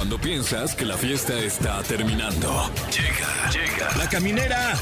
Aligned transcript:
Cuando 0.00 0.16
piensas 0.18 0.74
que 0.74 0.86
la 0.86 0.96
fiesta 0.96 1.38
está 1.40 1.82
terminando. 1.82 2.70
Llega, 2.90 3.50
llega. 3.50 3.94
La 3.98 4.08
caminera. 4.08 4.72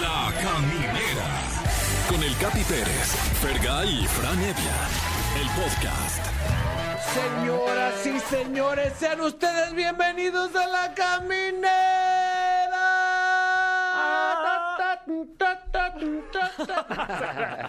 La 0.00 0.32
caminera. 0.34 1.28
Con 2.08 2.20
el 2.20 2.36
Capi 2.38 2.64
Pérez, 2.64 3.14
Fergay 3.40 4.02
y 4.02 4.06
Fran 4.08 4.40
Evia. 4.40 4.88
El 5.40 5.46
podcast. 5.50 6.26
Señoras 7.14 8.04
y 8.04 8.18
señores, 8.34 8.92
sean 8.98 9.20
ustedes 9.20 9.76
bienvenidos 9.76 10.52
a 10.56 10.66
la 10.66 10.92
caminera. 10.92 11.62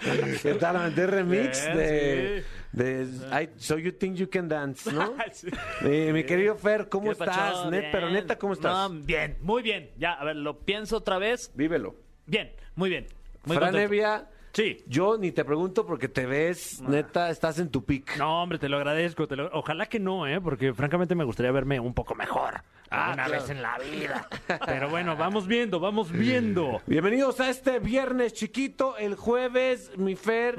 ¿Qué 0.42 0.54
tal? 0.54 0.94
Remix 0.94 1.64
Bien, 1.66 1.76
de, 1.76 2.44
de 2.74 3.06
I- 3.42 3.48
So 3.56 3.78
You 3.78 3.92
Think 3.92 4.16
You 4.16 4.28
Can 4.28 4.48
Dance, 4.48 4.90
¿no? 4.92 5.14
Eh, 5.82 6.10
mi 6.12 6.24
querido 6.24 6.56
Fer, 6.56 6.88
¿cómo 6.88 7.06
¿Qué 7.06 7.12
estás? 7.12 7.66
Net- 7.66 7.88
pero 7.92 8.10
neta, 8.10 8.36
¿cómo 8.38 8.52
estás? 8.52 8.90
No, 8.90 9.00
bien, 9.04 9.36
muy 9.40 9.62
bien. 9.62 9.90
Ya, 9.96 10.12
a 10.12 10.24
ver, 10.24 10.36
lo 10.36 10.58
pienso 10.60 10.96
otra 10.98 11.18
vez. 11.18 11.50
Vívelo. 11.54 11.94
Bien, 12.26 12.52
muy 12.74 12.90
bien. 12.90 13.06
Muy 13.44 13.56
Fran. 13.56 13.74
Evia, 13.76 14.28
Sí. 14.52 14.82
yo 14.86 15.18
ni 15.18 15.32
te 15.32 15.44
pregunto 15.44 15.84
porque 15.86 16.08
te 16.08 16.26
ves, 16.26 16.80
neta, 16.80 17.28
estás 17.30 17.58
en 17.58 17.70
tu 17.70 17.84
pick. 17.84 18.16
No, 18.16 18.42
hombre, 18.42 18.58
te 18.58 18.68
lo 18.68 18.76
agradezco. 18.76 19.26
te 19.28 19.36
lo- 19.36 19.50
Ojalá 19.52 19.86
que 19.86 19.98
no, 20.00 20.26
¿eh? 20.26 20.40
Porque 20.40 20.72
francamente 20.74 21.14
me 21.14 21.24
gustaría 21.24 21.52
verme 21.52 21.78
un 21.80 21.92
poco 21.94 22.14
mejor. 22.14 22.62
Ah, 22.90 23.10
Una 23.14 23.24
claro. 23.26 23.42
vez 23.42 23.50
en 23.50 23.60
la 23.62 23.78
vida. 23.78 24.28
Pero 24.66 24.88
bueno, 24.88 25.16
vamos 25.16 25.46
viendo, 25.48 25.80
vamos 25.80 26.12
viendo. 26.12 26.80
Bienvenidos 26.86 27.40
a 27.40 27.50
este 27.50 27.78
viernes 27.80 28.32
chiquito, 28.32 28.96
el 28.96 29.16
jueves, 29.16 29.90
mi 29.98 30.14
Fer. 30.16 30.56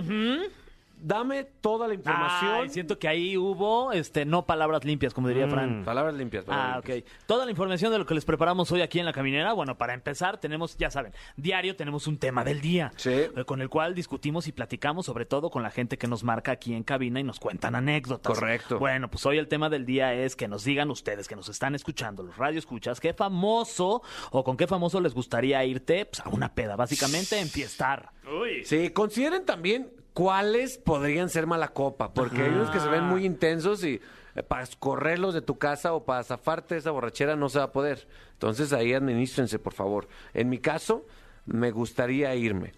Dame 0.98 1.44
toda 1.62 1.88
la 1.88 1.94
información. 1.94 2.52
Ay, 2.54 2.70
siento 2.70 2.98
que 2.98 3.08
ahí 3.08 3.38
hubo, 3.38 3.92
este, 3.92 4.26
no 4.26 4.46
palabras 4.46 4.84
limpias, 4.86 5.14
como 5.14 5.28
diría 5.28 5.48
Fran. 5.48 5.84
Palabras 5.84 6.16
limpias. 6.16 6.46
palabras 6.46 6.76
Ah, 6.76 6.80
ok. 6.80 7.06
Toda 7.28 7.46
la 7.46 7.52
información 7.52 7.92
de 7.92 8.00
lo 8.00 8.06
que 8.06 8.14
les 8.16 8.26
preparamos 8.26 8.72
hoy 8.72 8.82
aquí 8.82 9.00
en 9.00 9.06
la 9.06 9.14
caminera. 9.14 9.54
Bueno, 9.54 9.78
para 9.78 9.94
empezar, 9.94 10.40
tenemos, 10.40 10.78
ya 10.78 10.90
saben, 10.90 11.14
diario 11.36 11.76
tenemos 11.76 12.08
un 12.08 12.18
tema 12.18 12.44
del 12.44 12.62
día. 12.62 12.92
Sí. 12.96 13.12
eh, 13.12 13.44
Con 13.46 13.62
el 13.62 13.70
cual 13.70 13.94
discutimos 13.94 14.48
y 14.48 14.52
platicamos, 14.52 15.06
sobre 15.06 15.26
todo 15.26 15.50
con 15.50 15.64
la 15.64 15.70
gente 15.70 15.98
que 15.98 16.08
nos 16.08 16.24
marca 16.24 16.52
aquí 16.52 16.74
en 16.74 16.84
cabina 16.84 17.20
y 17.20 17.24
nos 17.24 17.40
cuentan 17.40 17.76
anécdotas. 17.76 18.34
Correcto. 18.38 18.80
Bueno, 18.80 19.10
pues 19.10 19.26
hoy 19.26 19.38
el 19.38 19.48
tema 19.48 19.70
del 19.70 19.86
día 19.86 20.14
es 20.14 20.36
que 20.36 20.48
nos 20.48 20.64
digan 20.64 20.90
ustedes 20.90 21.28
que 21.28 21.36
nos 21.36 21.50
están 21.50 21.76
escuchando, 21.76 22.24
los 22.24 22.38
radio 22.38 22.60
escuchas, 22.60 23.00
qué 23.00 23.14
famoso 23.14 24.02
o 24.32 24.44
con 24.44 24.58
qué 24.58 24.68
famoso 24.68 25.00
les 25.02 25.14
gustaría 25.14 25.64
irte 25.66 26.06
pues, 26.06 26.22
a 26.22 26.30
una 26.30 26.54
peda, 26.54 26.76
básicamente, 26.76 27.40
enfiestar. 27.40 28.12
Uy. 28.28 28.64
Sí, 28.66 28.90
consideren 28.90 29.46
también 29.46 29.92
cuáles 30.16 30.80
podrían 30.80 31.30
ser 31.30 31.46
mala 31.46 31.68
copa, 31.68 32.12
porque 32.14 32.42
hay 32.42 32.50
unos 32.50 32.72
que 32.72 32.80
se 32.80 32.90
ven 32.90 33.04
muy 33.04 33.24
intensos 33.26 33.84
y 33.84 34.02
eh, 34.36 34.42
para 34.44 34.66
correrlos 34.80 35.34
de 35.36 35.42
tu 35.44 35.58
casa 35.60 35.94
o 35.94 36.04
para 36.06 36.24
zafarte 36.24 36.74
de 36.74 36.80
esa 36.80 36.90
borrachera 36.90 37.36
no 37.36 37.50
se 37.50 37.60
va 37.60 37.66
a 37.66 37.72
poder. 37.72 38.08
Entonces 38.34 38.74
ahí 38.74 38.94
administrense, 38.94 39.60
por 39.60 39.74
favor. 39.74 40.08
En 40.34 40.50
mi 40.50 40.58
caso, 40.58 41.06
me 41.46 41.70
gustaría 41.72 42.34
irme 42.34 42.72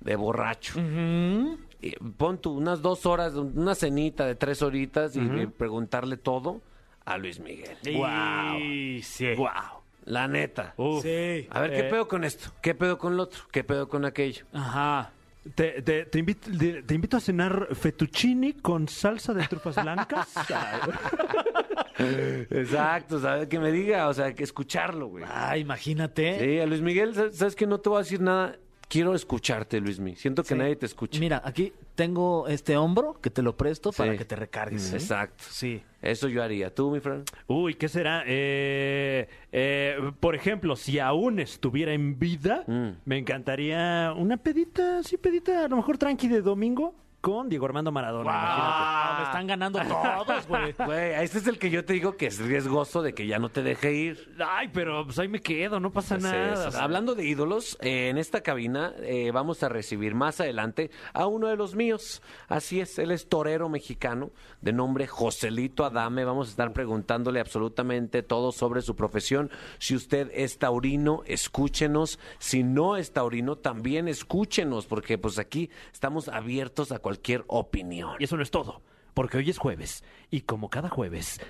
de 0.00 0.16
borracho. 0.16 0.80
Y 1.80 1.92
pon 2.16 2.38
tú 2.38 2.54
unas 2.56 2.82
dos 2.82 3.06
horas, 3.06 3.34
una 3.34 3.74
cenita 3.76 4.26
de 4.26 4.34
tres 4.34 4.62
horitas 4.62 5.14
y, 5.14 5.20
y 5.20 5.46
preguntarle 5.46 6.16
todo 6.16 6.60
a 7.04 7.16
Luis 7.18 7.38
Miguel. 7.38 7.76
Wow. 7.94 8.58
sí. 9.02 9.34
Wow. 9.36 9.78
La 10.06 10.26
neta. 10.26 10.72
Uf. 10.78 11.02
Sí. 11.02 11.46
A 11.50 11.60
ver, 11.60 11.70
¿qué 11.70 11.80
Eh, 11.80 11.90
pedo 11.90 12.08
con 12.08 12.24
esto? 12.24 12.50
¿Qué 12.62 12.74
pedo 12.74 12.96
con 12.98 13.16
lo 13.18 13.24
otro? 13.24 13.42
¿Qué 13.52 13.62
pedo 13.62 13.88
con 13.90 14.04
aquello? 14.06 14.46
Ajá. 14.54 15.12
Te, 15.54 15.82
te- 15.82 16.04
te 16.06 16.18
invito, 16.18 16.50
te- 16.86 16.94
invito 16.94 17.16
a 17.16 17.20
cenar 17.20 17.68
fettuccini 17.74 18.54
con 18.54 18.88
salsa 18.88 19.32
de 19.34 19.46
trufas 19.46 19.76
blancas. 19.82 20.28
Exacto, 21.98 23.20
¿sabes? 23.20 23.48
Que 23.48 23.58
me 23.58 23.72
diga, 23.72 24.08
o 24.08 24.14
sea, 24.14 24.34
que 24.34 24.44
escucharlo, 24.44 25.08
güey. 25.08 25.24
Ah, 25.26 25.56
imagínate. 25.56 26.38
Sí, 26.38 26.58
a 26.60 26.66
Luis 26.66 26.80
Miguel, 26.80 27.14
¿sabes- 27.14 27.36
¿sabes 27.36 27.56
que 27.56 27.66
No 27.66 27.78
te 27.80 27.88
voy 27.88 27.96
a 27.98 28.02
decir 28.02 28.20
nada. 28.20 28.56
Quiero 28.88 29.14
escucharte, 29.14 29.80
Luis 29.80 30.00
Miguel. 30.00 30.18
Siento 30.18 30.42
que 30.42 30.48
Sí. 30.48 30.54
nadie 30.54 30.74
te 30.76 30.86
escucha. 30.86 31.20
Mira, 31.20 31.42
aquí 31.44 31.74
tengo 31.94 32.48
este 32.48 32.76
hombro 32.78 33.20
que 33.20 33.28
te 33.28 33.42
lo 33.42 33.54
presto 33.56 33.92
para 33.92 34.16
que 34.16 34.24
te 34.24 34.34
recargues. 34.34 34.92
¿eh? 34.94 34.96
Exacto. 34.96 35.44
Sí. 35.50 35.82
Eso 36.00 36.28
yo 36.28 36.42
haría. 36.42 36.74
¿Tú, 36.74 36.90
mi 36.90 37.00
friend? 37.00 37.28
Uy, 37.48 37.74
¿qué 37.74 37.88
será? 37.88 38.22
Eh, 38.26 39.28
eh, 39.52 39.96
por 40.20 40.34
ejemplo, 40.34 40.74
si 40.74 40.98
aún 41.00 41.38
estuviera 41.38 41.92
en 41.92 42.18
vida, 42.18 42.64
Mm. 42.66 42.90
me 43.04 43.18
encantaría 43.18 44.14
una 44.16 44.38
pedita, 44.38 45.02
sí, 45.02 45.18
pedita, 45.18 45.66
a 45.66 45.68
lo 45.68 45.76
mejor 45.76 45.98
tranqui 45.98 46.28
de 46.28 46.40
domingo 46.40 46.94
con 47.20 47.48
Diego 47.48 47.66
Armando 47.66 47.90
Maradona. 47.92 48.30
imagínate. 48.30 48.62
Ah, 48.62 49.16
me 49.18 49.24
están 49.24 49.46
ganando 49.46 49.80
todos, 49.80 50.46
güey. 50.46 50.74
Güey, 50.78 51.24
este 51.24 51.38
es 51.38 51.46
el 51.46 51.58
que 51.58 51.70
yo 51.70 51.84
te 51.84 51.92
digo 51.92 52.16
que 52.16 52.26
es 52.26 52.38
riesgoso 52.38 53.02
de 53.02 53.12
que 53.12 53.26
ya 53.26 53.38
no 53.38 53.48
te 53.48 53.62
deje 53.62 53.92
ir. 53.92 54.34
Ay, 54.38 54.68
pero 54.72 55.04
pues 55.04 55.18
ahí 55.18 55.28
me 55.28 55.40
quedo, 55.40 55.80
no 55.80 55.90
pasa 55.90 56.16
nada. 56.18 56.70
Hablando 56.80 57.14
de 57.14 57.24
ídolos, 57.26 57.76
eh, 57.80 58.08
en 58.08 58.18
esta 58.18 58.42
cabina 58.42 58.94
eh, 59.00 59.30
vamos 59.32 59.62
a 59.62 59.68
recibir 59.68 60.14
más 60.14 60.40
adelante 60.40 60.90
a 61.12 61.26
uno 61.26 61.48
de 61.48 61.56
los 61.56 61.74
míos. 61.74 62.22
Así 62.48 62.80
es, 62.80 62.98
él 62.98 63.10
es 63.10 63.28
torero 63.28 63.68
mexicano 63.68 64.30
de 64.60 64.72
nombre 64.72 65.06
Joselito 65.06 65.84
Adame. 65.84 66.24
Vamos 66.24 66.48
a 66.48 66.50
estar 66.50 66.72
preguntándole 66.72 67.40
absolutamente 67.40 68.22
todo 68.22 68.52
sobre 68.52 68.82
su 68.82 68.94
profesión. 68.96 69.50
Si 69.78 69.94
usted 69.94 70.30
es 70.32 70.58
taurino, 70.58 71.22
escúchenos. 71.26 72.18
Si 72.38 72.62
no 72.62 72.96
es 72.96 73.12
taurino, 73.12 73.56
también 73.56 74.08
escúchenos, 74.08 74.86
porque 74.86 75.18
pues 75.18 75.38
aquí 75.38 75.70
estamos 75.92 76.28
abiertos 76.28 76.92
a 76.92 76.98
cualquier 77.08 77.42
opinión. 77.46 78.16
Y 78.18 78.24
eso 78.24 78.36
no 78.36 78.42
es 78.42 78.50
todo, 78.50 78.82
porque 79.14 79.38
hoy 79.38 79.48
es 79.48 79.56
jueves 79.56 80.04
y 80.30 80.42
como 80.42 80.68
cada 80.68 80.90
jueves, 80.90 81.40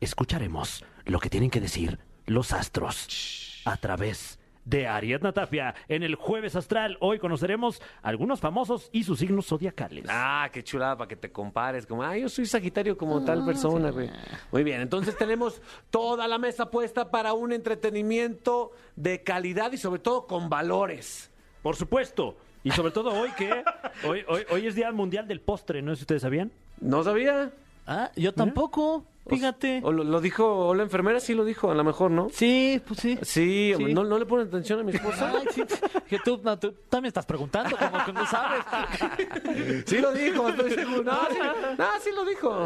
escucharemos 0.00 0.84
lo 1.06 1.18
que 1.18 1.28
tienen 1.28 1.50
que 1.50 1.60
decir 1.60 1.98
los 2.24 2.52
astros 2.52 3.60
a 3.64 3.76
través 3.78 4.38
de 4.64 4.86
Ariadna 4.86 5.32
Tapia 5.32 5.74
en 5.88 6.04
el 6.04 6.14
jueves 6.14 6.54
astral. 6.54 6.98
Hoy 7.00 7.18
conoceremos 7.18 7.82
algunos 8.00 8.38
famosos 8.38 8.90
y 8.92 9.02
sus 9.02 9.18
signos 9.18 9.46
zodiacales. 9.46 10.04
Ah, 10.08 10.48
qué 10.52 10.62
chulada 10.62 10.96
para 10.96 11.08
que 11.08 11.16
te 11.16 11.32
compares. 11.32 11.84
Como, 11.84 12.04
ah, 12.04 12.16
yo 12.16 12.28
soy 12.28 12.46
Sagitario 12.46 12.96
como 12.96 13.24
tal 13.24 13.44
persona, 13.44 13.90
güey. 13.90 14.08
Muy 14.52 14.62
bien, 14.62 14.82
entonces 14.82 15.16
tenemos 15.16 15.60
toda 15.90 16.28
la 16.28 16.38
mesa 16.38 16.70
puesta 16.70 17.10
para 17.10 17.32
un 17.32 17.52
entretenimiento 17.52 18.70
de 18.94 19.24
calidad 19.24 19.72
y 19.72 19.78
sobre 19.78 19.98
todo 19.98 20.28
con 20.28 20.48
valores. 20.48 21.32
Por 21.60 21.74
supuesto. 21.74 22.36
Y 22.64 22.70
sobre 22.70 22.92
todo 22.92 23.12
hoy 23.12 23.30
que 23.32 23.64
hoy, 24.06 24.24
hoy, 24.28 24.44
hoy 24.50 24.66
es 24.66 24.74
Día 24.74 24.92
Mundial 24.92 25.26
del 25.26 25.40
Postre, 25.40 25.82
¿no 25.82 25.92
sé 25.92 25.96
si 25.96 26.02
ustedes 26.02 26.22
sabían? 26.22 26.52
¿No 26.80 27.02
sabía? 27.02 27.52
Ah, 27.86 28.10
yo 28.16 28.32
tampoco. 28.32 29.04
Fíjate. 29.28 29.80
O 29.84 29.92
lo, 29.92 30.02
lo 30.04 30.20
dijo, 30.20 30.44
o 30.68 30.74
la 30.74 30.82
enfermera 30.82 31.20
sí 31.20 31.34
lo 31.34 31.44
dijo, 31.44 31.70
a 31.70 31.74
lo 31.74 31.84
mejor, 31.84 32.10
¿no? 32.10 32.28
Sí, 32.32 32.80
pues 32.86 33.00
sí. 33.00 33.18
Sí, 33.22 33.72
Sí. 33.76 33.94
¿No, 33.94 34.04
¿no 34.04 34.18
le 34.18 34.26
ponen 34.26 34.48
atención 34.48 34.80
a 34.80 34.82
mi 34.82 34.92
esposa? 34.92 35.32
Ay, 35.38 35.46
sí. 35.52 35.62
Que 36.08 36.18
tú, 36.18 36.40
no, 36.42 36.58
tú 36.58 36.72
también 36.88 37.08
estás 37.08 37.24
preguntando, 37.26 37.76
como 37.76 38.04
que 38.04 38.12
no 38.12 38.26
sabes. 38.26 38.64
Sí 39.86 39.98
lo 39.98 40.12
dijo, 40.12 40.48
estoy 40.48 40.70
seguro. 40.72 41.02
No, 41.04 41.20
sí, 41.30 41.38
no, 41.78 41.86
sí 42.00 42.10
lo 42.14 42.24
dijo. 42.24 42.64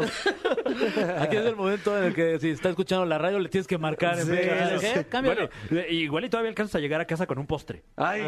Aquí 1.19 1.35
es 1.37 1.45
el 1.45 1.55
momento 1.55 1.97
en 1.97 2.05
el 2.05 2.13
que 2.15 2.39
si 2.39 2.49
está 2.49 2.69
escuchando 2.69 3.05
la 3.05 3.17
radio 3.17 3.39
le 3.39 3.49
tienes 3.49 3.67
que 3.67 3.77
marcar. 3.77 4.17
en 4.19 4.25
Sí, 4.25 4.31
vez 4.31 4.81
de. 4.81 5.05
Cámbiale. 5.05 5.49
Bueno, 5.69 5.81
eh, 5.83 5.93
igual 5.93 6.25
y 6.25 6.29
todavía 6.29 6.49
alcanzas 6.49 6.75
a 6.75 6.79
llegar 6.79 7.01
a 7.01 7.05
casa 7.05 7.25
con 7.27 7.37
un 7.39 7.45
postre. 7.47 7.83
Ay, 7.95 8.23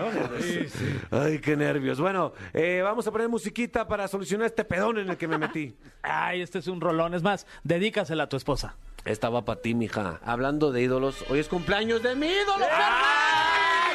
ay, 1.12 1.40
qué 1.40 1.56
nervios. 1.56 2.00
Bueno, 2.00 2.34
eh, 2.54 2.82
vamos 2.84 3.08
a 3.08 3.12
poner 3.12 3.30
musiquita 3.30 3.88
para 3.88 4.08
solucionar 4.08 4.48
este 4.48 4.64
pedón 4.66 4.98
en 5.00 5.10
el 5.10 5.18
que 5.18 5.28
me 5.28 5.38
metí. 5.38 5.76
Ay, 6.02 6.42
este 6.42 6.60
es 6.60 6.68
un 6.68 6.82
rolón. 6.82 7.14
Es 7.14 7.24
más, 7.24 7.46
dedícasela 7.64 8.19
a 8.22 8.30
tu 8.30 8.38
esposa. 8.38 8.76
Esta 9.06 9.30
va 9.30 9.46
para 9.46 9.62
ti, 9.62 9.74
mija. 9.76 10.20
Hablando 10.26 10.72
de 10.72 10.82
ídolos, 10.82 11.24
hoy 11.30 11.40
es 11.40 11.48
cumpleaños 11.48 12.04
de 12.04 12.16
mi 12.16 12.28
ídolo, 12.28 12.66
¡Ah, 12.70 13.49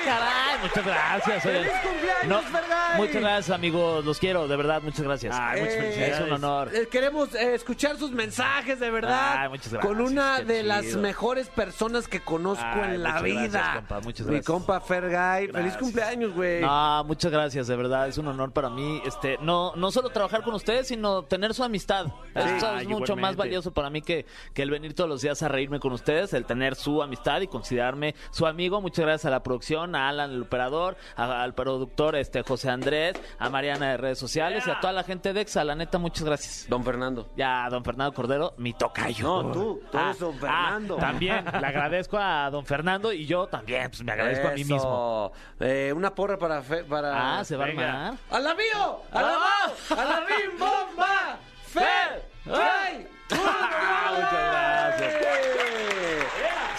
caray! 0.04 0.59
Muchas 0.62 0.84
gracias. 0.87 1.47
oye. 1.47 1.54
¡Feliz 1.59 1.72
cumpleaños, 1.82 2.26
No, 2.26 2.41
Fergay! 2.42 2.97
Muchas 2.98 3.20
gracias, 3.22 3.50
amigos. 3.50 4.04
Los 4.04 4.19
quiero, 4.19 4.47
de 4.48 4.56
verdad. 4.56 4.82
Muchas 4.82 5.03
gracias. 5.03 5.34
Ay, 5.38 5.60
muchas 5.60 5.75
Eh, 5.75 5.81
felicidades. 5.81 6.15
Es 6.15 6.20
un 6.26 6.32
honor. 6.32 6.70
Eh, 6.75 6.88
queremos 6.91 7.34
eh, 7.34 7.54
escuchar 7.54 7.97
sus 7.97 8.10
mensajes, 8.12 8.78
de 8.81 8.91
verdad. 8.91 9.34
Ay, 9.38 9.48
muchas 9.48 9.72
gracias, 9.72 9.87
Con 9.92 10.00
una 10.00 10.36
qué 10.39 10.45
de 10.45 10.62
las 10.62 10.84
mejores 10.97 11.48
personas 11.48 12.06
que 12.09 12.21
conozco 12.21 12.65
Ay, 12.65 12.95
en 12.95 13.03
la 13.03 13.21
vida. 13.22 13.48
gracias, 13.51 13.74
compa, 13.77 14.01
muchas 14.01 14.27
Mi 14.27 14.33
gracias. 14.34 14.47
compa 14.47 14.80
Fergay. 14.80 15.48
Feliz 15.48 15.77
cumpleaños, 15.77 16.33
güey. 16.34 16.60
No, 16.60 17.04
muchas 17.04 17.30
gracias, 17.33 17.66
de 17.66 17.77
verdad, 17.77 18.09
es 18.09 18.18
un 18.18 18.28
honor 18.28 18.53
para 18.53 18.71
mí, 18.71 19.03
este, 19.04 19.39
no, 19.41 19.72
no 19.77 19.91
solo 19.91 20.10
trabajar 20.10 20.42
con 20.42 20.54
ustedes, 20.54 20.89
sino 20.89 21.22
tener 21.24 21.54
su 21.54 21.65
amistad. 21.65 22.06
Eso 22.34 22.77
es 22.78 22.86
mucho 22.89 23.16
más 23.16 23.36
valioso 23.36 23.72
para 23.72 23.91
mí 23.91 24.03
que, 24.03 24.27
que 24.53 24.62
el 24.62 24.71
venir 24.71 24.95
todos 24.95 25.09
los 25.10 25.21
días 25.22 25.42
a 25.42 25.48
reírme 25.48 25.80
con 25.80 25.92
ustedes, 25.92 26.33
el 26.34 26.45
tener 26.45 26.74
su 26.77 27.03
amistad 27.03 27.41
y 27.41 27.47
considerarme 27.48 28.15
su 28.30 28.47
amigo. 28.47 28.80
Muchas 28.80 29.04
gracias 29.04 29.27
a 29.27 29.30
la 29.30 29.42
producción, 29.42 29.93
a 29.96 30.08
Alan 30.08 30.30
el 30.32 30.42
operador, 30.42 30.96
a- 31.16 31.42
al 31.42 31.54
productor 31.54 32.16
este 32.16 32.42
José 32.42 32.70
Andrés, 32.70 33.14
a 33.38 33.48
Mariana 33.50 33.91
de 33.91 33.96
redes 33.96 34.18
sociales 34.18 34.64
y 34.66 34.70
a 34.70 34.80
toda 34.80 34.92
la 34.92 35.02
gente 35.04 35.32
de 35.32 35.41
Exa, 35.42 35.64
la 35.64 35.74
neta, 35.74 35.98
muchas 35.98 36.24
gracias. 36.24 36.66
Don 36.68 36.84
Fernando. 36.84 37.28
Ya, 37.36 37.68
don 37.70 37.84
Fernando 37.84 38.12
Cordero, 38.14 38.54
mi 38.58 38.72
tocayo. 38.72 39.42
No, 39.42 39.52
tú, 39.52 39.82
tú 39.91 39.98
eres 39.98 40.18
don 40.18 40.38
Fernando. 40.38 40.96
ah, 40.98 41.00
también, 41.00 41.44
le 41.44 41.66
agradezco 41.66 42.18
a 42.18 42.50
don 42.50 42.64
Fernando 42.66 43.12
y 43.12 43.26
yo 43.26 43.46
también, 43.46 43.88
pues 43.91 44.02
me 44.04 44.12
agradezco 44.12 44.48
a 44.48 44.52
mí 44.52 44.64
mismo. 44.64 45.32
Eh, 45.60 45.92
una 45.94 46.14
porra 46.14 46.38
para... 46.38 46.62
Fe- 46.62 46.84
para... 46.84 47.38
Ah, 47.38 47.44
se 47.44 47.56
va 47.56 47.66
venga. 47.66 47.84
a 47.92 48.06
armar. 48.08 48.18
¡A 48.30 48.41
la 48.41 48.54
mío! 48.54 49.00
¡A 49.12 49.22
la 49.22 49.28
¡Ah! 49.34 49.72
ma! 49.91 50.02
¡A 50.02 50.04
la 50.04 50.20
bim 50.20 50.58
bomba! 50.58 51.38
¡Fer! 51.66 52.24
¡Ay! 52.46 53.06
Ah, 53.32 54.10
muchas 54.14 55.00
gracias. 55.00 55.84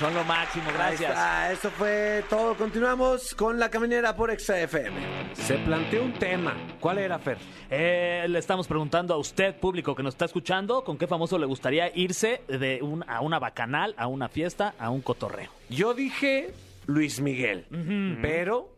Son 0.06 0.14
lo 0.14 0.24
máximo, 0.24 0.66
Ahí 0.70 0.76
gracias. 0.76 1.10
está, 1.10 1.52
eso 1.52 1.72
fue 1.72 2.24
todo. 2.30 2.56
Continuamos 2.56 3.34
con 3.34 3.58
la 3.58 3.72
caminera 3.72 4.16
por 4.16 4.30
XFM. 4.40 4.92
Se 5.34 5.58
planteó 5.58 6.04
un 6.04 6.14
tema. 6.14 6.56
¿Cuál 6.80 7.00
era, 7.00 7.18
Fer? 7.18 7.40
Eh, 7.72 8.28
le 8.30 8.38
estamos 8.38 8.68
preguntando 8.68 9.16
a 9.16 9.18
usted, 9.18 9.56
público 9.56 9.96
que 9.96 10.04
nos 10.04 10.14
está 10.14 10.26
escuchando, 10.26 10.84
¿con 10.84 11.00
qué 11.00 11.08
famoso 11.08 11.40
le 11.40 11.48
gustaría 11.48 11.90
irse 11.98 12.44
de 12.48 12.84
un, 12.84 13.04
a 13.10 13.22
una 13.22 13.40
bacanal, 13.40 13.96
a 13.98 14.06
una 14.06 14.30
fiesta, 14.30 14.76
a 14.78 14.92
un 14.92 15.02
cotorreo? 15.02 15.50
Yo 15.70 15.96
dije 15.96 16.54
Luis 16.86 17.20
Miguel, 17.20 17.66
pero 18.22 18.78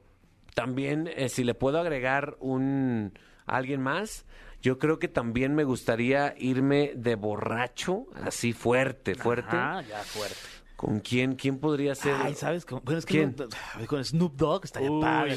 también 0.56 1.10
eh, 1.14 1.28
si 1.28 1.44
le 1.44 1.56
puedo 1.56 1.78
agregar 1.78 2.38
un 2.40 3.12
alguien 3.46 3.82
más, 3.82 4.26
yo 4.62 4.80
creo 4.80 4.98
que 4.98 5.10
también 5.10 5.56
me 5.56 5.66
gustaría 5.66 6.36
irme 6.38 6.94
de 6.96 7.16
borracho, 7.16 8.06
así 8.24 8.54
fuerte, 8.54 9.14
fuerte. 9.16 9.58
Ah, 9.58 9.84
ya 9.88 10.00
fuerte. 10.00 10.57
¿Con 10.78 11.00
quién? 11.00 11.34
¿Quién 11.36 11.58
podría 11.58 11.96
ser? 11.96 12.14
Ay, 12.24 12.36
¿sabes? 12.36 12.64
Con, 12.64 12.82
bueno, 12.86 13.00
es 13.00 13.06
que 13.08 13.14
¿Quién? 13.16 13.36
no- 13.38 13.88
con 13.88 14.06
Snoop 14.06 14.36
Dogg 14.36 14.64
estaría 14.66 14.92
Uy, 14.92 15.02
padre. 15.02 15.36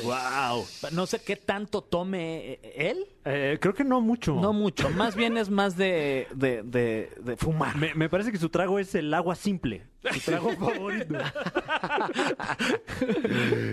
No 0.93 1.07
sé 1.07 1.19
qué 1.23 1.35
tanto 1.37 1.81
tome 1.83 2.53
eh, 2.63 2.73
él. 2.77 3.07
Eh, 3.25 3.57
creo 3.59 3.73
que 3.73 3.83
no 3.83 4.03
mucho. 4.03 4.35
No 4.35 4.53
mucho. 4.53 4.91
Más 4.91 5.17
bien 5.17 5.39
es 5.39 5.49
más 5.49 5.79
de, 5.79 6.27
de, 6.35 6.63
de, 6.63 7.11
de 7.23 7.37
fumar. 7.39 7.75
Me, 7.79 7.95
me 7.95 8.11
parece 8.11 8.31
que 8.33 8.39
su 8.39 8.51
trago 8.51 8.79
es 8.79 8.95
el 8.95 9.13
agua 9.15 9.35
simple. 9.35 9.87
Su 10.13 10.21
trago 10.31 10.51
favorito. 10.57 11.15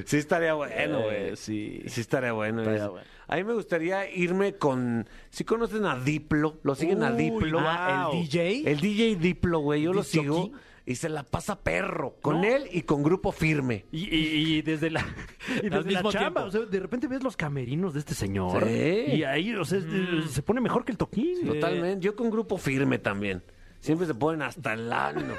Sí 0.05 0.17
estaría 0.17 0.53
bueno, 0.53 0.99
Eh, 1.09 1.23
güey. 1.25 1.35
sí. 1.35 1.81
Sí 1.87 2.01
estaría 2.01 2.31
bueno. 2.31 2.61
Estaría 2.61 2.87
bueno. 2.87 3.05
A 3.27 3.35
mí 3.35 3.43
me 3.43 3.53
gustaría 3.53 4.09
irme 4.09 4.55
con... 4.55 5.07
¿Sí 5.31 5.43
conocen 5.43 5.85
a 5.85 5.99
Diplo? 5.99 6.59
¿Lo 6.63 6.75
siguen 6.75 7.03
a 7.03 7.11
Diplo? 7.11 7.59
Ah, 7.61 8.09
el 8.13 8.21
DJ. 8.21 8.71
El 8.71 8.79
DJ 8.79 9.15
Diplo, 9.17 9.59
güey. 9.59 9.81
Yo 9.81 9.91
lo 9.91 10.01
¿Disc 10.01 10.15
jockey? 10.25 10.53
Y 10.87 10.95
se 10.95 11.09
la 11.09 11.21
pasa 11.23 11.59
perro. 11.59 12.15
Con 12.21 12.41
No. 12.41 12.47
él 12.47 12.63
y 12.71 12.81
con 12.83 13.03
Grupo 13.03 13.31
Firme. 13.31 13.85
Y, 13.91 14.05
y- 14.15 14.55
y 14.57 14.61
desde 14.63 14.89
la, 14.89 15.01
y 15.61 15.65
Al 15.65 15.69
desde 15.69 15.91
la 15.91 15.99
mismo 16.01 16.11
chamba, 16.11 16.45
o 16.45 16.49
sea, 16.51 16.61
de 16.61 16.79
repente 16.79 17.07
ves 17.07 17.21
los 17.21 17.35
camerinos 17.37 17.93
de 17.93 17.99
este 17.99 18.15
señor. 18.15 18.63
Sí. 18.65 19.03
Y 19.17 19.23
ahí, 19.23 19.53
o 19.53 19.65
sea, 19.65 19.77
es- 19.79 20.31
se 20.31 20.41
pone 20.41 20.61
mejor 20.61 20.85
que 20.85 20.93
el 20.93 20.97
toquín. 20.97 21.45
Totalmente. 21.45 22.03
Yo 22.03 22.15
con 22.15 22.29
Grupo 22.31 22.57
Firme 22.57 22.97
también. 22.97 23.43
Siempre 23.79 24.07
se 24.07 24.15
ponen 24.15 24.41
hasta 24.41 24.73
el 24.73 24.91
ano. 24.91 25.35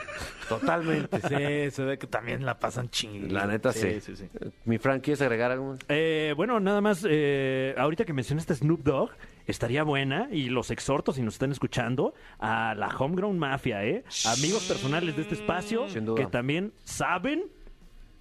Totalmente. 0.48 1.18
Sí, 1.20 1.70
se 1.74 1.84
ve 1.84 1.98
que 1.98 2.06
también 2.06 2.44
la 2.46 2.58
pasan 2.58 2.88
chingada. 2.88 3.32
La 3.32 3.46
neta, 3.52 3.72
sí. 3.72 4.00
sí, 4.00 4.14
sí. 4.16 4.28
Mi 4.64 4.78
Frank, 4.78 5.02
¿quieres 5.02 5.20
agregar 5.22 5.50
algo? 5.50 5.74
Eh, 5.88 6.34
bueno, 6.36 6.60
nada 6.60 6.80
más, 6.80 7.04
eh, 7.08 7.74
ahorita 7.76 8.04
que 8.04 8.12
mencionaste 8.12 8.54
Snoop 8.54 8.82
Dogg, 8.84 9.10
estaría 9.50 9.82
buena, 9.82 10.28
y 10.30 10.48
los 10.48 10.70
exhorto, 10.70 11.12
si 11.12 11.22
nos 11.22 11.34
están 11.34 11.52
escuchando, 11.52 12.14
a 12.38 12.74
la 12.74 12.88
Homegrown 12.88 13.38
Mafia, 13.38 13.84
¿eh? 13.84 14.04
Amigos 14.26 14.64
personales 14.66 15.16
de 15.16 15.22
este 15.22 15.34
espacio, 15.34 15.88
Sin 15.88 16.04
duda. 16.04 16.16
que 16.22 16.26
también 16.30 16.72
saben 16.84 17.44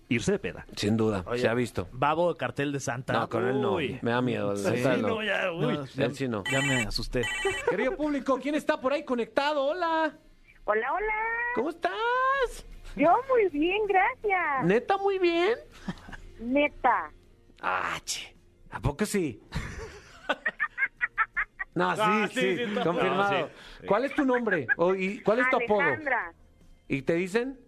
irse 0.09 0.31
de 0.31 0.39
peda. 0.39 0.65
Sin 0.75 0.95
duda. 0.95 1.23
Oye, 1.27 1.41
se 1.41 1.49
ha 1.49 1.53
visto. 1.53 1.87
Babo 1.91 2.31
de 2.33 2.37
cartel 2.37 2.71
de 2.71 2.79
Santa. 2.79 3.13
No, 3.13 3.27
con 3.29 3.45
él 3.45 3.59
no. 3.61 3.73
Uy. 3.73 3.99
Me 4.01 4.11
da 4.11 4.21
miedo. 4.21 4.55
Sí, 4.55 4.69
Neta, 4.71 4.95
no. 4.97 5.07
no, 5.09 5.23
ya, 5.23 5.51
uy. 5.51 5.77
No, 5.95 6.05
Él 6.05 6.15
sí 6.15 6.27
no. 6.29 6.43
Ya 6.49 6.61
me 6.61 6.83
asusté. 6.83 7.23
Querido 7.69 7.95
público, 7.97 8.39
¿quién 8.41 8.55
está 8.55 8.79
por 8.79 8.93
ahí 8.93 9.03
conectado? 9.03 9.65
Hola. 9.65 10.17
Hola, 10.63 10.93
hola. 10.93 11.13
¿Cómo 11.55 11.69
estás? 11.69 11.91
Yo 12.95 13.13
muy 13.29 13.47
bien, 13.49 13.79
gracias. 13.87 14.65
¿Neta 14.65 14.97
muy 14.97 15.19
bien? 15.19 15.57
Neta. 16.39 17.11
Ah, 17.61 17.97
che. 18.05 18.33
¿A 18.71 18.79
poco 18.79 19.05
sí? 19.05 19.41
No, 21.77 21.95
sí, 21.95 22.01
Ah, 22.03 22.27
sí, 22.29 22.39
sí, 22.39 22.55
sí, 22.57 22.63
está- 22.63 22.83
confirmado. 22.83 23.39
no, 23.81 23.87
¿Cuál 23.87 24.05
es 24.05 24.15
tu 24.15 24.25
nombre? 24.25 24.67
O, 24.77 24.95
¿Y 24.95 25.21
cuál 25.21 25.39
es 25.39 25.49
tu 25.49 25.57
apodo? 25.57 25.81
Alejandra. 25.81 26.33
¿Y 26.87 27.01
te 27.03 27.13
dicen? 27.13 27.59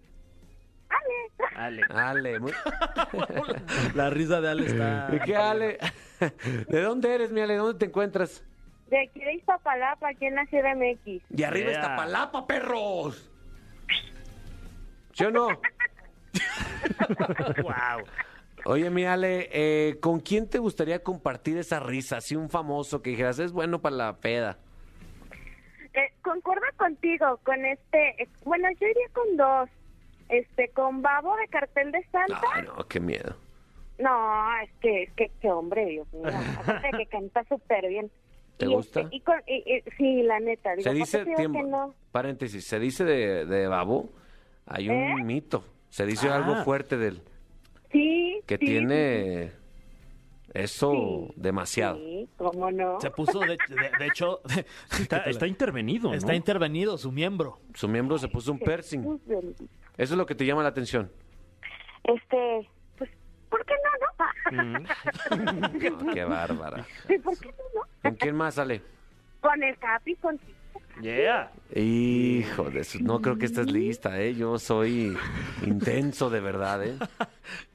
Ale. 0.89 1.47
Ale. 1.55 1.83
Ale. 1.89 2.39
muy- 2.39 2.53
La 3.95 4.09
risa 4.09 4.41
de 4.41 4.49
Ale 4.49 4.65
está. 4.65 5.09
¿Y 5.13 5.19
qué, 5.19 5.35
Ale? 5.35 5.77
¿De 6.67 6.81
dónde 6.81 7.13
eres, 7.13 7.31
mi 7.31 7.41
Ale? 7.41 7.55
¿Dónde 7.55 7.77
te 7.77 7.85
encuentras? 7.85 8.43
De 8.87 8.99
aquí 9.07 9.19
de 9.19 9.33
Iztapalapa, 9.35 10.09
aquí 10.09 10.25
en 10.25 10.35
la 10.35 10.45
CDMX. 10.47 11.21
De 11.29 11.45
arriba 11.45 11.69
Yeah. 11.69 11.79
está 11.81 11.95
Palapa, 11.95 12.47
perros. 12.47 13.29
¿Sí 15.13 15.25
o 15.25 15.31
no? 15.31 15.47
wow. 17.61 18.03
Oye, 18.65 18.89
mi 18.89 19.05
Ale, 19.05 19.49
eh, 19.51 19.97
¿con 19.99 20.19
quién 20.19 20.49
te 20.49 20.57
gustaría 20.59 21.01
compartir 21.03 21.57
esa 21.57 21.79
risa? 21.79 22.17
Así 22.17 22.35
un 22.35 22.49
famoso 22.49 23.01
que 23.01 23.11
dijeras, 23.11 23.39
es 23.39 23.51
bueno 23.51 23.79
para 23.81 23.95
la 23.95 24.17
peda. 24.17 24.57
Eh, 25.93 26.11
concuerdo 26.21 26.65
contigo, 26.77 27.39
con 27.43 27.65
este... 27.65 28.27
bueno, 28.43 28.67
yo 28.79 28.87
iría 28.87 29.07
con 29.13 29.37
dos. 29.37 29.69
Este, 30.29 30.69
con 30.69 31.01
Babo 31.01 31.35
de 31.37 31.47
Cartel 31.47 31.91
de 31.91 32.03
Santa. 32.11 32.39
Ay, 32.53 32.63
no, 32.65 32.87
qué 32.87 32.99
miedo. 32.99 33.35
No, 33.97 34.59
es 34.61 34.69
que, 34.79 35.03
es 35.03 35.11
que, 35.13 35.31
qué 35.41 35.49
hombre, 35.49 35.85
Dios 35.85 36.13
mío. 36.13 36.27
Aparte 36.59 36.87
de 36.91 36.97
que 36.99 37.05
canta 37.11 37.43
súper 37.45 37.87
bien. 37.89 38.11
¿Te 38.57 38.65
Y, 38.65 38.69
gusta? 38.75 39.01
este, 39.01 39.15
y 39.15 39.19
con, 39.21 39.35
y- 39.47 39.63
y- 39.77 39.83
sí, 39.97 40.21
la 40.23 40.39
neta. 40.39 40.75
Digo, 40.75 40.83
Se 40.83 40.89
¿por 40.89 40.93
qué 40.93 40.99
dice, 40.99 41.35
tiempo, 41.35 41.63
no? 41.63 41.95
paréntesis, 42.11 42.63
se 42.65 42.77
dice 42.79 43.03
de, 43.05 43.45
de 43.45 43.67
Babo, 43.67 44.09
hay 44.67 44.89
un 44.89 44.95
¿Eh? 44.95 45.23
mito, 45.23 45.63
se 45.89 46.05
dice 46.05 46.29
Ah. 46.29 46.35
algo 46.35 46.63
fuerte 46.63 46.97
de 46.97 47.07
él, 47.07 47.21
Sí. 47.91 48.41
que 48.45 48.57
sí, 48.57 48.65
tiene 48.65 49.51
eso 50.53 50.91
Sí. 51.27 51.33
demasiado. 51.37 51.97
Sí, 51.97 52.27
¿cómo 52.37 52.71
no? 52.71 52.99
Se 53.01 53.11
puso, 53.11 53.39
de, 53.39 53.49
de- 53.67 53.91
de 53.99 54.05
hecho, 54.07 54.41
Está, 54.99 55.17
está 55.25 55.47
intervenido, 55.47 56.09
¿no? 56.09 56.15
está 56.15 56.33
intervenido 56.35 56.97
su 56.97 57.11
miembro. 57.11 57.59
Su 57.73 57.87
miembro 57.87 58.17
se 58.17 58.27
puso 58.27 58.51
un 58.51 58.59
piercing. 58.59 59.19
Eso 59.97 60.13
es 60.13 60.17
lo 60.17 60.25
que 60.25 60.35
te 60.35 60.45
llama 60.45 60.63
la 60.63 60.69
atención. 60.69 61.11
Este, 62.03 62.67
pues, 62.97 63.09
¿por 63.49 63.65
qué 63.65 63.73
no, 63.83 63.89
no? 63.91 64.79
No, 65.99 66.13
qué 66.13 66.23
bárbara. 66.23 66.85
Sí, 67.07 67.17
¿Por 67.19 67.37
qué 67.37 67.47
no, 67.49 67.81
no? 67.81 67.87
¿Con 68.01 68.15
quién 68.15 68.35
más 68.35 68.55
sale? 68.55 68.81
Con 69.41 69.61
el 69.63 69.77
Capi, 69.77 70.15
con 70.15 70.39
Yeah. 71.01 71.51
Hijo 71.75 72.69
de 72.71 72.83
su- 72.83 73.01
no 73.01 73.21
creo 73.21 73.37
que 73.37 73.45
estés 73.45 73.71
lista, 73.71 74.19
¿eh? 74.19 74.33
Yo 74.35 74.57
soy 74.59 75.15
intenso 75.65 76.29
de 76.29 76.41
verdad, 76.41 76.83
¿eh? 76.85 76.97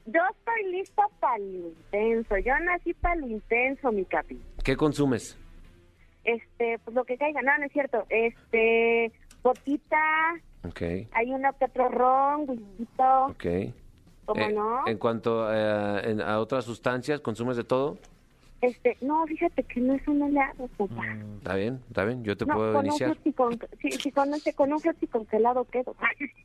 Yo 0.05 0.21
estoy 0.37 0.71
lista 0.71 1.03
para 1.19 1.37
lo 1.39 1.69
intenso. 1.69 2.37
Yo 2.37 2.53
nací 2.59 2.93
para 2.93 3.15
lo 3.15 3.27
intenso, 3.27 3.91
mi 3.91 4.05
Capi. 4.05 4.39
¿Qué 4.63 4.75
consumes? 4.75 5.37
Este, 6.23 6.79
pues 6.83 6.95
lo 6.95 7.03
que 7.05 7.17
caiga. 7.17 7.41
No, 7.41 7.57
no 7.57 7.65
es 7.65 7.71
cierto. 7.71 8.05
Este, 8.09 9.11
botita, 9.43 9.97
Ok, 10.67 10.81
hay 11.11 11.31
uno 11.31 11.49
que 11.59 11.65
otro 11.65 11.89
ron, 11.89 12.41
whisky, 12.49 12.85
ok. 12.97 13.45
¿cómo 14.25 14.41
Eh, 14.41 14.51
no? 14.53 14.87
En 14.87 14.97
cuanto 14.97 15.47
eh, 15.53 16.01
en- 16.11 16.21
a 16.21 16.39
otras 16.39 16.65
sustancias, 16.65 17.19
¿consumes 17.21 17.55
de 17.57 17.63
todo? 17.63 17.97
Este, 18.61 18.97
no, 19.01 19.25
fíjate 19.27 19.63
que 19.63 19.79
no 19.79 19.93
es 19.93 20.07
un 20.07 20.21
helado, 20.23 20.67
papá. 20.77 21.03
Está 21.37 21.55
bien, 21.55 21.81
está 21.87 22.05
bien, 22.05 22.23
yo 22.23 22.35
te 22.37 22.45
no, 22.45 22.53
puedo 22.55 22.73
con 22.73 22.85
iniciar. 22.85 23.15
un 23.23 23.31
con, 23.33 23.59
sí, 23.81 23.91
sí, 23.91 24.11
con, 24.11 24.33
ese- 24.33 24.53
con 24.55 24.71
un 24.73 24.79
frutti 24.79 25.07
congelado 25.07 25.65
quedo. 25.65 25.95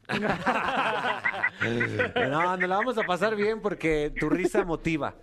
No, 2.30 2.56
nos 2.56 2.68
la 2.68 2.76
vamos 2.76 2.98
a 2.98 3.02
pasar 3.04 3.36
bien 3.36 3.60
porque 3.60 4.12
tu 4.18 4.28
risa 4.30 4.64
motiva. 4.64 5.14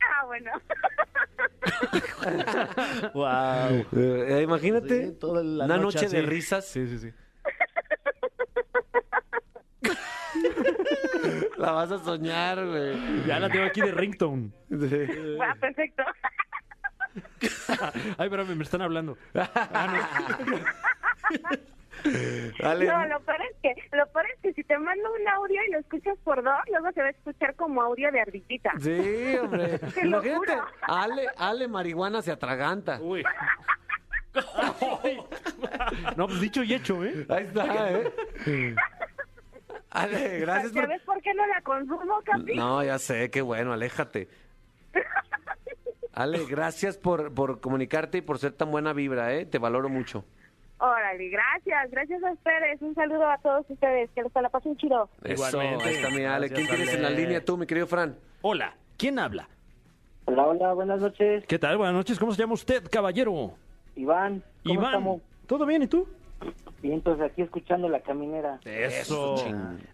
ah, 0.00 0.26
bueno. 0.26 0.50
Wow. 3.14 3.86
Eh, 3.96 4.42
imagínate 4.44 5.06
Sí, 5.06 5.12
toda 5.18 5.42
la 5.42 5.64
una 5.64 5.76
noche 5.78 6.02
noche, 6.04 6.16
de 6.16 6.22
risas. 6.22 6.66
Sí, 6.66 6.86
sí, 6.86 6.98
sí. 6.98 7.10
La 11.58 11.72
vas 11.72 11.90
a 11.90 11.98
soñar, 11.98 12.64
güey. 12.66 13.24
Ya 13.26 13.38
la 13.40 13.48
tengo 13.48 13.64
aquí 13.66 13.80
de 13.80 13.92
ringtone. 13.92 14.50
Sí. 14.68 15.06
Ah, 15.40 15.54
perfecto. 15.60 16.02
Ay, 18.18 18.26
espérame, 18.26 18.56
me 18.56 18.64
están 18.64 18.82
hablando. 18.82 19.16
Dale. 22.60 22.86
No, 22.86 23.06
lo 23.06 23.20
peor 23.20 23.38
es 23.50 23.56
que, 23.62 23.96
lo 23.96 24.06
peor 24.08 24.26
es 24.34 24.40
que 24.40 24.52
si 24.52 24.62
te 24.64 24.78
mando 24.78 25.12
un 25.12 25.28
audio 25.28 25.60
y 25.66 25.72
lo 25.72 25.78
escuchas 25.80 26.16
por 26.22 26.42
dos, 26.42 26.54
luego 26.70 26.92
se 26.92 27.00
va 27.00 27.08
a 27.08 27.10
escuchar 27.10 27.54
como 27.56 27.82
audio 27.82 28.12
de 28.12 28.20
ardillita. 28.20 28.72
Sí, 28.78 29.36
hombre. 29.42 29.78
Te 29.94 30.04
lo 30.04 30.22
Imagínate, 30.22 30.34
juro. 30.36 30.66
Ale, 30.82 31.26
Ale 31.36 31.68
marihuana 31.68 32.22
se 32.22 32.30
atraganta. 32.30 33.00
Uy. 33.00 33.24
No, 36.16 36.26
pues 36.28 36.40
dicho 36.40 36.62
y 36.62 36.74
hecho, 36.74 37.02
¿eh? 37.04 37.26
Ahí 37.28 37.44
está, 37.44 37.90
¿eh? 37.90 38.12
Ale, 39.90 40.40
gracias 40.40 40.72
por... 40.72 40.82
¿Sabes 40.82 41.02
por 41.02 41.22
qué 41.22 41.32
no 41.34 41.46
la 41.46 41.60
consumo, 41.62 42.20
Capi? 42.24 42.54
No, 42.54 42.84
ya 42.84 42.98
sé, 42.98 43.30
qué 43.30 43.40
bueno, 43.40 43.72
aléjate. 43.72 44.28
Ale, 46.16 46.46
gracias 46.46 46.96
por, 46.96 47.34
por 47.34 47.60
comunicarte 47.60 48.18
y 48.18 48.20
por 48.22 48.38
ser 48.38 48.52
tan 48.52 48.70
buena 48.70 48.94
vibra, 48.94 49.34
¿eh? 49.34 49.44
Te 49.44 49.58
valoro 49.58 49.90
mucho. 49.90 50.24
Órale, 50.78 51.28
gracias, 51.28 51.90
gracias 51.90 52.22
a 52.24 52.32
ustedes. 52.32 52.80
Un 52.80 52.94
saludo 52.94 53.28
a 53.28 53.36
todos 53.38 53.66
ustedes, 53.68 54.08
que 54.14 54.22
se 54.22 54.40
la 54.40 54.48
pasen 54.48 54.78
chido. 54.78 55.10
Eso, 55.22 55.46
Igualmente. 55.48 55.84
ahí 55.84 55.94
está 55.96 56.08
mi 56.08 56.24
Ale. 56.24 56.48
¿Quién 56.48 56.66
tienes 56.66 56.94
en 56.94 57.02
la 57.02 57.10
línea 57.10 57.44
tú, 57.44 57.58
mi 57.58 57.66
querido 57.66 57.86
Fran? 57.86 58.16
Hola, 58.40 58.74
¿quién 58.96 59.18
habla? 59.18 59.46
Hola, 60.24 60.46
hola, 60.46 60.72
buenas 60.72 61.02
noches. 61.02 61.44
¿Qué 61.46 61.58
tal? 61.58 61.76
Buenas 61.76 61.94
noches, 61.94 62.18
¿cómo 62.18 62.32
se 62.32 62.38
llama 62.38 62.54
usted, 62.54 62.82
caballero? 62.90 63.52
Iván, 63.94 64.42
¿cómo 64.64 64.74
Iván. 64.74 64.86
estamos? 64.86 65.22
¿Todo 65.46 65.66
bien 65.66 65.82
y 65.82 65.86
tú? 65.86 66.08
Y 66.82 66.92
entonces 66.92 67.30
aquí 67.30 67.42
escuchando 67.42 67.90
la 67.90 68.00
caminera. 68.00 68.58
Eso. 68.64 69.36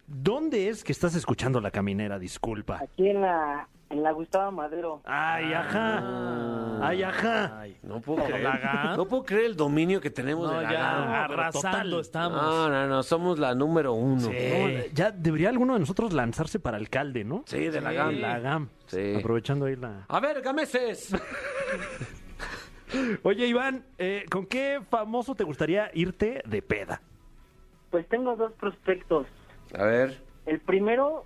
¿Dónde 0.06 0.68
es 0.68 0.84
que 0.84 0.92
estás 0.92 1.16
escuchando 1.16 1.60
la 1.60 1.72
caminera? 1.72 2.18
Disculpa. 2.20 2.78
Aquí 2.80 3.08
en 3.08 3.22
la, 3.22 3.68
en 3.92 4.02
la 4.02 4.10
Gustavo 4.12 4.50
Madero. 4.50 5.02
Ay, 5.04 5.52
ajá. 5.52 6.78
Ay, 6.80 7.02
ajá. 7.02 7.60
Ay, 7.60 7.76
No 7.82 8.00
puedo 8.00 8.24
creer. 8.24 8.48
No 8.96 9.06
puedo 9.06 9.24
creer 9.24 9.44
el 9.44 9.56
dominio 9.56 10.00
que 10.00 10.10
tenemos 10.10 10.50
no, 10.50 10.58
de 10.58 10.64
la 10.64 10.72
ya 10.72 11.24
pero 11.28 11.40
arrasando 11.40 11.78
total. 11.78 12.00
estamos. 12.00 12.42
No, 12.42 12.68
no, 12.70 12.86
no, 12.86 13.02
somos 13.02 13.38
la 13.38 13.54
número 13.54 13.92
uno. 13.92 14.22
No, 14.28 14.84
ya 14.94 15.10
debería 15.10 15.50
alguno 15.50 15.74
de 15.74 15.80
nosotros 15.80 16.14
lanzarse 16.14 16.58
para 16.58 16.78
alcalde, 16.78 17.22
¿no? 17.22 17.44
Sí, 17.46 17.68
de 17.68 17.80
la 17.82 17.92
gama. 17.92 18.12
La 18.12 18.38
GAM. 18.38 18.68
Sí. 18.86 19.14
Aprovechando 19.16 19.66
ahí 19.66 19.76
la. 19.76 20.06
A 20.08 20.20
ver, 20.20 20.40
gameses. 20.40 21.14
Oye, 23.22 23.46
Iván, 23.46 23.84
eh, 23.98 24.24
¿con 24.30 24.46
qué 24.46 24.80
famoso 24.90 25.34
te 25.34 25.44
gustaría 25.44 25.90
irte 25.94 26.42
de 26.46 26.62
peda? 26.62 27.00
Pues 27.90 28.06
tengo 28.08 28.36
dos 28.36 28.52
prospectos. 28.52 29.26
A 29.78 29.84
ver. 29.84 30.20
El 30.46 30.60
primero 30.60 31.24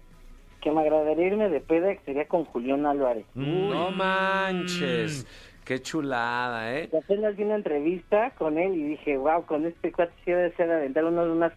que 0.66 0.72
me 0.72 0.80
agradaría 0.80 1.28
irme 1.28 1.48
de 1.48 1.60
peda 1.60 1.94
que 1.94 2.00
sería 2.04 2.26
con 2.26 2.44
Julián 2.44 2.86
Álvarez. 2.86 3.24
No 3.36 3.92
manches. 3.92 5.24
Qué 5.64 5.80
chulada, 5.80 6.74
¿eh? 6.76 6.88
Y 6.92 6.96
Apenas 6.96 7.36
vi 7.36 7.44
una 7.44 7.54
entrevista 7.54 8.32
con 8.36 8.58
él 8.58 8.74
y 8.74 8.82
dije, 8.82 9.16
wow, 9.16 9.46
con 9.46 9.64
este 9.64 9.92
cuate 9.92 10.12
sí 10.24 10.32
debe 10.32 10.52
ser 10.56 10.72
aventar 10.72 11.04
unos, 11.04 11.28
unos 11.28 11.52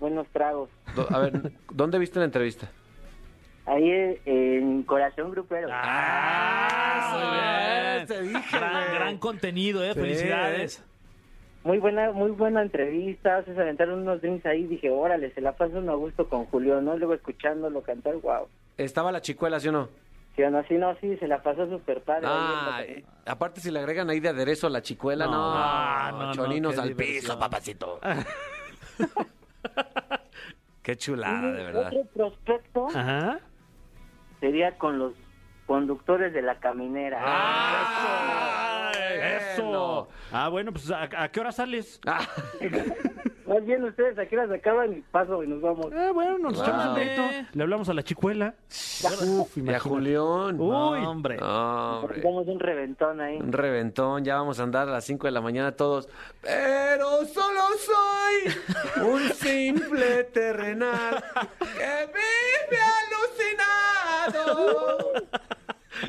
buenos 0.00 0.26
tragos. 0.28 0.70
Do- 0.96 1.06
A 1.14 1.18
ver, 1.18 1.52
¿dónde 1.74 1.98
viste 1.98 2.20
la 2.20 2.24
entrevista? 2.24 2.70
Ahí 3.66 4.18
en 4.24 4.82
Corazón 4.84 5.30
Grupero. 5.32 5.68
Ah, 5.70 7.10
muy 7.12 8.06
bien. 8.06 8.06
Te 8.06 8.22
dije, 8.38 8.58
Gran, 8.58 9.18
contenido, 9.18 9.84
¿eh? 9.84 9.92
Sí, 9.92 10.00
Felicidades. 10.00 10.82
Muy 11.64 11.78
buena, 11.78 12.10
muy 12.10 12.32
buena 12.32 12.60
entrevista, 12.62 13.44
se 13.44 13.52
aventaron 13.52 14.00
unos 14.00 14.20
drinks 14.20 14.44
ahí, 14.46 14.66
dije, 14.66 14.90
órale, 14.90 15.32
se 15.32 15.40
la 15.40 15.52
paso 15.52 15.78
uno 15.78 15.92
a 15.92 15.96
gusto 15.96 16.28
con 16.28 16.46
Julio, 16.46 16.80
¿no? 16.80 16.96
Luego 16.96 17.14
escuchándolo 17.14 17.82
cantar, 17.82 18.16
wow. 18.16 18.48
Estaba 18.76 19.12
la 19.12 19.20
chicuela, 19.20 19.60
¿sí 19.60 19.68
o 19.68 19.72
no? 19.72 19.88
Sí, 20.34 20.42
o 20.42 20.50
no, 20.50 20.64
sí, 20.64 20.74
no, 20.74 20.96
sí, 20.96 21.16
se 21.18 21.28
la 21.28 21.40
pasó 21.42 21.68
súper 21.68 22.00
padre. 22.00 22.26
Ah, 22.28 22.80
eh, 22.84 23.04
aparte 23.26 23.60
si 23.60 23.70
le 23.70 23.78
agregan 23.78 24.10
ahí 24.10 24.18
de 24.18 24.30
aderezo 24.30 24.66
a 24.66 24.70
la 24.70 24.82
chicuela, 24.82 25.26
no, 25.26 25.32
No, 25.54 26.10
no, 26.12 26.26
no, 26.26 26.32
choninos 26.34 26.74
qué 26.74 26.80
al 26.80 26.88
diversión. 26.88 27.20
piso, 27.20 27.38
papacito. 27.38 28.00
Qué 30.82 30.92
la- 30.92 30.98
chulada, 30.98 31.52
de 31.52 31.64
verdad. 31.64 31.86
Otro 31.88 32.04
prospecto 32.12 32.88
Ajá. 32.88 33.38
sería 34.40 34.76
con 34.78 34.98
los 34.98 35.12
conductores 35.72 36.34
de 36.34 36.42
la 36.42 36.60
caminera. 36.60 37.18
¡Ah! 37.24 38.92
Eso. 39.54 40.06
Ah, 40.30 40.48
bueno, 40.50 40.70
pues 40.70 40.90
¿a, 40.90 41.08
a 41.16 41.30
qué 41.30 41.40
hora 41.40 41.50
sales? 41.50 41.98
Ah, 42.06 42.20
Más 43.46 43.64
bien 43.66 43.82
ustedes 43.84 44.18
aquí 44.18 44.36
las 44.36 44.50
acaban 44.50 44.92
y 44.92 45.00
paso 45.00 45.42
y 45.42 45.46
nos 45.48 45.60
vamos. 45.62 45.86
Ah, 45.94 46.10
bueno, 46.12 46.36
nos 46.38 46.54
Wow. 46.54 46.62
echamos 46.62 46.86
un 46.86 46.94
dedito. 46.94 47.22
Le 47.54 47.62
hablamos 47.62 47.88
a 47.88 47.94
la 47.94 48.02
chicuela. 48.02 48.54
Uf, 48.68 49.56
y 49.56 49.60
a 49.60 49.62
imagínate. 49.62 49.78
Julián. 49.80 50.56
No, 50.58 50.90
Uy. 50.90 51.04
hombre. 51.04 51.36
No, 51.38 52.00
hombre. 52.00 52.20
Damos 52.22 52.46
un 52.48 52.60
reventón 52.60 53.20
ahí. 53.20 53.36
Un 53.38 53.52
reventón, 53.52 54.24
ya 54.24 54.36
vamos 54.36 54.60
a 54.60 54.62
andar 54.62 54.88
a 54.88 54.92
las 54.92 55.04
5 55.04 55.26
de 55.26 55.30
la 55.32 55.40
mañana 55.40 55.72
todos. 55.72 56.08
Pero 56.42 57.24
solo 57.26 57.60
soy 57.78 58.54
un 59.06 59.22
simple 59.34 60.24
terrenal 60.24 61.22
que 61.60 62.06
vive 62.12 62.78
alucinado. 64.26 65.12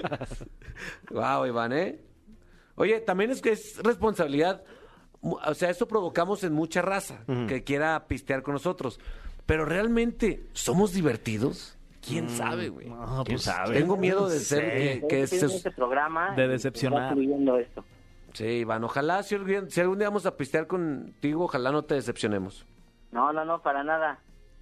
wow, 1.11 1.45
Iván, 1.45 1.73
¿eh? 1.73 1.99
Oye, 2.75 2.99
también 3.01 3.31
es 3.31 3.41
que 3.41 3.51
es 3.51 3.77
responsabilidad, 3.83 4.63
o 5.21 5.53
sea, 5.53 5.69
eso 5.69 5.87
provocamos 5.87 6.43
en 6.43 6.53
mucha 6.53 6.81
raza 6.81 7.23
que 7.47 7.63
quiera 7.63 8.07
pistear 8.07 8.41
con 8.43 8.53
nosotros. 8.53 8.99
Pero 9.45 9.65
realmente, 9.65 10.45
¿somos 10.53 10.93
divertidos? 10.93 11.77
¿Quién 12.05 12.29
sabe, 12.29 12.69
güey? 12.69 12.89
No, 12.89 13.23
¿Quién 13.25 13.35
pues, 13.37 13.43
sabe? 13.43 13.79
Tengo 13.79 13.95
miedo 13.97 14.27
de 14.27 14.39
ser 14.39 14.71
que, 14.73 15.01
que 15.01 15.07
Que 15.07 15.27
se- 15.27 15.45
este 15.45 15.71
programa 15.71 16.33
De 16.35 16.47
decepcionar. 16.47 17.15
esto. 17.17 17.85
Sí, 18.33 18.45
Iván, 18.45 18.83
ojalá 18.83 19.21
si 19.23 19.35
algún, 19.35 19.69
si 19.69 19.79
algún 19.79 19.99
día 19.99 20.07
vamos 20.09 20.25
a 20.25 20.35
pistear 20.35 20.65
contigo, 20.67 21.45
ojalá 21.45 21.71
no 21.71 21.83
te 21.85 21.95
decepcionemos. 21.95 22.65
No, 23.11 23.31
no, 23.31 23.45
no, 23.45 23.61
para 23.61 23.83
nada. 23.83 24.19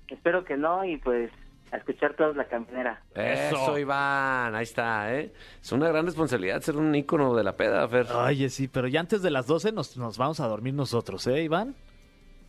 Espero 0.09 0.43
que 0.43 0.57
no 0.57 0.83
y 0.83 0.97
pues 0.97 1.31
a 1.71 1.77
escuchar 1.77 2.15
todos 2.15 2.35
la 2.35 2.45
caminera. 2.45 3.01
Eso. 3.15 3.55
Eso. 3.55 3.79
Iván, 3.79 4.55
ahí 4.55 4.63
está, 4.63 5.15
¿eh? 5.15 5.31
Es 5.61 5.71
una 5.71 5.87
gran 5.87 6.05
responsabilidad 6.05 6.61
ser 6.61 6.77
un 6.77 6.93
ícono 6.93 7.35
de 7.35 7.43
la 7.43 7.55
peda, 7.55 7.87
Fer. 7.87 8.07
Oye, 8.11 8.49
sí, 8.49 8.67
pero 8.67 8.87
ya 8.87 8.99
antes 8.99 9.21
de 9.21 9.31
las 9.31 9.47
12 9.47 9.71
nos, 9.71 9.97
nos 9.97 10.17
vamos 10.17 10.39
a 10.39 10.47
dormir 10.47 10.73
nosotros, 10.73 11.25
¿eh, 11.27 11.43
Iván? 11.43 11.75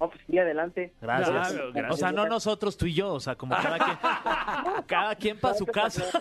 No, 0.01 0.09
pues 0.09 0.21
sí, 0.27 0.37
adelante. 0.37 0.93
Gracias. 1.01 1.31
Claro, 1.31 1.73
gracias. 1.73 1.95
O 1.95 1.97
sea, 1.97 2.11
no 2.11 2.27
nosotros, 2.27 2.77
tú 2.77 2.87
y 2.87 2.95
yo, 2.95 3.15
o 3.15 3.21
sea, 3.21 3.37
como 3.37 3.55
cada 3.55 3.79
quien, 3.79 3.99
cada 4.89 5.15
quien 5.15 5.39
para 5.39 5.55
su 5.55 5.65
casa. 5.65 6.03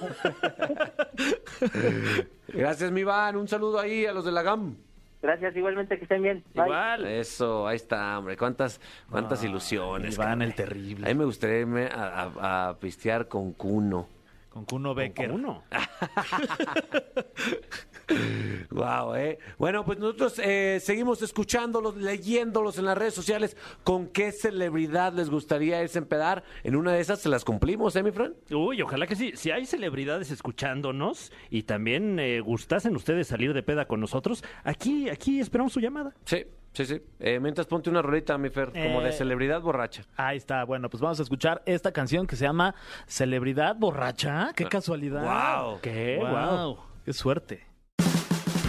Gracias, 2.47 2.91
mi 2.91 3.01
Iván. 3.01 3.37
Un 3.37 3.47
saludo 3.47 3.79
ahí 3.79 4.05
a 4.05 4.13
los 4.13 4.23
de 4.23 4.31
la 4.31 4.43
GAM. 4.43 4.77
Gracias, 5.21 5.55
igualmente 5.55 5.97
que 5.97 6.03
estén 6.03 6.23
bien. 6.23 6.43
Bye. 6.55 6.63
Igual. 6.65 7.05
Eso, 7.05 7.67
ahí 7.67 7.75
está, 7.75 8.17
hombre. 8.17 8.35
Cuántas, 8.37 8.81
cuántas 9.09 9.43
ilusiones. 9.43 10.15
Iván, 10.15 10.41
el 10.41 10.55
terrible. 10.55 11.05
A 11.05 11.09
mí 11.13 11.19
me 11.19 11.25
gustaría 11.25 11.59
irme 11.59 11.85
a, 11.87 12.31
a- 12.39 12.69
a 12.69 12.79
pistear 12.79 13.27
con 13.27 13.53
Cuno. 13.53 14.07
Con 14.49 14.65
Kuno 14.65 14.95
Becker. 14.95 15.31
Uno. 15.31 15.63
Wow, 18.71 19.15
¿eh? 19.15 19.37
Bueno, 19.57 19.83
pues 19.83 19.99
nosotros 19.99 20.39
eh, 20.41 20.79
seguimos 20.81 21.21
escuchándolos, 21.21 21.97
leyéndolos 21.97 22.77
en 22.77 22.85
las 22.85 22.97
redes 22.97 23.13
sociales. 23.13 23.57
¿Con 23.83 24.07
qué 24.07 24.31
celebridad 24.31 25.13
les 25.13 25.29
gustaría 25.29 25.81
irse 25.83 25.97
a 25.99 26.01
empedar? 26.03 26.43
En 26.63 26.75
una 26.77 26.93
de 26.93 27.01
esas 27.01 27.19
se 27.19 27.27
las 27.27 27.43
cumplimos, 27.43 27.95
¿eh, 27.97 28.03
mi 28.03 28.11
Fran? 28.11 28.33
Uy, 28.49 28.81
ojalá 28.81 29.07
que 29.07 29.15
sí. 29.15 29.33
Si 29.35 29.51
hay 29.51 29.65
celebridades 29.65 30.31
escuchándonos 30.31 31.33
y 31.49 31.63
también 31.63 32.17
eh, 32.19 32.39
gustasen 32.39 32.95
ustedes 32.95 33.27
salir 33.27 33.53
de 33.53 33.61
peda 33.61 33.85
con 33.85 33.99
nosotros, 33.99 34.43
aquí, 34.63 35.09
aquí 35.09 35.39
esperamos 35.41 35.73
su 35.73 35.81
llamada. 35.81 36.13
Sí, 36.23 36.45
sí, 36.71 36.85
sí. 36.85 37.01
Eh, 37.19 37.39
mientras 37.41 37.67
ponte 37.67 37.89
una 37.89 38.01
rolita, 38.01 38.37
mi 38.37 38.49
Fer, 38.49 38.67
como 38.71 39.01
de 39.01 39.09
Eh. 39.09 39.13
celebridad 39.13 39.61
borracha. 39.61 40.05
Ahí 40.15 40.37
está, 40.37 40.63
bueno, 40.63 40.89
pues 40.89 41.01
vamos 41.01 41.19
a 41.19 41.23
escuchar 41.23 41.61
esta 41.65 41.91
canción 41.91 42.25
que 42.25 42.37
se 42.37 42.45
llama 42.45 42.73
Celebridad 43.05 43.75
Borracha. 43.75 44.51
¡Qué 44.55 44.65
casualidad! 44.65 45.23
Guau. 45.23 45.81
¿Qué? 45.81 46.17
¡Wow! 46.21 46.77
¡Qué 47.03 47.11
suerte! 47.13 47.65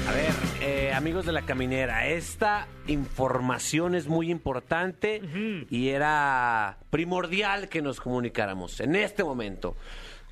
A 0.08 0.12
ver, 0.12 0.32
eh, 0.60 0.92
amigos 0.92 1.24
de 1.26 1.32
la 1.32 1.42
caminera, 1.42 2.08
esta 2.08 2.66
información 2.88 3.94
es 3.94 4.08
muy 4.08 4.30
importante 4.30 5.22
y 5.70 5.88
era 5.90 6.78
primordial 6.90 7.68
que 7.68 7.82
nos 7.82 8.00
comunicáramos 8.00 8.80
en 8.80 8.96
este 8.96 9.22
momento 9.22 9.76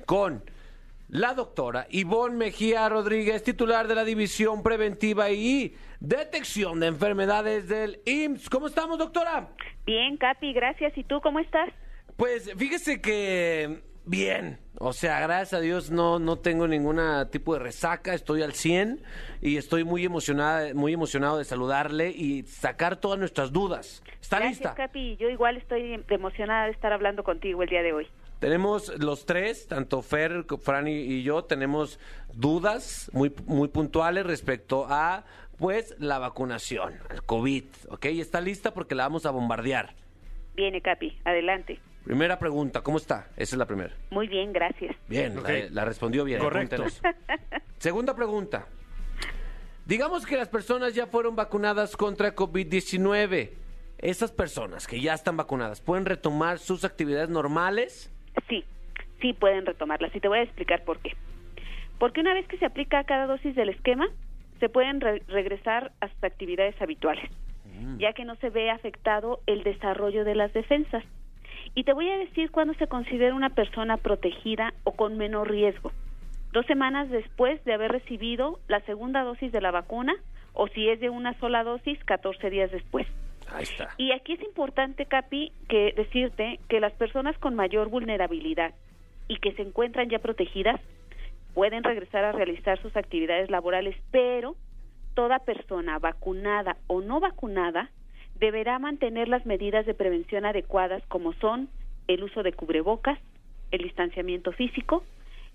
con 0.05 0.43
la 1.07 1.33
doctora 1.33 1.87
Ivonne 1.89 2.35
Mejía 2.35 2.87
Rodríguez, 2.89 3.43
titular 3.43 3.87
de 3.87 3.95
la 3.95 4.03
División 4.03 4.61
Preventiva 4.61 5.29
y 5.31 5.75
Detección 5.99 6.79
de 6.79 6.87
Enfermedades 6.87 7.67
del 7.69 8.01
IMSS. 8.05 8.49
¿Cómo 8.49 8.67
estamos, 8.67 8.97
doctora? 8.97 9.49
Bien, 9.85 10.17
Capi, 10.17 10.51
gracias. 10.53 10.97
¿Y 10.97 11.03
tú 11.03 11.21
cómo 11.21 11.39
estás? 11.39 11.69
Pues 12.17 12.51
fíjese 12.57 13.01
que 13.01 13.81
bien, 14.05 14.59
o 14.83 14.93
sea, 14.93 15.19
gracias 15.19 15.53
a 15.53 15.59
Dios 15.59 15.91
no, 15.91 16.17
no 16.17 16.37
tengo 16.37 16.67
ningún 16.67 16.99
tipo 17.29 17.53
de 17.53 17.59
resaca, 17.59 18.13
estoy 18.13 18.41
al 18.41 18.53
100 18.53 18.99
y 19.41 19.57
estoy 19.57 19.83
muy 19.83 20.03
emocionada, 20.03 20.73
muy 20.73 20.93
emocionado 20.93 21.37
de 21.37 21.45
saludarle 21.45 22.09
y 22.09 22.43
sacar 22.43 22.97
todas 22.97 23.19
nuestras 23.19 23.51
dudas. 23.51 24.03
¿Está 24.19 24.37
gracias, 24.37 24.59
lista? 24.59 24.75
Capi. 24.75 25.17
Yo 25.17 25.29
igual 25.29 25.57
estoy 25.57 26.03
emocionada 26.09 26.65
de 26.65 26.71
estar 26.71 26.93
hablando 26.93 27.23
contigo 27.23 27.61
el 27.61 27.69
día 27.69 27.83
de 27.83 27.93
hoy. 27.93 28.07
Tenemos 28.39 28.89
los 28.99 29.27
tres, 29.27 29.67
tanto 29.67 30.01
Fer, 30.01 30.45
Fran 30.59 30.87
y, 30.87 30.93
y 30.93 31.21
yo, 31.21 31.43
tenemos 31.43 31.99
dudas 32.33 33.11
muy, 33.13 33.31
muy 33.45 33.67
puntuales 33.67 34.25
respecto 34.25 34.87
a, 34.89 35.25
pues, 35.59 35.95
la 35.99 36.17
vacunación, 36.17 36.95
al 37.09 37.23
COVID, 37.23 37.65
¿ok? 37.89 38.05
¿Está 38.05 38.41
lista? 38.41 38.73
Porque 38.73 38.95
la 38.95 39.03
vamos 39.03 39.27
a 39.27 39.31
bombardear. 39.31 39.93
Viene, 40.55 40.81
Capi. 40.81 41.19
Adelante. 41.23 41.79
Primera 42.03 42.39
pregunta, 42.39 42.81
¿cómo 42.81 42.97
está? 42.97 43.27
Esa 43.37 43.55
es 43.55 43.57
la 43.57 43.65
primera. 43.65 43.93
Muy 44.09 44.27
bien, 44.27 44.51
gracias. 44.53 44.95
Bien, 45.07 45.37
Ok. 45.37 45.47
la, 45.47 45.69
la 45.71 45.85
respondió 45.85 46.23
bien. 46.23 46.39
Correcto. 46.39 46.83
Segunda 47.77 48.15
pregunta. 48.15 48.67
Digamos 49.85 50.25
que 50.25 50.37
las 50.37 50.47
personas 50.49 50.93
ya 50.95 51.07
fueron 51.07 51.35
vacunadas 51.35 51.95
contra 51.97 52.35
COVID-19. 52.35 53.51
Esas 53.99 54.31
personas 54.31 54.87
que 54.87 54.99
ya 54.99 55.13
están 55.13 55.37
vacunadas, 55.37 55.79
¿pueden 55.81 56.05
retomar 56.05 56.57
sus 56.57 56.83
actividades 56.85 57.29
normales? 57.29 58.11
Sí, 58.49 58.63
sí 59.21 59.33
pueden 59.33 59.65
retomarlas 59.65 60.15
y 60.15 60.19
te 60.19 60.27
voy 60.27 60.39
a 60.39 60.43
explicar 60.43 60.83
por 60.83 60.97
qué. 60.99 61.11
Porque 61.99 62.21
una 62.21 62.33
vez 62.33 62.47
que 62.47 62.57
se 62.57 62.65
aplica 62.65 63.03
cada 63.03 63.27
dosis 63.27 63.55
del 63.55 63.69
esquema, 63.69 64.07
se 64.59 64.69
pueden 64.69 65.01
re- 65.01 65.21
regresar 65.27 65.91
a 66.01 66.07
sus 66.07 66.23
actividades 66.23 66.79
habituales, 66.81 67.29
ya 67.99 68.13
que 68.13 68.25
no 68.25 68.35
se 68.37 68.49
ve 68.49 68.71
afectado 68.71 69.41
el 69.45 69.63
desarrollo 69.63 70.23
de 70.23 70.33
las 70.35 70.51
defensas. 70.53 71.03
Y 71.73 71.83
te 71.83 71.93
voy 71.93 72.09
a 72.09 72.17
decir 72.17 72.51
cuándo 72.51 72.73
se 72.75 72.87
considera 72.87 73.33
una 73.33 73.49
persona 73.49 73.97
protegida 73.97 74.73
o 74.83 74.91
con 74.93 75.17
menor 75.17 75.49
riesgo. 75.49 75.91
Dos 76.51 76.65
semanas 76.65 77.09
después 77.09 77.63
de 77.63 77.73
haber 77.73 77.91
recibido 77.91 78.59
la 78.67 78.81
segunda 78.81 79.23
dosis 79.23 79.51
de 79.51 79.61
la 79.61 79.71
vacuna 79.71 80.13
o 80.53 80.67
si 80.67 80.89
es 80.89 80.99
de 80.99 81.09
una 81.09 81.33
sola 81.39 81.63
dosis, 81.63 81.97
14 82.03 82.49
días 82.49 82.71
después. 82.71 83.07
Ahí 83.53 83.63
está. 83.63 83.89
Y 83.97 84.11
aquí 84.11 84.33
es 84.33 84.41
importante, 84.43 85.05
Capi, 85.05 85.53
que 85.69 85.93
decirte 85.95 86.59
que 86.67 86.81
las 86.81 86.93
personas 86.93 87.37
con 87.37 87.55
mayor 87.55 87.89
vulnerabilidad 87.89 88.73
y 89.29 89.37
que 89.37 89.53
se 89.53 89.61
encuentran 89.61 90.09
ya 90.09 90.19
protegidas 90.19 90.79
pueden 91.53 91.83
regresar 91.83 92.25
a 92.25 92.31
realizar 92.33 92.81
sus 92.81 92.95
actividades 92.97 93.49
laborales, 93.49 93.95
pero 94.11 94.55
toda 95.13 95.39
persona 95.39 95.99
vacunada 95.99 96.77
o 96.87 97.01
no 97.01 97.19
vacunada 97.19 97.89
deberá 98.41 98.77
mantener 98.79 99.29
las 99.29 99.45
medidas 99.45 99.85
de 99.85 99.93
prevención 99.93 100.45
adecuadas 100.45 101.01
como 101.07 101.31
son 101.33 101.69
el 102.07 102.23
uso 102.23 102.43
de 102.43 102.51
cubrebocas, 102.51 103.17
el 103.71 103.83
distanciamiento 103.83 104.51
físico, 104.51 105.03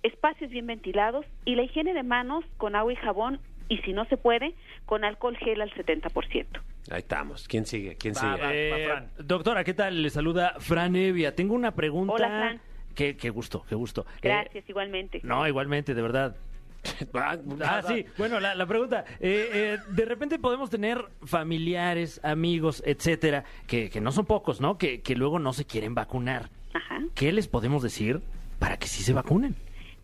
espacios 0.02 0.50
bien 0.50 0.66
ventilados 0.66 1.26
y 1.44 1.56
la 1.56 1.64
higiene 1.64 1.92
de 1.92 2.02
manos 2.02 2.44
con 2.56 2.74
agua 2.76 2.92
y 2.92 2.96
jabón 2.96 3.40
y 3.68 3.78
si 3.78 3.92
no 3.92 4.04
se 4.06 4.16
puede, 4.16 4.54
con 4.86 5.04
alcohol 5.04 5.36
gel 5.36 5.60
al 5.60 5.70
70%. 5.74 6.46
Ahí 6.90 6.98
estamos. 6.98 7.48
¿Quién 7.48 7.66
sigue? 7.66 7.96
¿Quién 7.96 8.14
Va, 8.14 8.20
sigue? 8.20 8.42
va. 8.42 8.54
Eh, 8.54 8.84
Fran. 8.86 9.10
doctora, 9.26 9.64
¿qué 9.64 9.74
tal? 9.74 10.00
Le 10.00 10.08
saluda 10.08 10.54
Fran 10.60 10.94
Evia. 10.94 11.34
Tengo 11.34 11.54
una 11.54 11.74
pregunta. 11.74 12.12
Hola, 12.14 12.28
Fran. 12.28 12.60
Qué, 12.94 13.16
qué 13.16 13.28
gusto, 13.30 13.64
qué 13.68 13.74
gusto. 13.74 14.06
Eh, 14.22 14.28
Gracias, 14.28 14.66
igualmente. 14.70 15.20
no, 15.24 15.46
igualmente, 15.48 15.94
de 15.94 16.02
verdad. 16.02 16.36
Ah, 17.14 17.36
Ah, 17.62 17.82
sí. 17.86 18.04
Bueno, 18.18 18.40
la, 18.40 18.54
la 18.54 18.66
pregunta. 18.66 19.04
eh, 19.20 19.48
eh, 19.52 19.78
de 19.90 20.04
repente 20.04 20.38
podemos 20.38 20.70
tener 20.70 21.04
familiares, 21.24 22.20
amigos, 22.24 22.82
etcétera, 22.86 23.44
que, 23.66 23.90
que 23.90 24.00
no 24.00 24.12
son 24.12 24.26
pocos, 24.26 24.60
¿no? 24.60 24.78
Que, 24.78 25.00
que 25.02 25.14
luego 25.16 25.38
no 25.38 25.52
se 25.52 25.64
quieren 25.64 25.94
vacunar. 25.94 26.48
Ajá. 26.74 27.00
¿Qué 27.14 27.32
les 27.32 27.48
podemos 27.48 27.82
decir 27.82 28.20
para 28.58 28.76
que 28.76 28.86
sí 28.86 29.02
se 29.02 29.12
vacunen? 29.12 29.54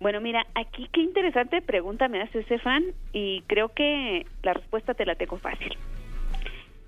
Bueno, 0.01 0.21
mira, 0.21 0.47
aquí 0.55 0.89
qué 0.93 1.01
interesante 1.01 1.63
pregunta 1.63 2.09
me 2.09 2.21
hace 2.23 2.41
ese 2.41 2.59
fan 2.59 2.83
y 3.13 3.43
creo 3.47 3.69
que 3.69 4.27
la 4.43 4.53
respuesta 4.55 4.95
te 4.95 5.07
la 5.07 5.15
tengo 5.15 5.37
fácil. 5.39 5.77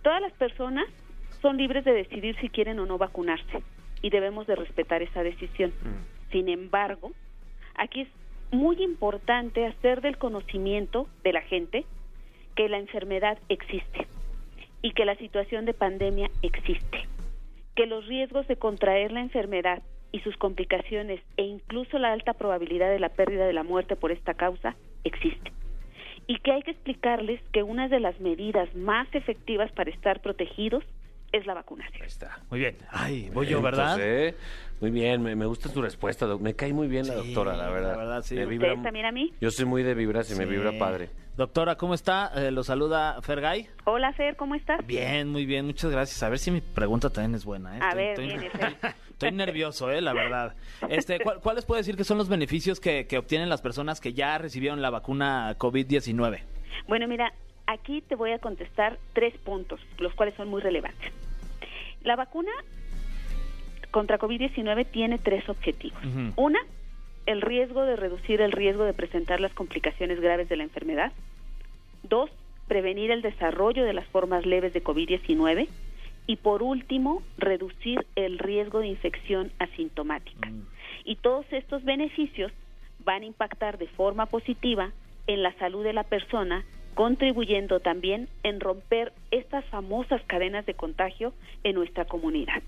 Todas 0.03 0.21
las 0.21 0.33
personas 0.33 0.85
son 1.41 1.57
libres 1.57 1.85
de 1.85 1.93
decidir 1.93 2.37
si 2.41 2.49
quieren 2.49 2.79
o 2.81 2.87
no 2.87 2.99
vacunarse 2.99 3.63
y 4.03 4.11
debemos 4.11 4.47
de 4.47 4.57
respetar 4.57 5.03
esa 5.03 5.23
decisión. 5.23 5.73
Sin 6.33 6.49
embargo, 6.49 7.13
aquí 7.77 8.01
es 8.03 8.09
muy 8.55 8.83
importante 8.83 9.67
hacer 9.67 10.01
del 10.01 10.17
conocimiento 10.17 11.09
de 11.23 11.33
la 11.33 11.43
gente 11.43 11.85
que 12.55 12.69
la 12.69 12.79
enfermedad 12.79 13.39
existe 13.49 14.07
y 14.81 14.93
que 14.93 15.05
la 15.05 15.17
situación 15.17 15.65
de 15.65 15.75
pandemia 15.75 16.31
existe, 16.43 17.07
que 17.75 17.87
los 17.87 18.07
riesgos 18.07 18.47
de 18.47 18.57
contraer 18.57 19.13
la 19.13 19.21
enfermedad 19.21 19.83
y 20.13 20.21
sus 20.21 20.37
complicaciones 20.37 21.21
e 21.37 21.43
incluso 21.43 21.99
la 21.99 22.13
alta 22.13 22.35
probabilidad 22.35 22.91
de 22.91 23.01
la 23.01 23.09
pérdida 23.09 23.47
de 23.47 23.53
la 23.53 23.65
muerte 23.65 23.97
por 23.97 24.13
esta 24.13 24.35
causa 24.35 24.77
existen. 25.03 25.53
Y 26.27 26.39
que 26.39 26.53
hay 26.53 26.63
que 26.63 26.71
explicarles 26.71 27.41
que 27.53 27.63
una 27.65 27.89
de 27.89 28.01
las 28.01 28.19
medidas 28.21 28.73
más 28.77 29.09
efectivas 29.15 29.73
para 29.73 29.91
estar 29.91 30.21
protegidos 30.21 30.85
es 31.37 31.47
la 31.47 31.55
vacunación. 31.55 32.03
Ahí 32.03 32.07
está. 32.09 32.39
Muy 32.51 32.61
bien. 32.61 32.77
Ay, 32.91 33.31
voy 33.33 33.47
yo, 33.47 33.61
¿verdad? 33.63 33.99
Entonces, 34.01 34.35
eh, 34.35 34.37
Muy 34.81 34.91
bien, 34.91 35.23
me, 35.23 35.35
me 35.37 35.47
gusta 35.47 35.73
tu 35.73 35.81
respuesta. 35.83 36.27
doc. 36.27 36.41
Me 36.41 36.55
cae 36.55 36.73
muy 36.73 36.89
bien 36.89 37.07
la 37.07 37.15
Sí, 37.15 37.33
doctora, 37.33 37.57
la 37.57 37.71
verdad. 37.71 37.93
la 37.93 37.97
verdad, 37.97 38.23
sí. 38.23 38.35
Me 38.35 38.47
vibra- 38.47 38.69
¿Ustedes 38.69 38.83
también 38.85 39.07
a 39.07 39.13
mí? 39.13 39.33
Yo 39.41 39.51
soy 39.51 39.65
muy 39.65 39.83
de 39.83 39.95
vibras 39.95 40.31
y 40.31 40.35
me 40.37 40.45
Sí. 40.45 40.51
vibra 40.51 40.73
padre. 40.79 41.11
Doctora, 41.37 41.77
¿cómo 41.77 41.95
está? 41.95 42.31
Eh, 42.37 42.51
lo 42.53 42.63
saluda 42.63 43.21
Fergay. 43.23 43.69
Hola, 43.85 44.13
Fer, 44.13 44.37
¿cómo 44.37 44.55
estás? 44.55 44.87
Bien, 44.87 45.29
muy 45.29 45.47
bien, 45.47 45.67
muchas 45.67 45.91
gracias. 45.91 46.23
A 46.23 46.29
ver 46.29 46.39
si 46.39 46.51
mi 46.53 46.61
pregunta 46.61 47.11
también 47.11 47.35
es 47.35 47.45
buena. 47.45 47.77
¿eh? 47.77 47.81
A 47.83 47.89
Estoy- 47.89 47.97
ver, 47.97 48.09
estoy, 48.11 48.27
viene, 48.27 48.51
estoy 49.11 49.33
nervioso, 49.33 49.91
¿eh? 49.91 50.01
la 50.01 50.13
verdad. 50.13 50.55
Este, 50.89 51.19
¿cuál- 51.21 51.41
¿Cuáles 51.41 51.65
puede 51.65 51.81
decir 51.81 51.97
que 51.97 52.05
son 52.05 52.19
los 52.19 52.29
beneficios 52.29 52.79
que, 52.79 53.07
que 53.09 53.19
obtienen 53.19 53.49
las 53.49 53.63
personas 53.63 54.01
que 54.01 54.13
ya 54.13 54.39
recibieron 54.39 54.81
la 54.83 54.91
vacuna 54.91 55.57
COVID-19? 55.59 56.41
Bueno, 56.87 57.09
mira, 57.09 57.33
aquí 57.67 58.01
te 58.03 58.15
voy 58.15 58.31
a 58.33 58.39
contestar 58.39 58.99
tres 59.13 59.35
puntos, 59.39 59.81
los 59.99 60.15
cuales 60.15 60.35
son 60.37 60.49
muy 60.49 60.61
relevantes. 60.61 61.13
La 62.05 62.17
vacuna 62.17 62.53
contra 63.91 64.19
COVID-19 64.19 64.87
tiene 64.91 65.19
tres 65.19 65.49
objetivos. 65.49 65.99
Una, 66.37 66.59
el 67.27 67.41
riesgo 67.41 67.83
de 67.83 67.97
reducir 67.97 68.41
el 68.41 68.53
riesgo 68.53 68.85
de 68.85 68.93
presentar 68.93 69.41
las 69.41 69.53
complicaciones 69.55 70.21
graves 70.21 70.49
de 70.49 70.57
la 70.57 70.65
enfermedad. 70.65 71.13
Dos, 72.03 72.31
prevenir 72.69 73.11
el 73.11 73.23
desarrollo 73.23 73.85
de 73.85 73.95
las 73.95 74.07
formas 74.09 74.45
leves 74.45 74.73
de 74.75 74.85
COVID-19. 74.85 75.69
Y 76.27 76.37
por 76.37 76.63
último, 76.63 77.23
reducir 77.39 78.07
el 78.17 78.39
riesgo 78.39 78.81
de 78.81 78.89
infección 78.89 79.51
asintomática. 79.59 80.51
Y 81.05 81.17
todos 81.17 81.47
estos 81.53 81.85
beneficios 81.85 82.53
van 83.05 83.23
a 83.23 83.27
impactar 83.27 83.79
de 83.79 83.89
forma 83.89 84.27
positiva 84.27 84.93
en 85.27 85.43
la 85.43 85.53
salud 85.55 85.85
de 85.85 85.93
la 85.93 86.05
persona, 86.05 86.65
contribuyendo 86.95 87.81
también 87.81 88.29
en 88.43 88.61
romper 88.61 89.13
estas 89.31 89.65
famosas 89.67 90.23
cadenas 90.27 90.65
de 90.67 90.75
contagio 90.75 91.33
en 91.63 91.75
nuestra 91.75 92.05
comunidad. 92.05 92.63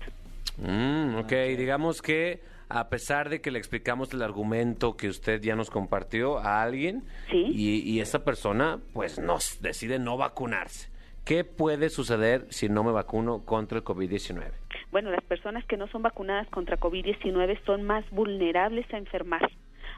Mm, 0.57 1.15
ok, 1.17 1.31
digamos 1.57 2.01
que 2.01 2.39
a 2.69 2.89
pesar 2.89 3.29
de 3.29 3.39
que 3.41 3.51
le 3.51 3.59
explicamos 3.59 4.13
el 4.13 4.21
argumento 4.21 4.97
que 4.97 5.07
usted 5.07 5.41
ya 5.41 5.55
nos 5.55 5.69
compartió 5.69 6.39
a 6.39 6.61
alguien 6.63 7.03
Sí. 7.31 7.45
y, 7.53 7.79
y 7.89 7.99
esa 8.01 8.23
persona 8.25 8.79
pues 8.93 9.19
nos 9.19 9.61
decide 9.61 9.99
no 9.99 10.17
vacunarse. 10.17 10.89
¿Qué 11.23 11.43
puede 11.43 11.89
suceder 11.89 12.45
si 12.49 12.69
no 12.69 12.83
me 12.85 12.91
vacuno 12.91 13.43
contra 13.43 13.77
el 13.79 13.83
COVID-19? 13.83 14.49
Bueno, 14.91 15.11
las 15.11 15.23
personas 15.25 15.65
que 15.65 15.75
no 15.75 15.87
son 15.87 16.01
vacunadas 16.01 16.47
contra 16.49 16.77
COVID-19 16.79 17.59
son 17.65 17.83
más 17.83 18.09
vulnerables 18.11 18.85
a 18.93 18.97
enfermar, 18.97 19.41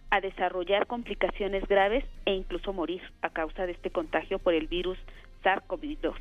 a 0.10 0.22
desarrollar 0.22 0.88
complicaciones 0.88 1.68
graves 1.68 2.04
e 2.26 2.34
incluso 2.34 2.74
morir 2.74 3.02
a 3.22 3.30
causa 3.30 3.66
de 3.66 3.74
este 3.74 3.92
contagio 3.92 4.40
por 4.40 4.54
el 4.54 4.68
virus 4.68 4.98
SARS-CoV-2. 5.44 6.16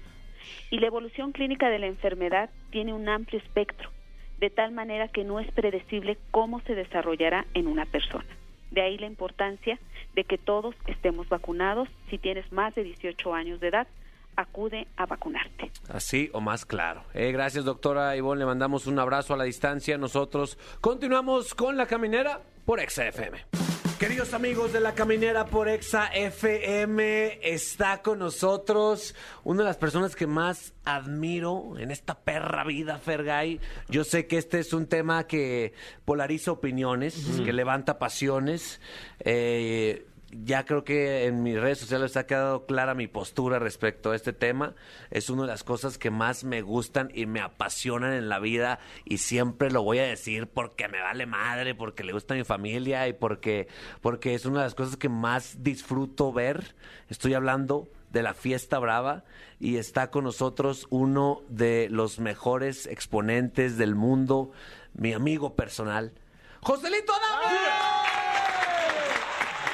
Y 0.70 0.79
la 0.79 0.87
evolución 0.87 1.33
clínica 1.33 1.68
de 1.70 1.79
la 1.79 1.87
enfermedad 1.87 2.51
tiene 2.70 2.92
un 2.92 3.09
amplio 3.09 3.40
espectro, 3.40 3.90
de 4.38 4.51
tal 4.51 4.72
manera 4.72 5.09
que 5.09 5.24
no 5.24 5.40
es 5.40 5.51
predecible 5.53 6.18
cómo 6.31 6.61
se 6.61 6.74
desarrollará 6.74 7.46
en 7.55 7.66
una 7.66 7.87
persona. 7.87 8.27
De 8.70 8.83
ahí 8.83 8.98
la 8.98 9.07
importancia 9.07 9.79
de 10.14 10.24
que 10.24 10.38
todos 10.38 10.74
estemos 10.87 11.29
vacunados. 11.29 11.88
Si 12.11 12.18
tienes 12.18 12.51
más 12.53 12.74
de 12.74 12.85
18 12.85 13.35
años 13.35 13.61
de 13.61 13.68
edad, 13.68 13.88
acude 14.37 14.87
a 14.96 15.07
vacunarte. 15.07 15.70
Así 15.88 16.31
o 16.33 16.40
más 16.40 16.64
claro. 16.64 17.03
Eh, 17.14 17.33
gracias, 17.33 17.64
doctora 17.64 18.14
Ivonne. 18.16 18.40
Le 18.40 18.46
mandamos 18.46 18.87
un 18.87 18.98
abrazo 18.98 19.35
a 19.35 19.37
la 19.37 19.44
distancia. 19.44 19.98
Nosotros 19.98 20.59
continuamos 20.81 21.55
con 21.55 21.77
la 21.77 21.87
caminera 21.87 22.40
por 22.64 22.79
Exa 22.79 23.07
FM. 23.09 23.67
Queridos 23.98 24.32
amigos 24.32 24.72
de 24.72 24.78
la 24.78 24.94
caminera 24.94 25.46
por 25.46 25.68
Exa 25.68 26.06
FM, 26.14 27.40
está 27.42 28.00
con 28.00 28.20
nosotros 28.20 29.16
una 29.42 29.62
de 29.62 29.64
las 29.64 29.76
personas 29.76 30.14
que 30.14 30.28
más 30.28 30.72
admiro 30.84 31.76
en 31.80 31.90
esta 31.90 32.14
perra 32.20 32.62
vida, 32.62 32.98
Fergay. 32.98 33.58
Yo 33.88 34.04
sé 34.04 34.28
que 34.28 34.38
este 34.38 34.61
es 34.61 34.72
un 34.72 34.87
tema 34.87 35.26
que 35.26 35.72
polariza 36.04 36.52
opiniones, 36.52 37.40
que 37.44 37.52
levanta 37.52 37.98
pasiones. 37.98 38.80
Eh, 39.18 40.06
ya 40.31 40.64
creo 40.64 40.85
que 40.85 41.27
en 41.27 41.43
mis 41.43 41.59
redes 41.59 41.79
sociales 41.79 42.17
ha 42.17 42.27
quedado 42.27 42.67
clara 42.67 42.95
mi 42.95 43.07
postura 43.07 43.59
respecto 43.59 44.11
a 44.11 44.17
este 44.17 44.33
tema. 44.33 44.75
Es 45.11 45.31
una 45.31 45.43
de 45.43 45.49
las 45.49 45.64
cosas 45.64 45.97
que 45.97 46.11
más 46.11 46.45
me 46.45 46.61
gustan 46.61 47.11
y 47.14 47.27
me 47.27 47.41
apasionan 47.41 48.12
en 48.12 48.29
la 48.29 48.38
vida 48.38 48.79
y 49.05 49.19
siempre 49.19 49.71
lo 49.71 49.83
voy 49.83 50.01
a 50.01 50.05
decir 50.05 50.47
porque 50.47 50.88
me 50.88 51.01
vale 51.01 51.27
madre, 51.27 51.75
porque 51.75 52.05
le 52.05 52.12
gusta 52.12 52.35
mi 52.35 52.45
familia 52.45 53.09
y 53.09 53.14
porque, 53.14 53.69
porque 54.03 54.35
es 54.35 54.45
una 54.45 54.61
de 54.61 54.67
las 54.67 54.75
cosas 54.75 54.97
que 54.97 55.09
más 55.09 55.62
disfruto 55.62 56.33
ver. 56.33 56.75
Estoy 57.09 57.35
hablando 57.35 57.88
de 58.11 58.23
la 58.23 58.35
fiesta 58.35 58.79
brava 58.79 59.25
y 59.59 59.77
está 59.77 60.11
con 60.11 60.25
nosotros 60.25 60.87
uno 60.91 61.43
de 61.49 61.88
los 61.91 62.19
mejores 62.19 62.87
exponentes 62.87 63.79
del 63.79 63.95
mundo, 63.95 64.51
mi 64.95 65.12
amigo 65.12 65.55
personal, 65.55 66.12
Joselito 66.61 67.12
Adame. 67.12 67.97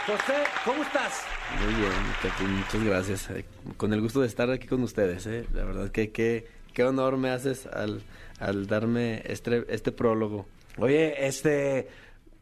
José, 0.07 0.35
¿cómo 0.65 0.83
estás? 0.83 1.23
Muy 1.65 1.75
bien, 1.75 1.93
Capi, 2.23 2.45
muchas 2.45 2.85
gracias. 2.85 3.31
Eh, 3.31 3.45
Con 3.77 3.93
el 3.93 4.01
gusto 4.01 4.21
de 4.21 4.27
estar 4.27 4.51
aquí 4.51 4.67
con 4.67 4.83
ustedes, 4.83 5.27
eh. 5.27 5.47
La 5.55 5.65
verdad 5.65 5.91
que 5.91 6.11
qué 6.13 6.47
qué 6.75 6.85
honor 6.85 7.17
me 7.17 7.31
haces 7.31 7.67
al, 7.67 8.03
al 8.41 8.67
darme 8.67 9.23
este, 9.27 9.65
este 9.69 9.93
prólogo. 9.93 10.47
Oye, 10.77 11.27
este 11.27 11.89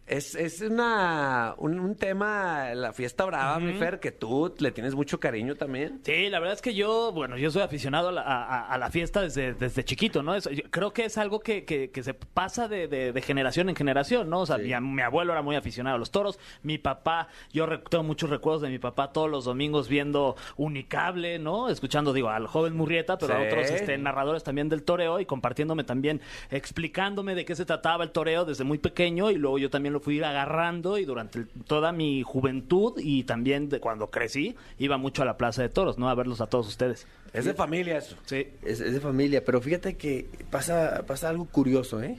es, 0.06 0.34
es 0.34 0.60
una 0.60 1.54
un, 1.58 1.78
un 1.78 1.94
tema, 1.96 2.74
la 2.74 2.92
fiesta 2.92 3.24
brava, 3.24 3.58
mi 3.60 3.72
Fer, 3.74 4.00
que 4.00 4.10
tú 4.12 4.52
le 4.58 4.70
tienes 4.72 4.94
mucho 4.94 5.18
cariño 5.20 5.54
también. 5.54 6.00
Sí, 6.04 6.28
la 6.28 6.38
verdad 6.40 6.54
es 6.54 6.62
que 6.62 6.74
yo, 6.74 7.12
bueno, 7.12 7.36
yo 7.38 7.50
soy 7.50 7.62
aficionado 7.62 8.08
a 8.08 8.12
la, 8.12 8.22
a- 8.22 8.66
a 8.72 8.78
la 8.78 8.90
fiesta 8.90 9.20
desde, 9.22 9.54
desde 9.54 9.84
chiquito, 9.84 10.22
¿no? 10.22 10.34
Es- 10.34 10.48
yo 10.50 10.62
creo 10.70 10.92
que 10.92 11.04
es 11.04 11.16
algo 11.18 11.40
que, 11.40 11.64
que- 11.64 11.90
que 11.90 12.02
se 12.02 12.14
pasa 12.14 12.68
de, 12.68 12.88
de- 12.88 13.12
de 13.12 13.22
generación 13.22 13.68
en 13.68 13.76
generación, 13.76 14.28
¿no? 14.28 14.40
O 14.40 14.46
sea, 14.46 14.58
mi, 14.58 14.74
mi 14.80 15.02
abuelo 15.02 15.32
era 15.32 15.42
muy 15.42 15.56
aficionado 15.56 15.96
a 15.96 15.98
los 15.98 16.10
toros, 16.10 16.38
mi 16.62 16.78
papá, 16.78 17.28
yo 17.52 17.66
tengo 17.88 18.04
muchos 18.04 18.28
recuerdos 18.28 18.62
de 18.62 18.68
mi 18.70 18.78
papá 18.78 19.12
todos 19.12 19.30
los 19.30 19.44
domingos 19.44 19.88
viendo 19.88 20.36
Unicable, 20.56 21.38
¿no? 21.38 21.68
Escuchando, 21.68 22.12
digo, 22.12 22.28
al 22.28 22.46
joven 22.48 22.76
Murrieta, 22.76 23.18
pero 23.18 23.34
a 23.34 23.42
otros 23.42 23.70
este, 23.70 23.96
narradores 23.98 24.42
también 24.42 24.68
del 24.68 24.82
toreo 24.82 25.20
y 25.20 25.26
compartiéndome 25.26 25.84
también, 25.84 26.20
explicándome 26.50 27.34
de 27.34 27.44
qué 27.44 27.54
se 27.54 27.64
trataba 27.64 28.04
el 28.04 28.10
toreo 28.10 28.44
desde 28.44 28.64
muy 28.64 28.78
pequeño 28.78 29.30
y 29.30 29.34
luego 29.36 29.58
yo 29.58 29.70
también 29.70 29.91
también 29.92 29.94
lo 29.94 30.00
fui 30.00 30.22
agarrando 30.22 30.98
y 30.98 31.04
durante 31.04 31.40
el- 31.40 31.48
toda 31.66 31.92
mi 31.92 32.22
juventud 32.22 32.94
y 32.98 33.24
también 33.24 33.68
de 33.68 33.80
cuando 33.80 34.08
crecí, 34.08 34.56
iba 34.78 34.96
mucho 34.96 35.22
a 35.22 35.24
la 35.24 35.36
Plaza 35.36 35.62
de 35.62 35.68
Toros, 35.68 35.98
¿no? 35.98 36.08
A 36.08 36.14
verlos 36.14 36.40
a 36.40 36.46
todos 36.46 36.66
ustedes. 36.68 37.06
Es 37.32 37.44
de 37.44 37.54
familia 37.54 37.98
eso. 37.98 38.16
Sí. 38.26 38.46
Es, 38.62 38.80
es 38.80 38.92
de 38.92 39.00
familia, 39.00 39.44
pero 39.44 39.60
fíjate 39.60 39.96
que 39.96 40.28
pasa, 40.50 41.04
pasa 41.06 41.28
algo 41.28 41.44
curioso, 41.46 42.02
¿eh? 42.02 42.16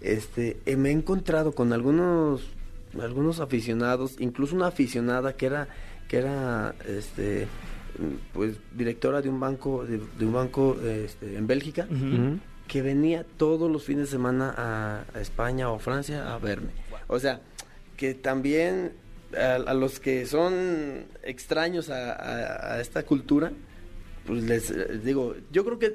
Este, 0.00 0.58
eh, 0.66 0.76
me 0.76 0.90
he 0.90 0.92
encontrado 0.92 1.52
con 1.52 1.72
algunos, 1.72 2.42
algunos 3.00 3.40
aficionados, 3.40 4.16
incluso 4.18 4.54
una 4.54 4.66
aficionada 4.68 5.34
que 5.34 5.46
era, 5.46 5.68
que 6.08 6.18
era, 6.18 6.74
este, 6.86 7.46
pues 8.32 8.56
directora 8.76 9.22
de 9.22 9.28
un 9.30 9.40
banco, 9.40 9.84
de, 9.86 9.98
de 10.18 10.26
un 10.26 10.32
banco, 10.32 10.76
este, 10.84 11.36
en 11.36 11.46
Bélgica, 11.46 11.86
que 12.66 12.80
venía 12.82 13.24
todos 13.36 13.70
los 13.70 13.84
fines 13.84 14.06
de 14.06 14.10
semana 14.12 14.54
a, 14.56 15.04
a 15.14 15.20
España 15.20 15.70
o 15.70 15.78
Francia 15.78 16.34
a 16.34 16.38
verme. 16.38 16.70
O 17.08 17.18
sea, 17.18 17.40
que 17.96 18.14
también 18.14 18.92
a, 19.38 19.54
a 19.56 19.74
los 19.74 20.00
que 20.00 20.26
son 20.26 21.06
extraños 21.22 21.90
a, 21.90 22.12
a- 22.12 22.74
a 22.74 22.80
esta 22.80 23.02
cultura, 23.04 23.52
pues 24.26 24.42
les 24.42 24.70
eh, 24.70 25.00
digo, 25.04 25.34
yo 25.52 25.64
creo 25.64 25.78
que 25.78 25.94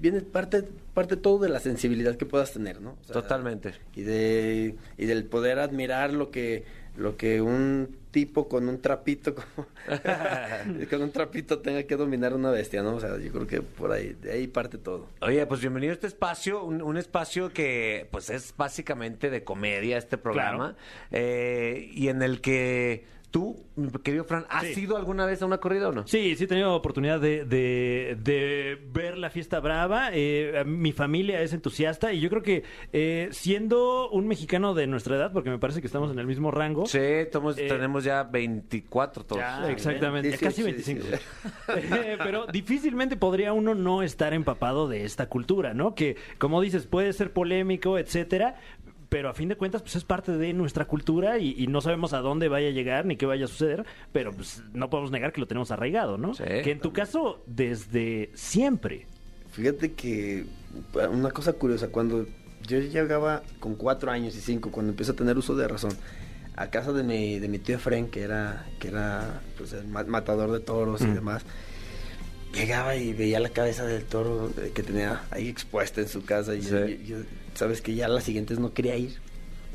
viene 0.00 0.22
parte, 0.22 0.64
parte 0.94 1.16
todo 1.16 1.38
de 1.40 1.48
la 1.50 1.60
sensibilidad 1.60 2.16
que 2.16 2.24
puedas 2.24 2.52
tener, 2.52 2.80
¿no? 2.80 2.96
O 3.00 3.04
sea, 3.04 3.14
Totalmente. 3.14 3.74
Y 3.94 4.02
de 4.02 4.76
y 4.96 5.06
del 5.06 5.24
poder 5.26 5.58
admirar 5.58 6.12
lo 6.12 6.30
que 6.30 6.64
lo 6.96 7.16
que 7.16 7.40
un 7.40 7.96
tipo 8.10 8.48
con 8.48 8.68
un 8.68 8.80
trapito 8.80 9.34
como 9.34 9.66
con 10.90 11.02
un 11.02 11.10
trapito 11.10 11.58
tenga 11.58 11.82
que 11.82 11.96
dominar 11.96 12.34
una 12.34 12.50
bestia, 12.50 12.82
¿no? 12.82 12.96
O 12.96 13.00
sea, 13.00 13.18
yo 13.18 13.30
creo 13.30 13.46
que 13.46 13.60
por 13.60 13.92
ahí 13.92 14.16
de 14.22 14.32
ahí 14.32 14.46
parte 14.46 14.78
todo. 14.78 15.08
Oye, 15.20 15.44
pues 15.46 15.60
bienvenido 15.60 15.92
a 15.92 15.94
este 15.94 16.06
espacio, 16.06 16.64
un, 16.64 16.80
un 16.80 16.96
espacio 16.96 17.52
que 17.52 18.08
pues 18.10 18.30
es 18.30 18.54
básicamente 18.56 19.28
de 19.28 19.44
comedia 19.44 19.98
este 19.98 20.16
programa 20.16 20.76
eh, 21.10 21.90
y 21.92 22.08
en 22.08 22.22
el 22.22 22.40
que 22.40 23.04
tú, 23.36 23.54
mi 23.76 23.90
querido 24.02 24.24
Fran, 24.24 24.46
¿has 24.48 24.64
Sí. 24.64 24.80
ido 24.80 24.96
alguna 24.96 25.26
vez 25.26 25.42
a 25.42 25.46
una 25.46 25.58
corrida 25.58 25.90
o 25.90 25.92
no? 25.92 26.06
Sí, 26.06 26.34
sí 26.36 26.44
he 26.44 26.46
tenido 26.46 26.74
oportunidad 26.74 27.20
de, 27.20 27.44
de- 27.44 28.16
de 28.18 28.78
ver 28.94 29.18
la 29.18 29.28
fiesta 29.28 29.60
brava. 29.60 30.08
Eh, 30.14 30.64
mi 30.66 30.92
familia 30.92 31.42
es 31.42 31.52
entusiasta 31.52 32.14
y 32.14 32.20
yo 32.20 32.30
creo 32.30 32.42
que 32.42 32.62
eh, 32.94 33.28
siendo 33.32 34.08
un 34.08 34.26
mexicano 34.26 34.72
de 34.72 34.86
nuestra 34.86 35.16
edad, 35.16 35.32
porque 35.34 35.50
me 35.50 35.58
parece 35.58 35.82
que 35.82 35.86
estamos 35.86 36.10
en 36.10 36.18
el 36.18 36.26
mismo 36.26 36.50
rango. 36.50 36.86
Sí, 36.86 36.98
tomos- 37.30 37.58
Eh, 37.58 37.68
tenemos 37.68 38.04
ya 38.04 38.22
24 38.22 39.24
todos. 39.26 39.42
ya. 39.42 39.70
Exactamente, 39.70 40.30
Sí, 40.30 40.38
sí, 40.38 40.44
casi 40.46 40.56
sí, 40.56 40.62
25. 40.62 41.02
sí. 41.04 41.14
Eh, 41.76 42.16
Pero 42.22 42.46
difícilmente 42.46 43.18
podría 43.18 43.52
uno 43.52 43.74
no 43.74 44.02
estar 44.02 44.32
empapado 44.32 44.88
de 44.88 45.04
esta 45.04 45.28
cultura, 45.28 45.74
¿no? 45.74 45.94
Que, 45.94 46.16
como 46.38 46.62
dices, 46.62 46.86
puede 46.86 47.12
ser 47.12 47.34
polémico, 47.34 47.98
etcétera, 47.98 48.56
pero 49.08 49.28
a 49.28 49.34
fin 49.34 49.48
de 49.48 49.56
cuentas, 49.56 49.82
pues 49.82 49.96
es 49.96 50.04
parte 50.04 50.32
de 50.32 50.52
nuestra 50.52 50.84
cultura 50.86 51.38
y, 51.38 51.54
y 51.58 51.66
no 51.68 51.80
sabemos 51.80 52.12
a 52.12 52.18
dónde 52.20 52.48
vaya 52.48 52.68
a 52.68 52.72
llegar 52.72 53.06
ni 53.06 53.16
qué 53.16 53.26
vaya 53.26 53.44
a 53.44 53.48
suceder, 53.48 53.84
pero 54.12 54.32
pues 54.32 54.62
no 54.72 54.90
podemos 54.90 55.10
negar 55.10 55.32
que 55.32 55.40
lo 55.40 55.46
tenemos 55.46 55.70
arraigado, 55.70 56.18
¿no? 56.18 56.34
Sí. 56.34 56.44
que 56.64 56.72
en 56.72 56.80
tu 56.80 56.92
caso, 56.92 57.42
desde 57.46 58.30
siempre. 58.34 59.06
Fíjate 59.52 59.92
que 59.92 60.44
una 61.10 61.30
cosa 61.30 61.52
curiosa, 61.54 61.88
cuando 61.88 62.26
yo 62.66 62.78
llegaba 62.80 63.42
con 63.60 63.76
cuatro 63.76 64.10
años 64.10 64.34
y 64.36 64.40
cinco, 64.40 64.70
cuando 64.70 64.90
empecé 64.92 65.12
a 65.12 65.14
tener 65.16 65.38
uso 65.38 65.54
de 65.54 65.68
razón, 65.68 65.92
a 66.56 66.68
casa 66.70 66.92
de 66.92 67.02
mi, 67.02 67.38
de 67.38 67.48
mi 67.48 67.58
tío 67.58 67.76
Efren, 67.76 68.08
que 68.08 68.22
era, 68.22 68.66
que 68.80 68.88
era 68.88 69.40
pues, 69.56 69.72
el 69.72 69.86
ma- 69.88 70.04
matador 70.04 70.50
de 70.52 70.60
toros 70.60 71.00
y 71.02 71.06
demás, 71.06 71.44
llegaba 72.54 72.96
y 72.96 73.12
veía 73.12 73.40
la 73.40 73.50
cabeza 73.50 73.84
del 73.84 74.04
toro 74.04 74.50
eh, 74.58 74.72
que 74.74 74.82
tenía 74.82 75.22
ahí 75.30 75.48
expuesta 75.48 76.00
en 76.00 76.08
su 76.08 76.24
casa 76.24 76.54
y 76.54 76.62
yo, 76.62 76.78
sabes 77.56 77.80
que 77.82 77.94
ya 77.94 78.08
las 78.08 78.24
siguientes 78.24 78.58
no 78.58 78.72
quería 78.72 78.96
ir. 78.96 79.16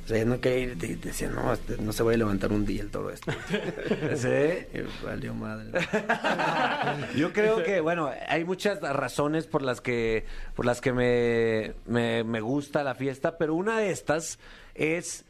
O 0.04 0.08
sea, 0.08 0.18
ya 0.18 0.26
no 0.26 0.42
quería 0.42 0.60
ir, 0.60 0.78
de- 0.78 0.96
decía, 0.96 1.30
no, 1.30 1.54
este, 1.54 1.78
no 1.78 1.94
se 1.94 2.02
va 2.04 2.12
a 2.12 2.18
levantar 2.18 2.52
un 2.52 2.66
día 2.66 2.82
el 2.82 2.90
toro 2.90 3.12
este. 3.12 3.32
Sí. 4.18 4.78
Y 4.80 5.06
valió 5.06 5.34
madre. 5.36 5.70
Yo 7.16 7.32
creo 7.34 7.64
que, 7.64 7.82
bueno, 7.82 8.10
hay 8.28 8.44
muchas 8.44 8.82
razones 8.82 9.46
por 9.46 9.62
las 9.62 9.80
que, 9.82 10.26
por 10.56 10.66
las 10.66 10.82
que 10.82 10.92
me, 10.94 11.74
me, 11.86 12.24
me 12.24 12.42
gusta 12.42 12.84
la 12.84 12.96
fiesta, 12.96 13.38
pero 13.38 13.54
una 13.56 13.78
de 13.80 13.92
estas 13.92 14.40
es, 14.76 15.24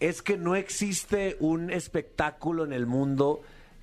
es 0.00 0.22
que 0.22 0.36
no 0.36 0.56
existe 0.56 1.36
un 1.40 1.70
espectáculo 1.70 2.64
en 2.64 2.72
el 2.72 2.86
mundo 2.86 3.42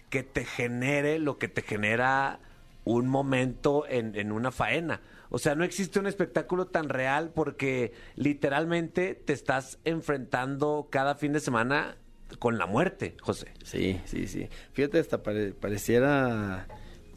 que 0.10 0.24
te 0.24 0.46
genere 0.46 1.20
lo 1.20 1.38
que 1.38 1.48
te 1.48 1.62
genera 1.62 2.40
un 2.86 3.08
momento 3.08 3.86
en, 3.88 4.16
en 4.16 4.32
una 4.32 4.52
faena. 4.52 5.00
O 5.36 5.40
sea, 5.40 5.56
no 5.56 5.64
existe 5.64 6.00
un 6.00 6.06
espectáculo 6.06 6.68
tan 6.68 6.90
real 6.90 7.32
porque 7.34 7.92
literalmente 8.16 9.16
te 9.16 9.34
estás 9.34 9.80
enfrentando 9.84 10.88
cada 10.92 11.16
fin 11.16 11.34
de 11.34 11.40
semana 11.40 11.98
con 12.38 12.58
la 12.60 12.66
muerte, 12.68 13.16
José. 13.22 13.48
Sí, 13.64 14.00
sí, 14.06 14.28
sí. 14.28 14.48
Fíjate, 14.74 15.00
hasta 15.00 15.24
pare- 15.24 15.54
pareciera 15.54 16.68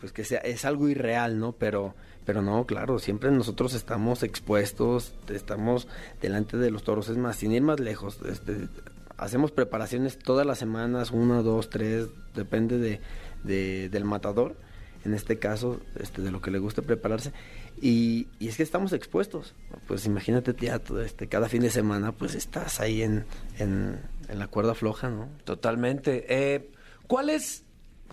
pues 0.00 0.12
que 0.12 0.24
sea, 0.24 0.38
es 0.40 0.64
algo 0.64 0.88
irreal, 0.88 1.38
¿no? 1.38 1.52
Pero, 1.52 1.94
pero 2.24 2.42
no, 2.42 2.64
claro, 2.66 2.98
siempre 2.98 3.30
nosotros 3.30 3.74
estamos 3.74 4.22
expuestos, 4.22 5.14
estamos 5.28 5.88
delante 6.20 6.56
de 6.58 6.70
los 6.70 6.84
toros. 6.84 7.08
Es 7.08 7.16
más, 7.16 7.36
sin 7.36 7.52
ir 7.52 7.62
más 7.62 7.80
lejos, 7.80 8.18
este, 8.28 8.68
hacemos 9.16 9.52
preparaciones 9.52 10.18
todas 10.18 10.46
las 10.46 10.58
semanas, 10.58 11.10
una, 11.10 11.42
dos, 11.42 11.70
tres, 11.70 12.08
depende 12.34 12.78
de, 12.78 13.00
de- 13.44 13.88
del 13.88 14.04
matador. 14.04 14.56
En 15.04 15.14
este 15.14 15.38
caso, 15.38 15.80
este, 16.00 16.20
de 16.20 16.30
lo 16.32 16.40
que 16.40 16.50
le 16.50 16.58
guste 16.58 16.82
prepararse. 16.82 17.32
Y, 17.80 18.28
es 18.40 18.56
que 18.56 18.62
estamos 18.62 18.92
expuestos. 18.92 19.54
Pues 19.86 20.06
imagínate 20.06 20.54
ya 20.58 20.78
todo 20.78 21.02
este, 21.02 21.28
cada 21.28 21.48
fin 21.48 21.62
de 21.62 21.70
semana, 21.70 22.12
pues 22.12 22.34
estás 22.34 22.80
ahí 22.80 23.02
en, 23.02 23.26
en, 23.58 24.00
en 24.28 24.38
la 24.38 24.48
cuerda 24.48 24.74
floja, 24.74 25.10
¿no? 25.10 25.28
Totalmente. 25.44 26.24
Eh, 26.28 26.70
¿Cuál 27.06 27.30
es, 27.30 27.64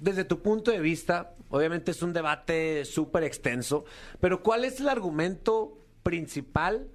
desde 0.02 0.26
tu 0.26 0.42
punto 0.42 0.72
de 0.72 0.80
vista, 0.80 1.34
obviamente 1.50 1.92
es 1.92 2.02
un 2.02 2.14
debate 2.14 2.84
súper 2.86 3.24
extenso, 3.24 3.86
pero 4.20 4.44
cuál 4.44 4.66
es 4.66 4.80
el 4.80 4.90
argumento 4.90 5.78
principal 6.04 6.88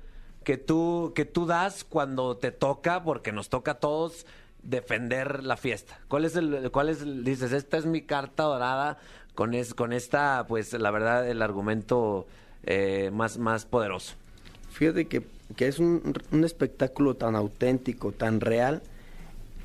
que 0.44 0.58
tú, 0.58 1.12
que 1.14 1.24
tú 1.24 1.46
das 1.46 1.84
cuando 1.84 2.36
te 2.36 2.52
toca, 2.52 3.02
porque 3.02 3.32
nos 3.32 3.48
toca 3.48 3.72
a 3.72 3.78
todos 3.80 4.26
defender 4.62 5.42
la 5.44 5.56
fiesta? 5.56 6.00
¿Cuál 6.08 6.24
es 6.26 6.36
el, 6.36 6.70
cuál 6.70 6.90
es, 6.90 7.00
el- 7.02 7.24
dices, 7.24 7.52
esta 7.52 7.78
es 7.78 7.86
mi 7.86 8.02
carta 8.02 8.42
dorada 8.44 8.98
con, 9.34 9.54
es, 9.54 9.72
con 9.74 9.92
esta, 9.92 10.44
pues 10.46 10.72
la 10.74 10.90
verdad, 10.90 11.28
el 11.28 11.42
argumento 11.42 12.26
eh, 12.64 13.10
más, 13.12 13.38
más 13.38 13.64
poderoso? 13.64 14.14
Fíjate 14.70 15.06
que, 15.06 15.22
que 15.56 15.68
es 15.68 15.78
un, 15.78 16.14
un 16.30 16.44
espectáculo 16.44 17.14
tan 17.14 17.34
auténtico, 17.34 18.12
tan 18.12 18.40
real, 18.40 18.82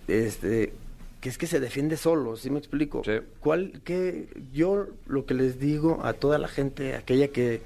este, 0.08 0.74
que 1.22 1.30
es 1.30 1.38
que 1.38 1.48
se 1.48 1.60
defiende 1.60 1.96
solo, 1.96 2.36
¿sí 2.36 2.50
me 2.50 2.60
explico? 2.60 3.02
Sí. 3.06 3.14
¿Cuál, 3.40 3.82
qué, 3.86 4.28
yo 4.54 4.88
lo 5.08 5.26
que 5.26 5.34
les 5.34 5.60
digo 5.60 6.02
a 6.04 6.14
toda 6.14 6.38
la 6.38 6.48
gente, 6.48 6.96
aquella 6.96 7.30
que, 7.30 7.62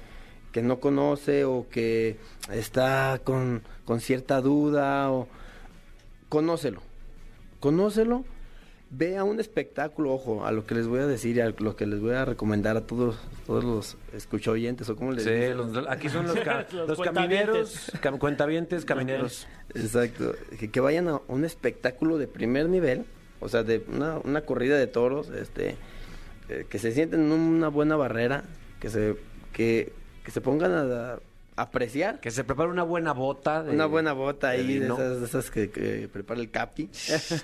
que 0.52 0.62
no 0.62 0.78
conoce 0.78 1.44
o 1.44 1.66
que 1.68 2.16
está 2.52 3.20
con, 3.24 3.62
con 3.84 4.00
cierta 4.00 4.40
duda, 4.40 5.10
o 5.10 5.26
conócelo, 6.28 6.82
conócelo, 7.60 8.24
vea 8.90 9.22
un 9.24 9.38
espectáculo, 9.38 10.12
ojo, 10.12 10.46
a 10.46 10.52
lo 10.52 10.64
que 10.66 10.74
les 10.74 10.86
voy 10.86 11.00
a 11.00 11.06
decir 11.06 11.36
y 11.36 11.40
a 11.40 11.50
lo 11.58 11.76
que 11.76 11.86
les 11.86 12.00
voy 12.00 12.12
a 12.14 12.24
recomendar 12.24 12.76
a 12.76 12.86
todos, 12.86 13.18
todos 13.46 13.62
los 13.64 13.96
escucha 14.14 14.50
oyentes 14.50 14.88
o 14.88 14.96
como 14.96 15.12
les 15.12 15.24
Sí, 15.24 15.30
dicen. 15.30 15.56
los- 15.58 15.86
aquí 15.88 16.08
son 16.08 16.26
los, 16.26 16.36
ca- 16.40 16.66
Los 16.72 16.88
los 16.88 17.00
camineros, 17.00 17.92
cam- 18.00 18.18
cuentavientes, 18.18 18.84
camineros. 18.84 19.46
Exacto, 19.74 20.34
que, 20.58 20.70
que 20.70 20.80
vayan 20.80 21.08
a 21.08 21.20
un 21.28 21.44
espectáculo 21.44 22.16
de 22.18 22.26
primer 22.28 22.68
nivel, 22.68 23.04
o 23.40 23.48
sea, 23.48 23.62
de 23.62 23.84
una, 23.88 24.18
una 24.24 24.40
corrida 24.42 24.78
de 24.78 24.86
toros, 24.86 25.28
este, 25.30 25.76
eh, 26.48 26.64
que 26.68 26.78
se 26.78 26.92
sienten 26.92 27.20
en 27.20 27.32
una 27.32 27.68
buena 27.68 27.96
barrera, 27.96 28.44
que 28.80 28.88
se, 28.88 29.16
que, 29.52 29.92
que 30.24 30.30
se 30.30 30.40
pongan 30.40 30.72
a, 30.72 31.12
a 31.14 31.18
apreciar 31.62 32.20
Que 32.20 32.30
se 32.30 32.44
prepare 32.44 32.68
una 32.70 32.82
buena 32.82 33.12
bota. 33.12 33.62
de- 33.62 33.72
una 33.72 33.86
buena 33.86 34.12
bota 34.12 34.50
de 34.50 34.58
ahí, 34.58 34.78
de 34.78 34.86
esas, 34.86 35.20
de 35.20 35.26
esas 35.26 35.50
que, 35.50 35.70
que 35.70 36.08
prepara 36.12 36.40
el 36.40 36.50
capi. 36.50 36.88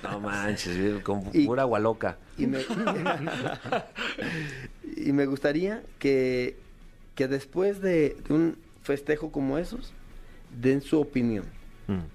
No 0.03 0.21
manches, 0.21 1.03
con 1.03 1.25
Y- 1.33 1.47
pura 1.47 1.63
agua 1.63 1.79
loca. 1.81 2.19
Y 2.39 2.47
me, 2.47 2.59
y 4.97 5.13
me 5.13 5.27
gustaría 5.27 5.83
que, 5.99 6.57
que 7.15 7.29
después 7.29 7.81
de, 7.81 8.17
de 8.29 8.35
un 8.35 8.57
festejo 8.83 9.31
como 9.33 9.59
esos, 9.59 9.93
den 10.61 10.81
su 10.83 11.01
opinión. 11.01 11.45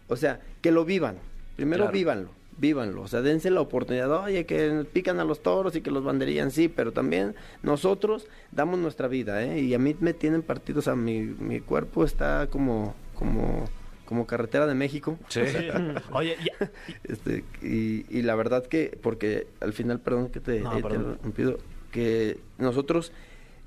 O 0.08 0.16
sea, 0.16 0.40
que 0.62 0.72
lo 0.72 0.86
vivan. 0.86 1.18
Primero 1.56 1.84
Claro. 1.84 1.94
vívanlo, 1.94 2.30
vívanlo. 2.60 3.02
O 3.02 3.08
sea, 3.08 3.22
dense 3.22 3.50
la 3.50 3.62
oportunidad. 3.62 4.12
Oye, 4.24 4.46
que 4.46 4.86
pican 4.92 5.20
a 5.20 5.24
los 5.24 5.42
toros 5.42 5.76
y 5.76 5.82
que 5.82 5.92
los 5.92 6.04
banderían, 6.04 6.52
sí, 6.52 6.68
pero 6.68 6.92
también 6.92 7.36
nosotros 7.64 8.28
damos 8.52 8.80
nuestra 8.80 9.08
vida, 9.08 9.44
¿eh? 9.44 9.62
Y 9.62 9.74
a 9.74 9.80
mí 9.80 9.96
me 10.00 10.14
tienen 10.14 10.42
partidos, 10.42 10.84
o 10.84 10.86
sea, 10.86 10.96
mi, 10.96 11.22
mi 11.22 11.62
cuerpo 11.62 12.04
está 12.04 12.48
como, 12.52 12.94
como, 13.16 13.66
como 14.06 14.28
carretera 14.28 14.68
de 14.68 14.76
México. 14.76 15.18
Sí. 15.30 15.42
Oye, 16.12 16.36
ya- 16.44 16.70
Este, 17.04 17.44
y, 17.62 18.06
y 18.10 18.22
la 18.24 18.36
verdad 18.36 18.66
que, 18.66 18.98
porque 19.02 19.48
al 19.62 19.74
final, 19.74 20.00
perdón 20.00 20.30
que 20.30 20.40
te 20.40 20.60
No, 20.62 20.78
he 20.78 20.82
perdón. 20.82 21.12
interrumpido, 21.14 21.58
que 21.92 22.40
nosotros 22.58 23.12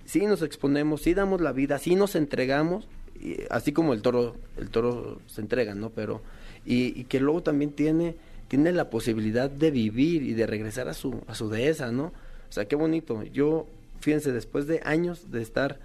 sí 0.04 0.26
nos 0.26 0.42
exponemos, 0.42 1.02
sí 1.02 1.14
damos 1.14 1.40
la 1.40 1.52
vida, 1.52 1.78
sí 1.78 1.94
nos 1.96 2.14
entregamos, 2.14 2.86
y 3.20 3.36
así 3.50 3.72
como 3.72 3.92
el 3.94 4.02
toro, 4.02 4.34
el 4.58 4.68
toro 4.68 5.20
se 5.26 5.40
entrega, 5.40 5.74
¿no? 5.74 5.90
Pero, 5.90 6.20
y, 6.66 6.98
y 7.00 7.04
que 7.04 7.20
luego 7.20 7.42
también 7.42 7.70
tiene 7.72 8.16
tiene 8.52 8.70
la 8.72 8.90
posibilidad 8.90 9.48
de 9.48 9.70
vivir 9.70 10.22
y 10.22 10.34
de 10.34 10.46
regresar 10.46 10.86
a 10.86 10.92
su, 10.92 11.22
a 11.26 11.34
su 11.34 11.48
dehesa, 11.48 11.90
¿no? 11.90 12.04
O 12.50 12.52
sea, 12.52 12.66
qué 12.66 12.76
bonito. 12.76 13.22
Yo, 13.22 13.66
fíjense, 14.00 14.30
después 14.30 14.66
de 14.66 14.82
años 14.84 15.30
de 15.30 15.40
estar 15.40 15.78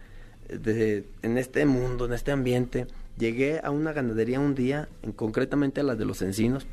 eh, 0.50 0.58
de, 0.58 1.06
en 1.22 1.38
este 1.38 1.66
mundo, 1.66 2.08
en 2.08 2.12
este 2.12 2.34
ambiente, 2.34 2.86
llegué 3.18 3.62
a 3.64 3.72
una 3.72 3.94
ganadería 3.94 4.42
un 4.42 4.54
día, 4.54 4.90
en, 5.02 5.14
concretamente 5.14 5.80
a 5.80 5.84
la 5.86 5.96
de 5.96 6.04
los 6.04 6.22
encinos, 6.22 6.68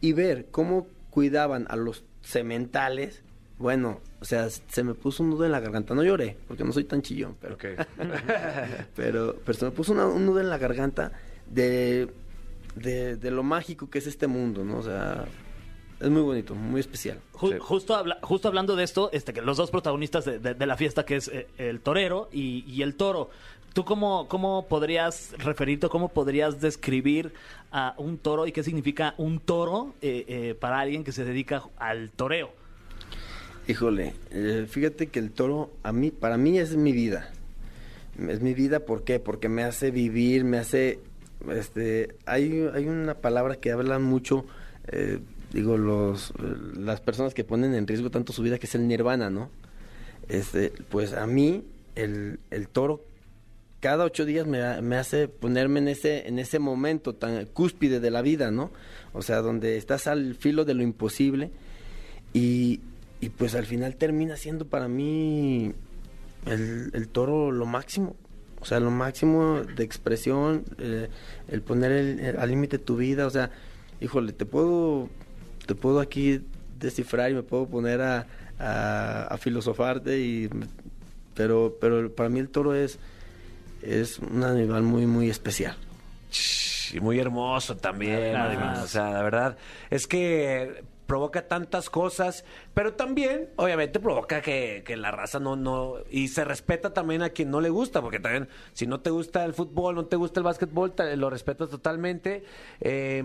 y 0.00 0.12
ver 0.12 0.46
cómo 0.52 0.86
cuidaban 1.10 1.66
a 1.68 1.74
los 1.74 2.04
sementales. 2.22 3.22
Bueno, 3.58 4.00
o 4.20 4.24
sea, 4.24 4.48
se 4.50 4.84
me 4.84 4.94
puso 4.94 5.24
un 5.24 5.30
nudo 5.30 5.46
en 5.46 5.50
la 5.50 5.58
garganta. 5.58 5.96
No 5.96 6.04
lloré, 6.04 6.36
porque 6.46 6.62
no 6.62 6.72
soy 6.72 6.84
tan 6.84 7.02
chillón, 7.02 7.34
pero, 7.40 7.54
Ok. 7.56 7.64
pero, 8.94 9.34
pero 9.44 9.58
se 9.58 9.64
me 9.64 9.70
puso 9.72 9.92
una- 9.94 10.06
un 10.06 10.26
nudo 10.26 10.38
en 10.40 10.48
la 10.48 10.58
garganta 10.58 11.10
de, 11.50 12.08
de, 12.76 13.16
de 13.16 13.30
lo 13.30 13.42
mágico 13.42 13.90
que 13.90 13.98
es 13.98 14.06
este 14.06 14.26
mundo, 14.28 14.64
¿no? 14.64 14.78
O 14.78 14.82
sea, 14.82 15.24
es 16.00 16.08
muy 16.10 16.22
bonito, 16.22 16.54
muy 16.54 16.80
especial. 16.80 17.18
Ju- 17.32 17.52
Sí. 17.54 17.58
justo, 17.60 17.94
habla- 17.94 18.18
justo 18.22 18.48
hablando 18.48 18.76
de 18.76 18.84
esto, 18.84 19.10
este, 19.12 19.32
que 19.32 19.42
los 19.42 19.56
dos 19.56 19.70
protagonistas 19.70 20.24
de, 20.24 20.38
de- 20.38 20.54
de 20.54 20.66
la 20.66 20.76
fiesta, 20.76 21.04
que 21.04 21.16
es 21.16 21.28
eh, 21.28 21.46
el 21.58 21.80
torero 21.80 22.28
y, 22.32 22.64
y 22.70 22.82
el 22.82 22.94
toro, 22.94 23.30
¿tú 23.72 23.84
cómo, 23.84 24.28
cómo 24.28 24.66
podrías 24.68 25.32
referirte, 25.38 25.86
o 25.86 25.90
cómo 25.90 26.08
podrías 26.10 26.60
describir 26.60 27.32
a 27.72 27.94
un 27.98 28.18
toro 28.18 28.46
y 28.46 28.52
qué 28.52 28.62
significa 28.62 29.14
un 29.18 29.40
toro 29.40 29.94
eh, 30.02 30.24
eh, 30.28 30.54
para 30.58 30.80
alguien 30.80 31.02
que 31.02 31.12
se 31.12 31.24
dedica 31.24 31.62
al 31.78 32.10
toreo? 32.10 32.50
Híjole, 33.68 34.14
eh, 34.30 34.66
fíjate 34.68 35.08
que 35.08 35.18
el 35.18 35.32
toro 35.32 35.72
a 35.82 35.92
mí, 35.92 36.10
para 36.10 36.36
mí 36.36 36.58
es 36.58 36.76
mi 36.76 36.92
vida. 36.92 37.32
Es 38.28 38.40
mi 38.40 38.54
vida, 38.54 38.80
¿por 38.80 39.02
qué? 39.02 39.18
Porque 39.18 39.48
me 39.48 39.62
hace 39.64 39.90
vivir, 39.90 40.44
me 40.44 40.58
hace, 40.58 41.00
este, 41.50 42.16
hay, 42.26 42.68
hay 42.72 42.86
una 42.86 43.14
palabra 43.14 43.56
que 43.56 43.72
hablan 43.72 44.02
mucho, 44.02 44.46
eh, 44.88 45.20
digo, 45.52 45.76
los, 45.76 46.32
las 46.76 47.00
personas 47.00 47.34
que 47.34 47.44
ponen 47.44 47.74
en 47.74 47.86
riesgo 47.86 48.10
tanto 48.10 48.32
su 48.32 48.42
vida, 48.42 48.58
que 48.58 48.66
es 48.66 48.74
el 48.74 48.88
nirvana, 48.88 49.30
¿no? 49.30 49.50
Este, 50.28 50.72
pues 50.88 51.12
a 51.12 51.26
mí, 51.26 51.64
el, 51.94 52.40
el 52.50 52.68
toro, 52.68 53.04
cada 53.80 54.04
ocho 54.04 54.24
días 54.24 54.46
me, 54.46 54.80
me 54.82 54.96
hace 54.96 55.28
ponerme 55.28 55.78
en 55.80 55.88
ese, 55.88 56.26
en 56.26 56.38
ese 56.38 56.58
momento 56.58 57.14
tan 57.14 57.44
cúspide 57.46 58.00
de 58.00 58.10
la 58.10 58.22
vida, 58.22 58.50
¿no? 58.50 58.70
O 59.12 59.22
sea, 59.22 59.42
donde 59.42 59.76
estás 59.76 60.06
al 60.06 60.34
filo 60.34 60.64
de 60.64 60.74
lo 60.74 60.82
imposible 60.82 61.50
y, 62.32 62.80
y 63.20 63.28
pues 63.28 63.54
al 63.54 63.66
final 63.66 63.96
termina 63.96 64.36
siendo 64.36 64.66
para 64.66 64.88
mí 64.88 65.72
el, 66.46 66.90
el 66.92 67.08
toro 67.08 67.52
lo 67.52 67.66
máximo. 67.66 68.16
O 68.60 68.64
sea, 68.64 68.80
lo 68.80 68.90
máximo 68.90 69.60
de 69.62 69.84
expresión, 69.84 70.64
eh, 70.78 71.08
el 71.48 71.62
poner 71.62 71.92
el- 71.92 72.20
el- 72.20 72.36
al 72.38 72.48
límite 72.48 72.78
tu 72.78 72.96
vida. 72.96 73.26
O 73.26 73.30
sea, 73.30 73.50
híjole, 74.00 74.32
te 74.32 74.44
puedo, 74.46 75.08
te 75.66 75.74
puedo 75.74 76.00
aquí 76.00 76.40
descifrar 76.78 77.30
y 77.30 77.34
me 77.34 77.42
puedo 77.42 77.66
poner 77.66 78.00
a, 78.02 78.26
a, 78.58 79.22
a 79.30 79.36
filosofarte, 79.38 80.18
y, 80.20 80.48
pero, 81.34 81.76
pero 81.80 82.10
para 82.14 82.28
mí 82.28 82.40
el 82.40 82.48
toro 82.48 82.74
es, 82.74 82.98
es 83.82 84.18
un 84.18 84.42
animal 84.42 84.82
muy, 84.82 85.06
muy 85.06 85.30
especial. 85.30 85.76
Y 86.92 87.00
muy 87.00 87.18
hermoso 87.18 87.76
también, 87.76 88.34
además. 88.36 88.82
O 88.84 88.86
sea, 88.88 89.10
la 89.10 89.22
verdad, 89.22 89.56
es 89.90 90.06
que 90.06 90.82
provoca 91.06 91.48
tantas 91.48 91.88
cosas, 91.88 92.44
pero 92.74 92.94
también, 92.94 93.48
obviamente, 93.56 94.00
provoca 94.00 94.42
que, 94.42 94.82
la 94.96 95.10
raza 95.10 95.40
no, 95.40 95.56
no, 95.56 95.96
y 96.10 96.28
se 96.28 96.44
respeta 96.44 96.92
también 96.92 97.22
a 97.22 97.30
quien 97.30 97.50
no 97.50 97.60
le 97.60 97.70
gusta, 97.70 98.02
porque 98.02 98.18
también, 98.18 98.48
si 98.72 98.86
no 98.86 99.00
te 99.00 99.10
gusta 99.10 99.44
el 99.44 99.54
fútbol, 99.54 99.94
no 99.94 100.06
te 100.06 100.16
gusta 100.16 100.40
el 100.40 100.44
básquetbol, 100.44 100.94
lo 101.16 101.30
respetas 101.30 101.70
totalmente. 101.70 102.44
Eh, 102.80 103.24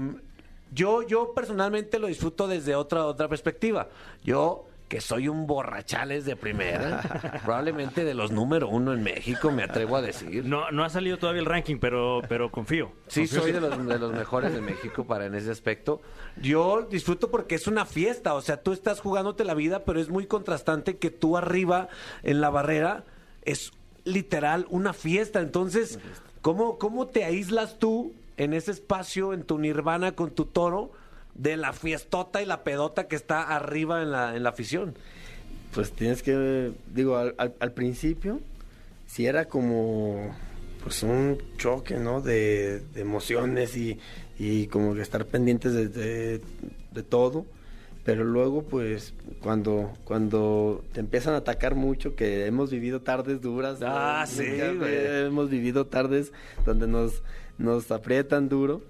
yo, 0.74 1.02
yo 1.04 1.34
personalmente 1.34 2.00
lo 2.00 2.08
disfruto 2.08 2.48
desde 2.48 2.76
otra, 2.76 3.06
otra 3.06 3.28
perspectiva. 3.28 3.90
Yo 4.24 4.68
que 4.92 5.00
soy 5.00 5.30
un 5.30 5.48
borrachales 5.48 6.26
de 6.26 6.36
primera, 6.36 7.00
probablemente 7.46 8.04
de 8.04 8.14
los 8.14 8.30
número 8.30 8.68
uno 8.68 8.92
en 8.92 9.02
México, 9.02 9.50
me 9.50 9.64
atrevo 9.64 9.96
a 9.96 10.02
decir. 10.02 10.44
No, 10.44 10.70
no 10.72 10.84
ha 10.84 10.90
salido 10.90 11.18
todavía 11.18 11.40
el 11.40 11.46
ranking, 11.46 11.78
pero, 11.78 12.22
pero 12.28 12.52
confío. 12.52 12.92
Sí, 13.08 13.22
Confío 13.22 13.42
soy 13.42 13.52
de 13.54 13.62
los, 13.62 13.88
de 13.88 13.98
los 13.98 14.12
mejores 14.12 14.54
de 14.54 14.60
México 14.60 15.08
para 15.08 15.28
en 15.28 15.36
ese 15.36 15.50
aspecto. 15.50 16.02
Yo 16.42 16.82
disfruto 16.92 17.32
porque 17.32 17.56
es 17.56 17.68
una 17.68 17.86
fiesta, 17.86 18.34
o 18.34 18.42
sea, 18.42 18.64
tú 18.64 18.74
estás 18.74 19.00
jugándote 19.00 19.46
la 19.46 19.54
vida, 19.54 19.86
pero 19.86 19.98
es 20.02 20.10
muy 20.10 20.26
contrastante 20.26 20.98
que 20.98 21.10
tú 21.10 21.38
arriba 21.38 21.88
en 22.24 22.42
la 22.42 22.50
barrera 22.50 23.06
es 23.44 23.72
literal 24.04 24.68
una 24.70 24.92
fiesta. 24.92 25.40
Entonces, 25.40 26.00
¿cómo, 26.42 26.78
cómo 26.78 27.08
te 27.08 27.24
aíslas 27.24 27.80
tú 27.80 28.14
en 28.36 28.52
ese 28.52 28.72
espacio, 28.72 29.32
en 29.32 29.44
tu 29.44 29.58
nirvana 29.58 30.18
con 30.18 30.32
tu 30.32 30.44
toro, 30.44 30.92
de 31.42 31.58
la 31.58 31.74
fiestota 31.74 32.42
y 32.42 32.46
la 32.46 32.64
pedota 32.64 33.08
que 33.08 33.16
está 33.16 33.56
arriba 33.56 34.02
en 34.02 34.12
la, 34.12 34.36
en 34.36 34.44
la 34.44 34.50
afición? 34.50 34.94
Pues 35.74 35.92
tienes 35.92 36.22
que, 36.22 36.72
digo, 36.94 37.18
al, 37.18 37.34
al- 37.38 37.56
al 37.60 37.72
principio, 37.72 38.40
si 39.08 39.26
era 39.26 39.46
como, 39.46 40.36
pues 40.84 41.02
un 41.04 41.38
choque, 41.58 41.96
¿no? 41.96 42.22
De, 42.22 42.82
de 42.94 43.02
emociones 43.02 43.76
y, 43.78 44.00
y 44.38 44.68
como 44.68 44.94
que 44.94 45.02
estar 45.02 45.26
pendientes 45.26 45.74
de, 45.74 45.88
de- 45.88 46.42
de 46.92 47.04
todo. 47.04 47.46
Pero 48.04 48.24
luego, 48.24 48.64
pues, 48.64 49.14
cuando, 49.42 49.94
cuando 50.06 50.84
te 50.92 51.00
empiezan 51.02 51.36
a 51.36 51.38
atacar 51.38 51.76
mucho, 51.76 52.16
que 52.16 52.48
hemos 52.48 52.72
vivido 52.72 53.02
tardes 53.02 53.42
duras. 53.42 53.80
¿no? 53.80 53.86
Ah, 53.90 54.26
sí, 54.28 54.44
Hemos 54.44 55.52
vivido 55.52 55.86
tardes 55.86 56.32
donde 56.66 56.88
nos, 56.88 57.22
nos 57.60 57.92
aprietan 57.92 58.50
duro. 58.50 58.82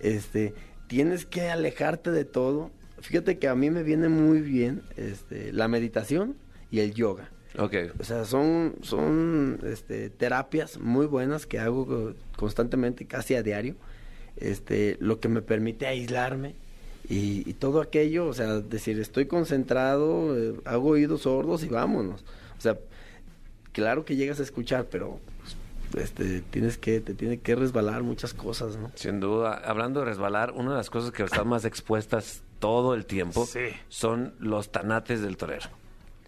Este, 0.00 0.52
tienes 0.86 1.26
que 1.26 1.48
alejarte 1.48 2.10
de 2.10 2.24
todo. 2.24 2.70
Fíjate 3.00 3.38
que 3.38 3.48
a 3.48 3.54
mí 3.54 3.70
me 3.70 3.82
viene 3.82 4.08
muy 4.08 4.40
bien 4.40 4.82
este, 4.96 5.52
la 5.52 5.68
meditación 5.68 6.36
y 6.70 6.80
el 6.80 6.94
yoga. 6.94 7.30
Ok. 7.58 7.74
O 7.98 8.04
sea, 8.04 8.24
son, 8.24 8.76
son 8.82 9.60
este, 9.64 10.10
terapias 10.10 10.78
muy 10.78 11.06
buenas 11.06 11.46
que 11.46 11.58
hago 11.58 12.14
constantemente, 12.36 13.06
casi 13.06 13.34
a 13.34 13.42
diario. 13.42 13.76
Este, 14.36 14.96
lo 15.00 15.20
que 15.20 15.28
me 15.28 15.40
permite 15.40 15.86
aislarme 15.86 16.54
y, 17.08 17.48
y 17.48 17.54
todo 17.54 17.80
aquello, 17.80 18.26
o 18.26 18.34
sea, 18.34 18.60
decir, 18.60 19.00
estoy 19.00 19.26
concentrado, 19.26 20.36
eh, 20.36 20.54
hago 20.64 20.90
oídos 20.90 21.22
sordos 21.22 21.62
y 21.64 21.68
vámonos. 21.68 22.24
O 22.58 22.60
sea, 22.60 22.78
claro 23.72 24.04
que 24.04 24.16
llegas 24.16 24.40
a 24.40 24.42
escuchar, 24.42 24.88
pero 24.90 25.20
este, 25.96 26.40
tienes 26.42 26.78
que, 26.78 27.00
te 27.00 27.14
tiene 27.14 27.38
que 27.38 27.54
resbalar 27.54 28.02
muchas 28.02 28.34
cosas, 28.34 28.76
¿no? 28.76 28.90
Sin 28.94 29.20
duda, 29.20 29.54
hablando 29.64 30.00
de 30.00 30.06
resbalar, 30.06 30.52
una 30.52 30.70
de 30.72 30.76
las 30.76 30.90
cosas 30.90 31.10
que 31.12 31.22
están 31.22 31.48
más 31.48 31.64
expuestas 31.64 32.42
todo 32.58 32.94
el 32.94 33.04
tiempo 33.06 33.46
Sí. 33.46 33.60
son 33.88 34.34
los 34.38 34.70
tanates 34.72 35.20
del 35.20 35.36
torero. 35.36 35.68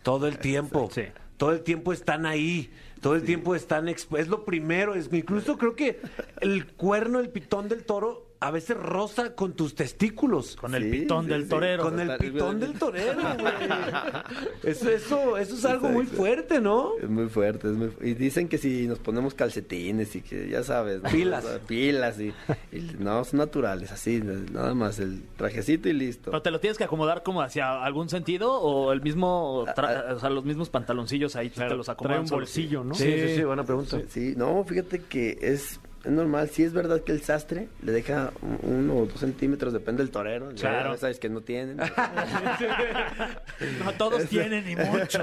Todo 0.02 0.26
el 0.28 0.38
tiempo. 0.38 0.88
Sí. 0.92 1.02
Todo 1.36 1.52
el 1.52 1.60
tiempo 1.62 1.92
están 1.92 2.26
ahí. 2.26 2.70
Todo 3.00 3.14
el 3.14 3.22
tiempo 3.22 3.54
están 3.54 3.86
expu- 3.86 4.18
Es 4.18 4.28
lo 4.28 4.44
primero. 4.44 4.94
Es, 4.94 5.08
incluso 5.12 5.56
creo 5.56 5.74
que 5.76 6.00
el 6.40 6.66
cuerno, 6.66 7.20
el 7.20 7.28
pitón 7.30 7.68
del 7.68 7.84
toro, 7.84 8.26
a 8.40 8.50
veces 8.52 8.76
roza 8.76 9.34
con 9.34 9.54
tus 9.54 9.74
testículos. 9.74 10.54
Con 10.56 10.74
el 10.74 10.84
Sí, 10.84 10.90
pitón 11.00 11.24
sí, 11.24 11.30
del 11.30 11.42
sí. 11.44 11.48
torero. 11.48 11.82
Con 11.82 11.98
el 11.98 12.16
pitón 12.18 12.60
del 12.60 12.72
torero, 12.78 13.14
güey. 13.38 13.54
Eso, 14.62 14.90
eso, 14.90 15.36
eso 15.36 15.54
es 15.54 15.64
algo 15.64 15.88
muy 15.88 16.04
fuerte, 16.06 16.60
¿no? 16.60 16.92
Es 17.00 17.08
muy 17.08 17.28
fuerte, 17.28 17.68
es 17.68 17.74
muy 17.74 17.90
y 18.02 18.14
dicen 18.14 18.48
que 18.48 18.58
si 18.58 18.86
nos 18.86 18.98
ponemos 18.98 19.34
calcetines 19.34 20.14
y 20.16 20.20
que 20.20 20.48
ya 20.48 20.62
sabes, 20.62 21.02
¿no? 21.02 21.08
Pilas. 21.10 21.44
Pilas 21.66 22.20
y, 22.20 22.32
y 22.72 22.80
no 22.98 23.24
son 23.24 23.38
naturales, 23.38 23.90
así, 23.92 24.20
nada 24.52 24.74
más 24.74 24.98
el 24.98 25.22
trajecito 25.36 25.88
y 25.88 25.92
listo. 25.94 26.30
¿Pero 26.30 26.42
te 26.42 26.50
lo 26.50 26.60
tienes 26.60 26.76
que 26.76 26.84
acomodar 26.84 27.22
como 27.22 27.40
hacia 27.42 27.82
algún 27.82 28.08
sentido 28.08 28.52
o 28.60 28.92
el 28.92 29.00
mismo, 29.00 29.64
tra- 29.76 30.04
Ah, 30.08 30.14
o 30.14 30.18
sea, 30.20 30.28
los 30.30 30.44
mismos 30.44 30.68
pantaloncillos 30.70 31.34
ahí 31.36 31.48
te 31.50 31.68
los 31.70 31.86
Trae 31.86 31.94
acomodan 31.94 32.20
un 32.20 32.28
solos? 32.28 32.48
bolsillo, 32.48 32.84
¿no? 32.84 32.94
Sí, 32.94 33.04
sí, 33.10 33.36
sí, 33.36 33.44
buena 33.44 33.64
pregunta. 33.64 34.00
Sí, 34.08 34.34
no, 34.36 34.62
fíjate 34.64 35.00
que 35.00 35.38
es, 35.40 35.80
es 36.04 36.10
normal, 36.10 36.48
sí 36.50 36.62
es 36.62 36.72
verdad 36.72 37.00
que 37.02 37.12
el 37.12 37.22
sastre 37.22 37.68
le 37.82 37.92
deja 37.92 38.32
un- 38.42 38.58
uno 38.62 38.96
o 38.96 39.06
dos 39.06 39.20
centímetros, 39.20 39.72
depende 39.72 40.02
del 40.02 40.10
torero, 40.10 40.50
ya 40.52 40.70
Claro. 40.70 40.96
sabes 40.96 41.18
que 41.18 41.28
no 41.28 41.40
tienen, 41.42 41.78
No 43.84 43.92
todos 43.94 44.24
tienen 44.26 44.68
y 44.68 44.76
mucho. 44.76 45.20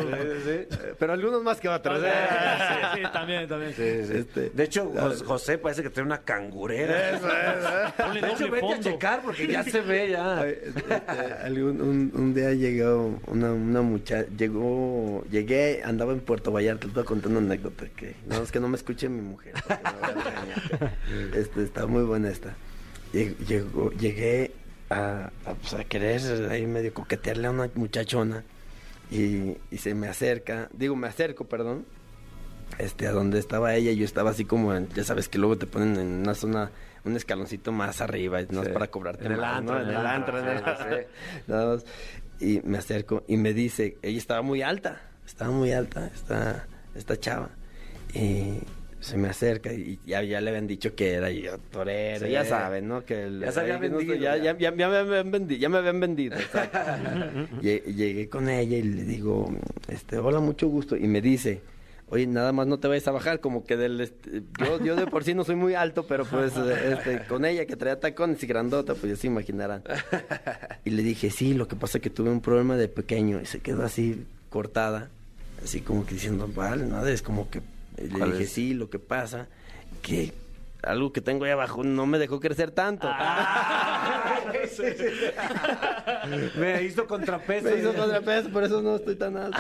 Pero 1.00 1.14
algunos 1.14 1.44
más 1.44 1.60
que 1.60 1.70
otros. 1.70 2.02
¿eh? 2.04 2.12
sí, 2.12 2.86
sí, 2.96 3.02
también, 3.14 3.48
también. 3.48 3.72
Este, 3.78 4.50
De 4.54 4.64
hecho, 4.64 4.92
Jos- 4.96 5.24
José 5.24 5.58
parece 5.58 5.84
que 5.84 5.90
tiene 5.90 6.08
una 6.08 6.22
cangurera. 6.22 7.94
Ponle 7.98 8.22
De 8.22 8.32
hecho, 8.32 8.50
vete 8.52 8.74
a 8.74 8.80
checar 8.80 9.22
porque 9.22 9.48
ya 9.48 9.64
se 9.64 9.82
ve 9.82 10.12
ya. 10.12 10.40
Ay, 10.42 10.56
este, 10.64 10.94
algún- 11.44 11.82
un, 11.82 12.12
un 12.14 12.34
día 12.34 12.52
llegó 12.54 13.20
una, 13.28 13.54
una 13.54 13.82
muchacha, 13.82 14.28
llegó, 14.38 15.24
llegué, 15.32 15.82
andaba 15.84 16.14
en 16.14 16.20
Puerto 16.20 16.52
Vallarta, 16.52 16.88
te 16.88 16.94
voy 16.94 17.04
a 17.04 17.06
contar 17.06 17.32
una 17.32 17.40
anécdota 17.40 17.86
que, 17.96 18.16
no, 18.28 18.42
es 18.44 18.52
que 18.52 18.60
no 18.60 18.68
me 18.68 18.76
escuche 18.76 19.08
mi 19.10 19.22
mujer, 19.22 19.54
este, 21.36 21.64
está 21.64 21.86
muy 21.88 22.04
buena 22.04 22.30
esta. 22.30 22.56
Llegó, 23.14 23.92
llegué 23.92 24.52
a, 24.90 25.32
a, 25.46 25.54
pues, 25.54 25.74
a 25.74 25.84
querer 25.86 26.50
ahí 26.52 26.66
medio 26.68 26.94
coquetearle 26.94 27.48
a 27.48 27.52
una 27.52 27.70
muchachona 27.76 28.44
y, 29.10 29.56
y 29.72 29.78
se 29.78 29.94
me 29.96 30.08
acerca, 30.08 30.68
digo, 30.74 30.96
me 30.96 31.08
acerco, 31.08 31.46
perdón, 31.46 31.86
este, 32.78 33.08
a 33.08 33.12
donde 33.12 33.40
estaba 33.40 33.74
ella, 33.76 33.92
yo 33.94 34.04
estaba 34.04 34.32
así 34.32 34.44
como, 34.46 34.74
en- 34.74 34.90
ya 34.90 35.04
sabes 35.04 35.30
que 35.30 35.38
luego 35.38 35.58
te 35.58 35.66
ponen 35.68 35.96
en 35.98 36.08
una 36.08 36.34
zona 36.34 36.72
un 37.06 37.16
escaloncito 37.16 37.72
más 37.72 38.02
arriba, 38.02 38.40
no 38.50 38.64
es 38.64 38.70
para 38.70 38.88
cobrarte 38.88 39.28
En 39.28 39.34
el 39.34 39.38
más, 39.40 39.58
antro, 39.60 39.76
¿no? 39.76 39.82
en 39.84 39.90
el 39.92 40.06
antro, 40.06 40.40
en 40.40 40.48
el 40.48 40.58
sí, 40.64 40.64
antro. 40.66 40.98
sí. 40.98 41.04
Nada 41.48 41.74
más. 41.76 41.86
Y 42.42 42.62
me 42.66 42.80
acerco 42.80 43.24
y 43.28 43.38
me 43.38 43.54
dice, 43.54 43.96
ella 44.02 44.18
estaba 44.18 44.42
muy 44.42 44.62
alta, 44.64 45.02
estaba 45.26 45.52
muy 45.52 45.72
alta, 45.72 46.08
esta, 46.14 46.66
esta 46.96 47.18
chava. 47.18 47.50
Y 48.14 48.60
se 49.06 49.18
me 49.18 49.30
acerca 49.30 49.72
y 49.72 50.00
ya, 50.06 50.24
ya 50.24 50.42
le 50.42 50.50
habían 50.50 50.68
dicho 50.68 50.96
que 50.96 51.14
era 51.14 51.30
yo 51.30 51.58
torero, 51.72 52.26
Sí. 52.26 52.32
ya 52.32 52.44
saben, 52.44 52.88
¿no? 52.88 53.06
Que 53.06 53.24
el- 53.24 53.40
Ya 53.42 53.52
se 53.52 53.60
había 53.60 53.78
vendido, 53.78 54.16
ya, 54.16 54.36
ya. 54.38 54.58
ya, 54.58 54.72
me 54.72 54.84
habían 54.84 55.32
vendido, 55.32 55.60
ya 55.62 55.70
me 55.70 55.78
habían 55.78 56.00
vendido. 56.00 56.36
Llegué 57.62 58.30
con 58.30 58.50
ella 58.50 58.78
y 58.78 58.84
le 58.84 59.04
digo, 59.04 59.54
este, 59.88 60.18
hola, 60.18 60.40
mucho 60.40 60.68
gusto. 60.68 60.96
Y 60.96 61.08
me 61.08 61.22
dice, 61.22 61.62
oye, 62.10 62.26
nada 62.28 62.52
más 62.52 62.68
no 62.68 62.80
te 62.80 62.88
vayas 62.88 63.08
a 63.08 63.12
bajar, 63.12 63.40
como 63.40 63.64
que 63.66 63.78
del, 63.78 64.02
este, 64.02 64.42
yo, 64.60 64.84
yo 64.84 64.96
de 64.96 65.08
por 65.08 65.24
sí 65.24 65.34
no 65.34 65.44
soy 65.44 65.56
muy 65.56 65.76
alto, 65.76 66.06
pero 66.08 66.26
pues 66.26 66.54
este, 66.58 67.26
con 67.28 67.46
ella 67.46 67.66
que 67.66 67.76
traía 67.76 68.00
tacones 68.00 68.42
y 68.44 68.48
grandota, 68.48 68.96
pues 68.96 69.12
ya 69.14 69.16
se 69.22 69.28
imaginarán. 69.28 69.84
Y 70.84 70.90
le 70.92 71.04
dije, 71.04 71.30
sí, 71.30 71.54
lo 71.54 71.68
que 71.68 71.76
pasa 71.76 71.98
es 71.98 72.02
que 72.02 72.10
tuve 72.10 72.30
un 72.30 72.42
problema 72.42 72.76
de 72.76 72.88
pequeño 72.88 73.40
y 73.42 73.46
se 73.46 73.60
quedó 73.60 73.84
así 73.84 74.26
cortada, 74.50 75.10
así 75.64 75.82
como 75.82 76.06
que 76.06 76.16
diciendo, 76.16 76.50
vale, 76.54 76.86
nada, 76.86 77.12
es 77.12 77.22
como 77.22 77.50
que... 77.50 77.62
le 77.98 78.10
¿Cuál 78.10 78.32
dije, 78.34 78.44
es? 78.44 78.52
sí, 78.52 78.74
lo 78.74 78.90
que 78.90 79.00
pasa, 79.00 79.48
que 80.02 80.34
algo 80.84 81.12
que 81.14 81.22
tengo 81.22 81.46
ahí 81.46 81.52
abajo 81.52 81.84
no 81.84 82.06
me 82.06 82.18
dejó 82.20 82.40
crecer 82.40 82.72
tanto. 82.72 83.10
Me 86.58 86.84
hizo 86.84 87.08
contrapeso. 87.08 87.70
Me 87.70 87.78
hizo 87.80 87.94
contrapeso, 87.94 88.50
por 88.50 88.64
eso 88.64 88.82
no 88.82 88.96
estoy 88.96 89.16
tan 89.16 89.38
alto. 89.38 89.60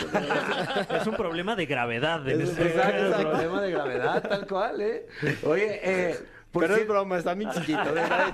Es 0.89 1.08
un 1.08 1.15
problema 1.15 1.56
de 1.56 1.65
gravedad. 1.65 2.28
en 2.28 2.41
Es- 2.41 2.50
este- 2.50 2.67
Exacto, 2.67 3.06
exacto. 3.06 3.30
problema 3.32 3.62
de 3.62 3.71
gravedad, 3.71 4.28
tal 4.28 4.48
cual, 4.48 4.82
¿eh? 4.82 5.08
Oye, 5.43 5.80
eh, 5.84 6.19
por 6.52 6.63
Pero 6.63 6.76
es 6.78 6.88
broma, 6.88 7.17
está 7.17 7.36
muy 7.36 7.50
chiquito. 7.50 7.84
de 7.84 7.91
verdad, 7.91 8.34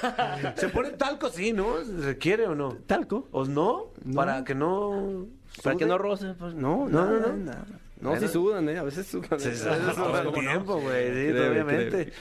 chiquito. 0.00 0.60
se 0.60 0.68
pone 0.68 0.90
talco, 0.90 1.28
sí, 1.30 1.52
¿no? 1.52 1.76
¿Se 2.02 2.16
quiere 2.18 2.46
o 2.46 2.54
no? 2.54 2.76
¿Talco? 2.86 3.28
¿O 3.32 3.44
no? 3.44 3.86
No. 4.04 4.14
Para 4.14 4.44
que 4.44 4.54
no... 4.54 5.26
Para 5.62 5.76
que 5.76 5.86
no 5.86 5.98
roce, 5.98 6.34
pues 6.38 6.54
no, 6.54 6.86
No, 6.88 7.04
no, 7.06 7.18
no, 7.20 7.28
no. 7.28 7.36
no. 7.36 7.52
No, 8.00 8.10
no 8.10 8.10
Bueno. 8.10 8.26
sí 8.26 8.32
sudan, 8.32 8.68
¿eh? 8.68 8.78
A 8.78 8.82
veces 8.84 9.06
sudan. 9.06 9.32
A 9.32 9.36
veces 9.36 9.62
todo 9.62 9.94
sudan. 9.94 10.26
el 10.26 10.32
tiempo, 10.32 10.80
güey, 10.80 11.32
sí, 11.32 11.38
obviamente. 11.38 12.12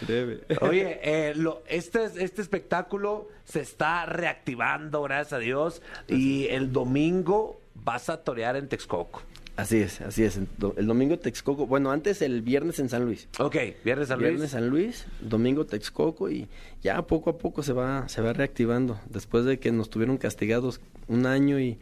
Oye, 0.61 0.99
eh, 1.03 1.33
lo, 1.35 1.61
este, 1.67 2.05
este 2.05 2.41
espectáculo 2.41 3.29
se 3.43 3.61
está 3.61 4.05
reactivando, 4.05 5.01
gracias 5.03 5.33
a 5.33 5.39
Dios, 5.39 5.81
y 6.07 6.47
el 6.47 6.71
domingo 6.71 7.61
vas 7.75 8.09
a 8.09 8.23
torear 8.23 8.55
en 8.55 8.67
Texcoco. 8.67 9.21
Así 9.55 9.77
es, 9.79 10.01
así 10.01 10.23
es. 10.23 10.37
El 10.37 10.85
domingo 10.85 11.17
Texcoco. 11.17 11.65
Bueno, 11.65 11.91
antes 11.91 12.21
el 12.21 12.43
viernes 12.43 12.77
en 12.77 12.89
San 12.89 13.05
Luis. 13.05 13.27
Ok, 13.39 13.55
viernes 13.83 14.09
San 14.09 14.19
Luis. 14.19 14.29
Viernes 14.29 14.51
San 14.51 14.69
Luis, 14.69 15.07
domingo 15.19 15.65
Texcoco 15.65 16.29
y 16.29 16.47
ya 16.83 17.01
poco 17.07 17.31
a 17.31 17.37
poco 17.39 17.63
se 17.63 17.73
va, 17.73 18.07
se 18.07 18.21
va 18.21 18.33
reactivando. 18.33 18.99
Después 19.09 19.45
de 19.45 19.59
que 19.59 19.71
nos 19.71 19.89
tuvieron 19.89 20.17
castigados 20.17 20.79
un 21.07 21.25
año 21.25 21.59
y, 21.59 21.79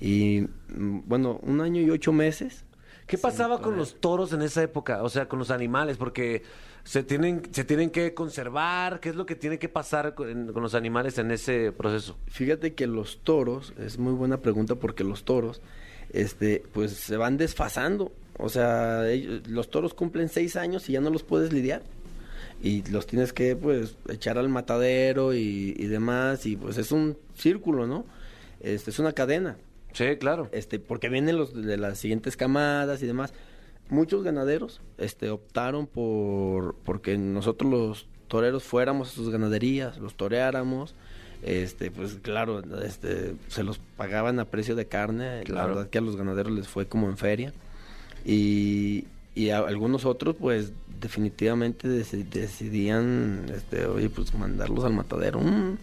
y 0.00 0.46
mm, 0.68 1.00
bueno, 1.04 1.38
un 1.42 1.60
año 1.60 1.82
y 1.82 1.90
ocho 1.90 2.12
meses. 2.12 2.64
¿Qué 3.10 3.18
pasaba 3.18 3.60
con 3.60 3.76
los 3.76 4.00
toros 4.00 4.32
en 4.32 4.42
esa 4.42 4.62
época? 4.62 5.02
O 5.02 5.08
sea, 5.08 5.28
con 5.28 5.38
los 5.38 5.50
animales, 5.50 5.96
porque 5.96 6.42
se 6.84 7.02
tienen, 7.02 7.42
se 7.52 7.64
tienen 7.64 7.90
que 7.90 8.14
conservar. 8.14 9.00
¿Qué 9.00 9.08
es 9.10 9.16
lo 9.16 9.26
que 9.26 9.34
tiene 9.34 9.58
que 9.58 9.68
pasar 9.68 10.14
con, 10.14 10.52
con 10.52 10.62
los 10.62 10.74
animales 10.74 11.18
en 11.18 11.30
ese 11.30 11.72
proceso? 11.72 12.16
Fíjate 12.28 12.74
que 12.74 12.86
los 12.86 13.18
toros, 13.22 13.72
es 13.78 13.98
muy 13.98 14.12
buena 14.12 14.38
pregunta 14.38 14.76
porque 14.76 15.04
los 15.04 15.24
toros, 15.24 15.60
este, 16.12 16.62
pues 16.72 16.92
se 16.92 17.16
van 17.16 17.36
desfasando. 17.36 18.12
O 18.38 18.48
sea, 18.48 19.08
ellos- 19.10 19.46
los 19.48 19.68
toros 19.70 19.92
cumplen 19.92 20.28
seis 20.28 20.56
años 20.56 20.88
y 20.88 20.92
ya 20.92 21.00
no 21.00 21.10
los 21.10 21.22
puedes 21.22 21.52
lidiar. 21.52 21.82
Y 22.62 22.82
los 22.90 23.06
tienes 23.06 23.32
que, 23.32 23.56
pues, 23.56 23.96
echar 24.08 24.36
al 24.38 24.48
matadero 24.50 25.32
y, 25.34 25.74
y 25.78 25.86
demás. 25.86 26.44
Y 26.46 26.56
pues 26.56 26.76
es 26.78 26.92
un 26.92 27.16
círculo, 27.34 27.86
¿no? 27.86 28.04
Este, 28.60 28.90
es 28.90 28.98
una 28.98 29.12
cadena. 29.12 29.56
Sí, 29.92 30.16
claro. 30.18 30.48
Este, 30.52 30.78
porque 30.78 31.08
vienen 31.08 31.36
los 31.36 31.54
de 31.54 31.76
las 31.76 31.98
siguientes 31.98 32.36
camadas 32.36 33.02
y 33.02 33.06
demás. 33.06 33.32
Muchos 33.88 34.22
ganaderos, 34.22 34.80
este, 34.98 35.30
optaron 35.30 35.86
por, 35.86 36.76
porque 36.84 37.18
nosotros 37.18 37.70
los 37.70 38.06
toreros 38.28 38.62
fuéramos 38.62 39.08
a 39.08 39.12
sus 39.12 39.30
ganaderías, 39.30 39.98
los 39.98 40.14
toreáramos, 40.14 40.94
este, 41.42 41.90
pues 41.90 42.18
claro, 42.22 42.62
este, 42.84 43.34
se 43.48 43.64
los 43.64 43.78
pagaban 43.96 44.38
a 44.38 44.44
precio 44.44 44.76
de 44.76 44.86
carne, 44.86 45.38
la 45.38 45.42
Claro. 45.44 45.68
verdad 45.74 45.90
que 45.90 45.98
a 45.98 46.02
los 46.02 46.14
ganaderos 46.16 46.52
les 46.52 46.68
fue 46.68 46.86
como 46.86 47.08
en 47.08 47.16
feria, 47.16 47.52
y, 48.24 49.06
y 49.34 49.50
a 49.50 49.58
algunos 49.58 50.04
otros, 50.04 50.36
pues, 50.38 50.72
definitivamente 51.00 51.88
deci- 51.88 52.28
decidían, 52.28 53.46
este, 53.52 53.86
oye, 53.86 54.08
pues, 54.10 54.32
mandarlos 54.34 54.84
al 54.84 54.92
matadero, 54.92 55.38
un, 55.40 55.78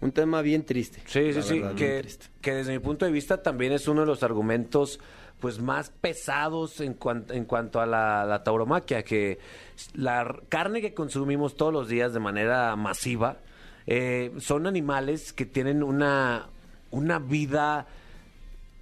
un 0.00 0.12
tema 0.12 0.42
bien 0.42 0.64
triste. 0.64 1.02
Sí, 1.06 1.32
sí, 1.32 1.42
sí, 1.42 1.60
que, 1.76 2.06
que 2.40 2.54
desde 2.54 2.72
mi 2.72 2.78
punto 2.78 3.04
de 3.04 3.12
vista 3.12 3.42
también 3.42 3.72
es 3.72 3.86
uno 3.88 4.00
de 4.02 4.06
los 4.06 4.22
argumentos 4.22 4.98
pues 5.40 5.58
más 5.58 5.90
pesados 5.90 6.80
en, 6.80 6.94
cuan- 6.94 7.24
en 7.30 7.44
cuanto 7.46 7.80
a 7.80 7.86
la, 7.86 8.24
la 8.26 8.42
tauromaquia, 8.44 9.02
que 9.02 9.38
la 9.94 10.36
carne 10.50 10.80
que 10.82 10.92
consumimos 10.92 11.56
todos 11.56 11.72
los 11.72 11.88
días 11.88 12.12
de 12.12 12.20
manera 12.20 12.76
masiva 12.76 13.38
eh, 13.86 14.32
son 14.38 14.66
animales 14.66 15.32
que 15.32 15.46
tienen 15.46 15.82
una, 15.82 16.48
una 16.90 17.18
vida 17.18 17.86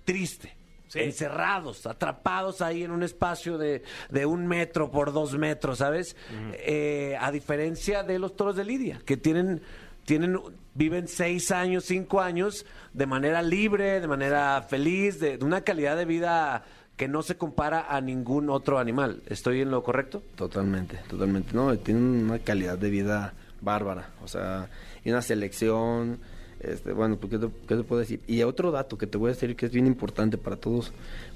triste. 0.05 0.55
Encerrados, 0.95 1.87
atrapados 1.87 2.63
ahí 2.63 2.83
en 2.83 2.91
un 2.91 3.03
espacio 3.03 3.59
de, 3.59 3.83
de 4.09 4.25
un 4.25 4.47
metro 4.47 4.91
por 4.91 5.13
dos 5.13 5.37
metros, 5.37 5.79
¿sabes? 5.79 6.17
Eh, 6.55 7.15
a 7.21 7.31
diferencia 7.31 8.03
de 8.03 8.19
los 8.19 8.35
toros 8.37 8.57
de 8.57 8.65
Lidia, 8.65 8.99
que 9.05 9.19
tienen, 9.19 9.61
tienen, 10.09 10.41
viven 10.75 11.07
seis 11.07 11.51
años, 11.51 11.85
cinco 11.85 12.23
años 12.23 12.65
de 12.95 13.05
manera 13.05 13.43
libre, 13.43 14.01
de 14.01 14.09
manera 14.09 14.63
feliz, 14.63 15.21
de, 15.21 15.39
una 15.43 15.61
calidad 15.61 15.99
de 15.99 16.07
vida 16.07 16.65
que 16.97 17.09
no 17.09 17.23
se 17.23 17.37
compara 17.37 17.95
a 17.95 18.01
ningún 18.01 18.49
otro 18.49 18.79
animal. 18.79 19.23
¿Estoy 19.27 19.61
en 19.61 19.71
lo 19.71 19.83
correcto? 19.83 20.23
Totalmente, 20.35 20.99
totalmente. 21.11 21.53
No, 21.53 21.77
tienen 21.77 22.25
una 22.25 22.39
calidad 22.39 22.79
de 22.79 22.89
vida 22.89 23.35
bárbara. 23.61 24.09
O 24.25 24.29
sea, 24.29 24.71
y 25.05 25.11
una 25.11 25.21
selección. 25.21 26.21
Este, 26.59 26.95
bueno, 26.95 27.19
pues, 27.19 27.31
¿qué 27.33 27.39
te, 27.39 27.49
qué 27.69 27.77
te 27.77 27.83
puedo 27.83 28.01
decir? 28.01 28.23
Y 28.27 28.43
otro 28.45 28.71
dato 28.71 28.97
que 28.97 29.07
te 29.07 29.19
voy 29.19 29.29
a 29.29 29.35
decir 29.35 29.57
que 29.57 29.67
es 29.67 29.73
bien 29.73 29.87
importante 29.87 30.39
para 30.39 30.57
todos, 30.57 30.91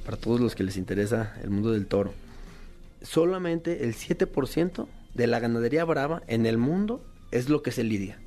para 0.06 0.16
todos 0.16 0.40
los 0.40 0.54
que 0.54 0.64
les 0.64 0.78
interesa 0.78 1.36
el 1.42 1.50
mundo 1.50 1.72
del 1.72 1.86
toro. 1.86 2.14
Solamente 3.02 3.84
el 3.84 3.94
7% 3.94 4.86
de 5.12 5.26
la 5.26 5.40
ganadería 5.40 5.84
brava 5.84 6.22
en 6.26 6.46
el 6.46 6.56
mundo 6.56 7.04
es 7.32 7.50
lo 7.50 7.62
que 7.62 7.70
se 7.70 7.84
lidia. 7.84 8.21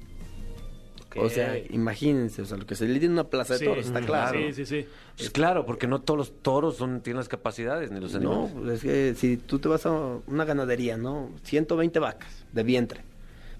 O 1.17 1.29
sea, 1.29 1.57
imagínense, 1.69 2.41
o 2.41 2.45
sea, 2.45 2.57
lo 2.57 2.65
que 2.65 2.75
se 2.75 2.85
lidia 2.87 3.05
en 3.05 3.13
una 3.13 3.25
plaza 3.29 3.53
de 3.53 3.59
Sí, 3.59 3.65
toros, 3.65 3.85
está 3.85 4.01
claro. 4.01 4.37
Sí, 4.39 4.53
sí, 4.53 4.65
sí. 4.65 4.87
Pues 5.17 5.29
claro, 5.29 5.65
porque 5.65 5.87
no 5.87 6.01
todos 6.01 6.17
los 6.17 6.41
toros 6.41 6.75
son, 6.77 7.01
tienen 7.01 7.17
las 7.19 7.29
capacidades 7.29 7.91
ni 7.91 7.99
los 7.99 8.13
No, 8.15 8.45
animales. 8.45 8.51
pues 8.53 8.73
es 8.75 8.81
que 8.83 9.15
si 9.15 9.37
tú 9.37 9.59
te 9.59 9.67
vas 9.69 9.85
a 9.85 9.91
una 10.27 10.45
ganadería, 10.45 10.97
¿no? 10.97 11.31
120 11.43 11.99
vacas 11.99 12.45
de 12.51 12.63
vientre. 12.63 13.01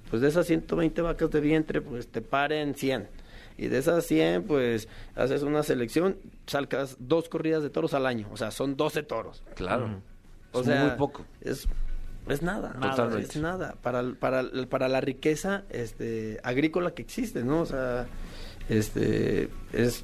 Pues 0.09 0.21
de 0.21 0.27
esas 0.27 0.45
120 0.47 1.01
vacas 1.01 1.31
de 1.31 1.39
vientre, 1.41 1.81
pues 1.81 2.07
te 2.07 2.21
paren 2.21 2.75
100. 2.75 3.07
Y 3.57 3.67
de 3.67 3.77
esas 3.77 4.05
100, 4.05 4.43
pues 4.43 4.89
haces 5.15 5.41
una 5.43 5.63
selección, 5.63 6.17
salcas 6.45 6.97
dos 6.99 7.29
corridas 7.29 7.63
de 7.63 7.69
toros 7.69 7.93
al 7.93 8.05
año. 8.05 8.27
O 8.31 8.37
sea, 8.37 8.51
son 8.51 8.75
12 8.75 9.03
toros. 9.03 9.43
Claro. 9.55 10.01
O 10.51 10.59
Es 10.59 10.65
sea, 10.67 10.85
muy 10.87 10.97
poco. 10.97 11.25
Es, 11.41 11.67
es 12.27 12.41
nada. 12.41 12.73
Totalmente. 12.73 13.29
Es 13.29 13.35
nada. 13.37 13.75
Para, 13.81 14.03
para, 14.19 14.43
para 14.69 14.87
la 14.87 15.01
riqueza 15.01 15.63
este, 15.69 16.39
agrícola 16.43 16.91
que 16.91 17.01
existe, 17.01 17.43
¿no? 17.43 17.61
O 17.61 17.65
sea, 17.65 18.07
este, 18.69 19.49
es, 19.73 20.03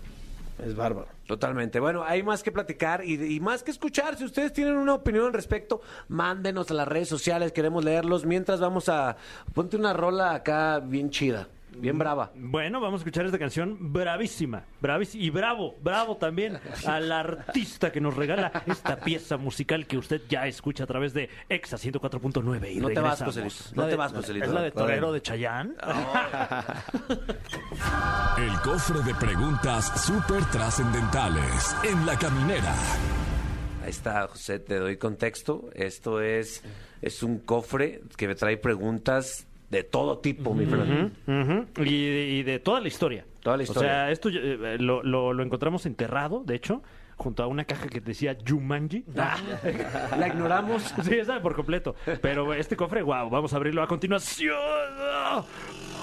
es 0.64 0.76
bárbaro. 0.76 1.08
Totalmente. 1.28 1.80
Bueno, 1.80 2.04
hay 2.04 2.24
más 2.24 2.44
que 2.44 2.52
platicar 2.52 3.06
y, 3.06 3.36
y 3.36 3.40
más 3.40 3.64
que 3.64 3.72
escuchar. 3.72 4.18
Si 4.18 4.26
ustedes 4.26 4.52
tienen 4.52 4.76
una 4.76 4.96
opinión 4.96 5.26
al 5.28 5.34
respecto, 5.34 5.82
mándenos 6.10 6.70
a 6.72 6.74
las 6.74 6.88
redes 6.88 7.08
sociales, 7.08 7.54
queremos 7.54 7.86
leerlos. 7.86 8.26
Mientras 8.26 8.60
vamos 8.60 8.90
a... 8.90 9.16
Ponte 9.54 9.78
una 9.78 9.94
rola 9.94 10.34
acá 10.36 10.80
bien 10.80 11.10
chida, 11.10 11.48
bien 11.78 11.98
brava. 11.98 12.32
Bueno, 12.36 12.80
vamos 12.80 13.00
a 13.00 13.04
escuchar 13.04 13.26
esta 13.26 13.40
canción 13.40 13.78
bravísima, 13.94 14.66
bravísima 14.80 15.24
y 15.24 15.30
bravo, 15.30 15.76
bravo 15.82 16.18
también 16.18 16.60
al 16.86 17.12
artista 17.12 17.92
que 17.92 18.02
nos 18.02 18.16
regala 18.16 18.52
esta 18.66 19.00
pieza 19.00 19.38
musical 19.38 19.88
que 19.88 19.98
usted 19.98 20.22
ya 20.30 20.48
escucha 20.48 20.84
a 20.84 20.88
través 20.88 21.14
de 21.14 21.30
Exa 21.50 21.78
104.9 21.78 22.72
y 22.72 22.78
No 22.80 22.90
te 22.90 23.00
vas, 23.00 23.20
regresamos. 23.20 23.54
Joselito. 23.54 23.82
No 23.82 23.88
te 23.88 23.96
vas, 23.96 24.14
Joselito. 24.14 24.46
¿Es 24.46 24.52
la 24.52 24.62
de 24.62 24.72
Torero 24.72 25.12
de 25.12 25.22
Chayán? 25.22 25.76
El 28.38 28.60
cofre 28.62 29.02
de 29.02 29.14
preguntas 29.16 30.06
súper 30.06 30.44
trascendentales 30.46 31.76
en 31.84 32.06
la 32.06 32.18
caminera. 32.18 32.74
Ahí 33.84 33.90
está, 33.90 34.28
José, 34.28 34.60
te 34.60 34.78
doy 34.78 34.98
contexto. 34.98 35.70
Esto 35.74 36.22
es, 36.22 36.64
es 37.02 37.24
un 37.24 37.40
cofre 37.40 38.02
que 38.16 38.28
me 38.28 38.36
trae 38.36 38.58
preguntas 38.58 39.48
de 39.72 39.84
todo 39.84 40.20
tipo, 40.20 40.54
mi 40.54 40.66
Fran. 40.66 41.14
Y, 41.78 42.06
de, 42.06 42.28
y 42.30 42.44
de 42.44 42.60
toda 42.60 42.80
la 42.82 42.88
historia. 42.90 43.26
Toda 43.42 43.58
la 43.58 43.64
historia. 43.64 43.90
O 43.90 43.92
sea, 43.92 44.12
esto 44.12 44.30
eh, 44.30 44.78
lo, 44.80 45.02
lo- 45.02 45.34
lo 45.34 45.42
encontramos 45.44 45.86
enterrado, 45.86 46.44
de 46.46 46.56
hecho, 46.56 46.84
junto 47.16 47.42
a 47.42 47.48
una 47.48 47.64
caja 47.64 47.88
que 47.88 48.02
decía 48.02 48.38
Jumanji. 48.48 49.06
La 49.16 50.28
ignoramos. 50.28 50.94
Sí, 51.04 51.16
esa 51.16 51.42
por 51.42 51.56
completo. 51.56 51.96
Pero 52.22 52.54
este 52.54 52.76
cofre, 52.76 53.02
wow, 53.02 53.30
vamos 53.30 53.54
a 53.54 53.56
abrirlo 53.58 53.82
a 53.82 53.88
continuación. 53.88 54.56
¡Oh, 55.00 55.46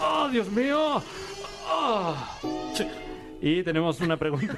oh, 0.02 0.28
Dios 0.30 0.50
mío! 0.50 1.02
¡Oh! 1.70 2.16
Y 3.40 3.62
tenemos 3.62 4.00
una 4.00 4.16
pregunta. 4.16 4.56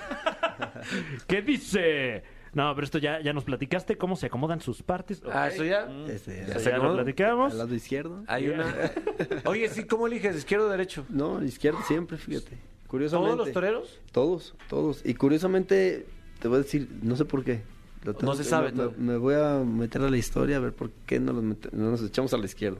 ¿Qué 1.26 1.42
dice? 1.42 2.22
No, 2.52 2.74
pero 2.74 2.84
esto 2.84 2.98
ya, 2.98 3.20
ya 3.20 3.32
nos 3.32 3.44
platicaste 3.44 3.96
cómo 3.96 4.16
se 4.16 4.26
acomodan 4.26 4.60
sus 4.60 4.82
partes. 4.82 5.22
Ah, 5.32 5.48
eso 5.48 5.64
ya. 5.64 5.88
Este, 6.08 6.42
Eso 6.42 6.58
se 6.60 6.70
ya 6.70 6.78
lo 6.78 6.94
platicamos. 6.94 7.52
al 7.52 7.58
lado 7.58 7.74
izquierdo. 7.74 8.24
Hay 8.26 8.48
una. 8.48 8.74
Oye, 9.44 9.68
sí, 9.68 9.84
¿cómo 9.84 10.06
eliges? 10.08 10.36
¿Izquierdo 10.36 10.66
o 10.66 10.68
derecho? 10.70 11.04
No, 11.08 11.42
izquierdo 11.44 11.78
siempre, 11.86 12.16
fíjate. 12.18 12.58
Curiosamente. 12.88 13.34
¿Todos 13.34 13.46
los 13.46 13.54
toreros? 13.54 14.00
Todos, 14.10 14.54
todos. 14.68 15.02
Y 15.06 15.14
curiosamente, 15.14 16.06
te 16.40 16.48
voy 16.48 16.56
a 16.58 16.62
decir, 16.62 16.88
no 17.02 17.14
sé 17.16 17.24
por 17.24 17.44
qué. 17.44 17.62
Lo 18.02 18.14
No 18.22 18.34
se 18.34 18.44
sabe 18.44 18.72
Me, 18.72 18.88
me 18.96 19.16
voy 19.18 19.34
a 19.34 19.58
meter 19.64 20.00
a 20.02 20.08
la 20.10 20.16
historia 20.16 20.56
a 20.56 20.60
ver 20.60 20.72
por 20.72 20.90
qué 21.06 21.20
no, 21.20 21.32
los 21.34 21.44
mete- 21.44 21.68
no 21.72 21.90
nos 21.90 22.02
echamos 22.02 22.32
a 22.34 22.38
la 22.38 22.46
izquierda. 22.46 22.78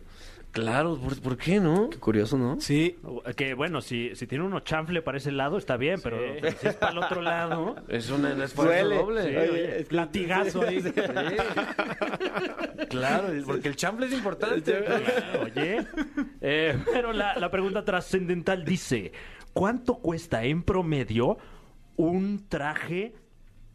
Claro, 0.52 0.96
¿por, 0.96 1.20
por 1.20 1.36
qué 1.36 1.60
no? 1.60 1.90
Qué 1.90 1.98
curioso, 1.98 2.36
¿no? 2.36 2.60
Sí. 2.60 2.98
Que 3.36 3.54
bueno, 3.54 3.80
si, 3.80 4.16
si 4.16 4.26
tiene 4.26 4.44
uno 4.44 4.60
chanfle 4.60 5.00
para 5.00 5.18
ese 5.18 5.30
lado, 5.30 5.58
está 5.58 5.76
bien, 5.76 6.00
pero 6.02 6.18
si 6.60 6.66
es 6.66 6.74
para 6.74 6.92
el 6.92 6.98
otro 6.98 7.22
lado. 7.22 7.76
Es 7.88 8.10
un 8.10 8.26
esfuerzo 8.26 8.88
doble. 8.88 9.22
Sí, 9.22 9.36
oye, 9.36 9.80
es 9.80 9.92
Latigazo. 9.92 10.62
Claro, 12.88 13.28
porque 13.46 13.68
el 13.68 13.76
chample 13.76 14.06
es 14.06 14.12
importante. 14.12 14.82
Oye, 15.42 15.86
eh, 16.40 16.76
pero 16.92 17.12
la, 17.12 17.36
la 17.36 17.50
pregunta 17.50 17.84
trascendental 17.84 18.64
dice: 18.64 19.12
¿Cuánto 19.52 19.96
cuesta 19.96 20.42
en 20.44 20.62
promedio 20.64 21.38
un 21.96 22.48
traje 22.48 23.14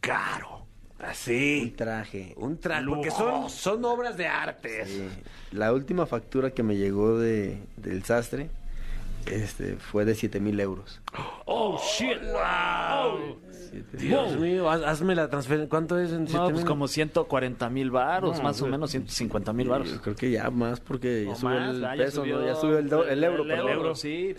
caro? 0.02 0.55
Así. 1.00 1.62
Un 1.64 1.76
traje. 1.76 2.34
Un 2.38 2.58
traje. 2.58 2.86
Porque 2.88 3.12
son, 3.12 3.50
son 3.50 3.84
obras 3.86 4.16
de 4.18 4.28
arte. 4.28 4.86
Sí. 4.86 5.08
La 5.52 5.74
última 5.74 6.06
factura 6.06 6.52
que 6.52 6.64
me 6.64 6.78
llegó 6.78 7.18
de, 7.20 7.58
del 7.78 8.04
sastre 8.04 8.50
este, 9.26 9.76
fue 9.78 10.06
de 10.06 10.16
7 10.16 10.40
mil 10.40 10.60
euros. 10.60 11.02
¡Oh, 11.46 11.80
shit! 11.98 12.18
¡Wow! 12.32 13.38
Dios 13.94 14.38
mío, 14.38 14.70
haz- 14.70 14.84
hazme 14.86 15.16
la 15.16 15.30
transferencia. 15.30 15.70
¿Cuánto 15.70 16.00
es 16.00 16.12
en 16.12 16.22
No, 16.24 16.28
siete 16.30 16.44
pues 16.46 16.56
mil? 16.58 16.66
como 16.66 16.88
140 16.88 17.70
mil 17.70 17.92
varos, 17.92 18.38
No, 18.38 18.44
más 18.44 18.62
o 18.62 18.68
menos 18.68 18.90
150 18.92 19.52
mil 19.52 19.68
varos. 19.68 19.92
Yo 19.92 20.02
creo 20.02 20.16
que 20.16 20.32
ya 20.32 20.50
más 20.50 20.80
porque 20.80 21.26
ya 21.26 21.32
O 21.32 21.36
subió 21.36 21.60
más, 21.60 21.76
el 21.76 21.86
ah, 21.86 21.96
ya 21.98 22.04
peso, 22.06 22.22
subió 22.22 22.40
¿no? 22.40 22.46
Ya 22.46 22.56
subió 22.56 22.78
el, 22.80 22.88
do- 22.90 23.06
el 23.06 23.22
euro, 23.24 23.44
el 23.44 23.50
perdón. 23.50 23.70
euro, 23.72 23.96
sí. 23.96 24.34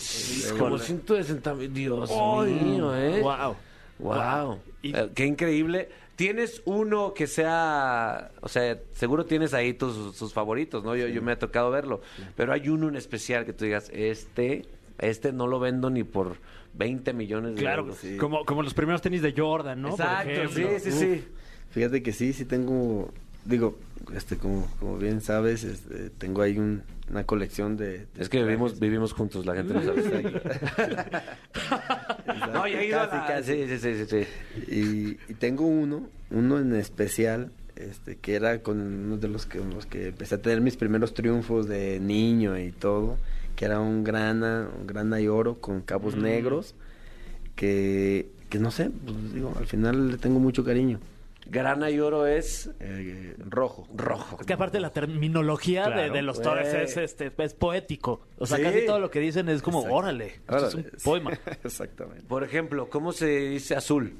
Como 0.58 0.78
160 0.78 1.54
mil. 1.54 1.74
Dios 1.74 2.10
mío, 2.10 2.96
¿eh? 2.96 3.20
Wow. 3.20 3.56
Wow. 3.98 4.58
Y- 4.82 4.96
Eh, 4.96 5.10
qué 5.14 5.26
increíble. 5.26 5.90
¿Tienes 6.16 6.62
uno 6.64 7.12
que 7.14 7.26
sea, 7.26 8.30
o 8.40 8.48
sea, 8.48 8.78
seguro 8.92 9.26
tienes 9.26 9.52
ahí 9.52 9.74
tus, 9.74 10.16
tus 10.16 10.32
favoritos, 10.32 10.82
¿no? 10.82 10.96
Yo, 10.96 11.08
yo 11.08 11.20
me 11.22 11.32
ha 11.32 11.38
tocado 11.38 11.70
verlo, 11.70 12.00
pero 12.34 12.52
hay 12.54 12.68
uno 12.70 12.88
en 12.88 12.96
especial 12.96 13.44
que 13.44 13.52
tú 13.52 13.66
digas, 13.66 13.90
este, 13.92 14.64
este 14.98 15.32
no 15.32 15.46
lo 15.46 15.60
vendo 15.60 15.90
ni 15.90 16.04
por 16.04 16.38
20 16.72 17.12
millones 17.12 17.54
de 17.54 17.60
Claro, 17.60 17.82
euros. 17.82 17.98
como, 18.18 18.44
como 18.46 18.62
los 18.62 18.72
primeros 18.72 19.02
tenis 19.02 19.20
de 19.20 19.34
Jordan, 19.36 19.82
¿no? 19.82 19.90
Por 19.90 20.00
Exacto, 20.00 20.48
sí, 20.48 20.64
sí, 20.80 20.90
sí. 20.92 21.24
Fíjate 21.70 22.02
que 22.02 22.12
sí, 22.12 22.32
sí 22.32 22.46
tengo, 22.46 23.12
digo, 23.46 23.78
este, 24.14 24.36
como, 24.36 24.66
como 24.78 24.98
bien 24.98 25.20
sabes, 25.20 25.64
este, 25.64 26.10
tengo 26.10 26.42
ahí 26.42 26.58
un- 26.58 26.82
una 27.10 27.24
colección 27.24 27.76
de... 27.76 27.98
de 27.98 28.06
Es 28.18 28.28
que 28.28 28.42
vivimos, 28.42 28.78
vivimos 28.80 29.12
juntos, 29.12 29.46
la 29.46 29.54
gente 29.54 29.74
no 29.74 29.82
sabe. 29.82 30.40
No, 32.52 32.66
ya 32.66 32.80
he 32.80 32.86
ido 32.86 33.00
a 33.00 33.08
Casi, 33.08 33.16
la- 33.16 33.26
casi. 33.26 33.52
Sí, 33.52 33.78
sí, 33.78 33.78
sí, 33.78 34.06
sí, 34.06 34.26
sí. 34.66 34.70
Y, 34.74 35.32
y 35.32 35.34
tengo 35.34 35.66
uno, 35.66 36.08
uno 36.30 36.58
en 36.58 36.74
especial, 36.74 37.50
este, 37.76 38.16
que 38.16 38.34
era 38.34 38.62
con 38.62 38.80
uno 38.80 39.16
de 39.18 39.28
los 39.28 39.46
que, 39.46 39.58
los 39.58 39.86
que 39.86 40.08
empecé 40.08 40.36
a 40.36 40.38
tener 40.42 40.60
mis 40.60 40.76
primeros 40.76 41.14
triunfos 41.14 41.66
de 41.68 42.00
niño 42.00 42.58
y 42.58 42.72
todo, 42.72 43.16
que 43.54 43.64
era 43.64 43.80
un 43.80 44.04
grana, 44.04 44.68
un 44.78 44.86
grana 44.86 45.20
y 45.20 45.28
oro 45.28 45.60
con 45.60 45.80
cabos 45.80 46.16
negros, 46.16 46.74
que, 47.54 48.28
que 48.50 48.58
no 48.58 48.70
sé, 48.70 48.90
pues, 48.90 49.34
digo, 49.34 49.52
al 49.56 49.66
final 49.66 50.10
le 50.10 50.18
tengo 50.18 50.38
mucho 50.40 50.64
cariño. 50.64 50.98
Grana 51.48 51.90
y 51.90 52.00
oro 52.00 52.26
es 52.26 52.70
Eh, 52.80 53.34
rojo. 53.38 53.86
rojo. 53.94 54.38
Es 54.40 54.46
que 54.46 54.52
aparte 54.52 54.80
la 54.80 54.90
terminología 54.90 55.84
de, 55.86 55.92
Claro, 55.92 56.12
de 56.14 56.22
los 56.22 56.42
toros 56.42 56.66
es, 56.66 56.96
este, 56.96 57.32
es 57.38 57.54
poético. 57.54 58.22
O 58.38 58.46
sea, 58.46 58.56
Sí. 58.58 58.62
casi 58.64 58.84
todo 58.86 58.98
lo 58.98 59.10
que 59.10 59.20
dicen 59.20 59.48
es 59.48 59.62
como, 59.62 59.78
Exacto. 59.78 59.96
órale, 59.96 60.26
esto 60.48 60.66
es 60.68 60.74
un 60.74 60.86
poema. 61.04 61.30
Exactamente. 61.64 62.24
Por 62.26 62.42
ejemplo, 62.44 62.88
¿cómo 62.90 63.12
se 63.12 63.26
dice 63.26 63.76
azul? 63.76 64.16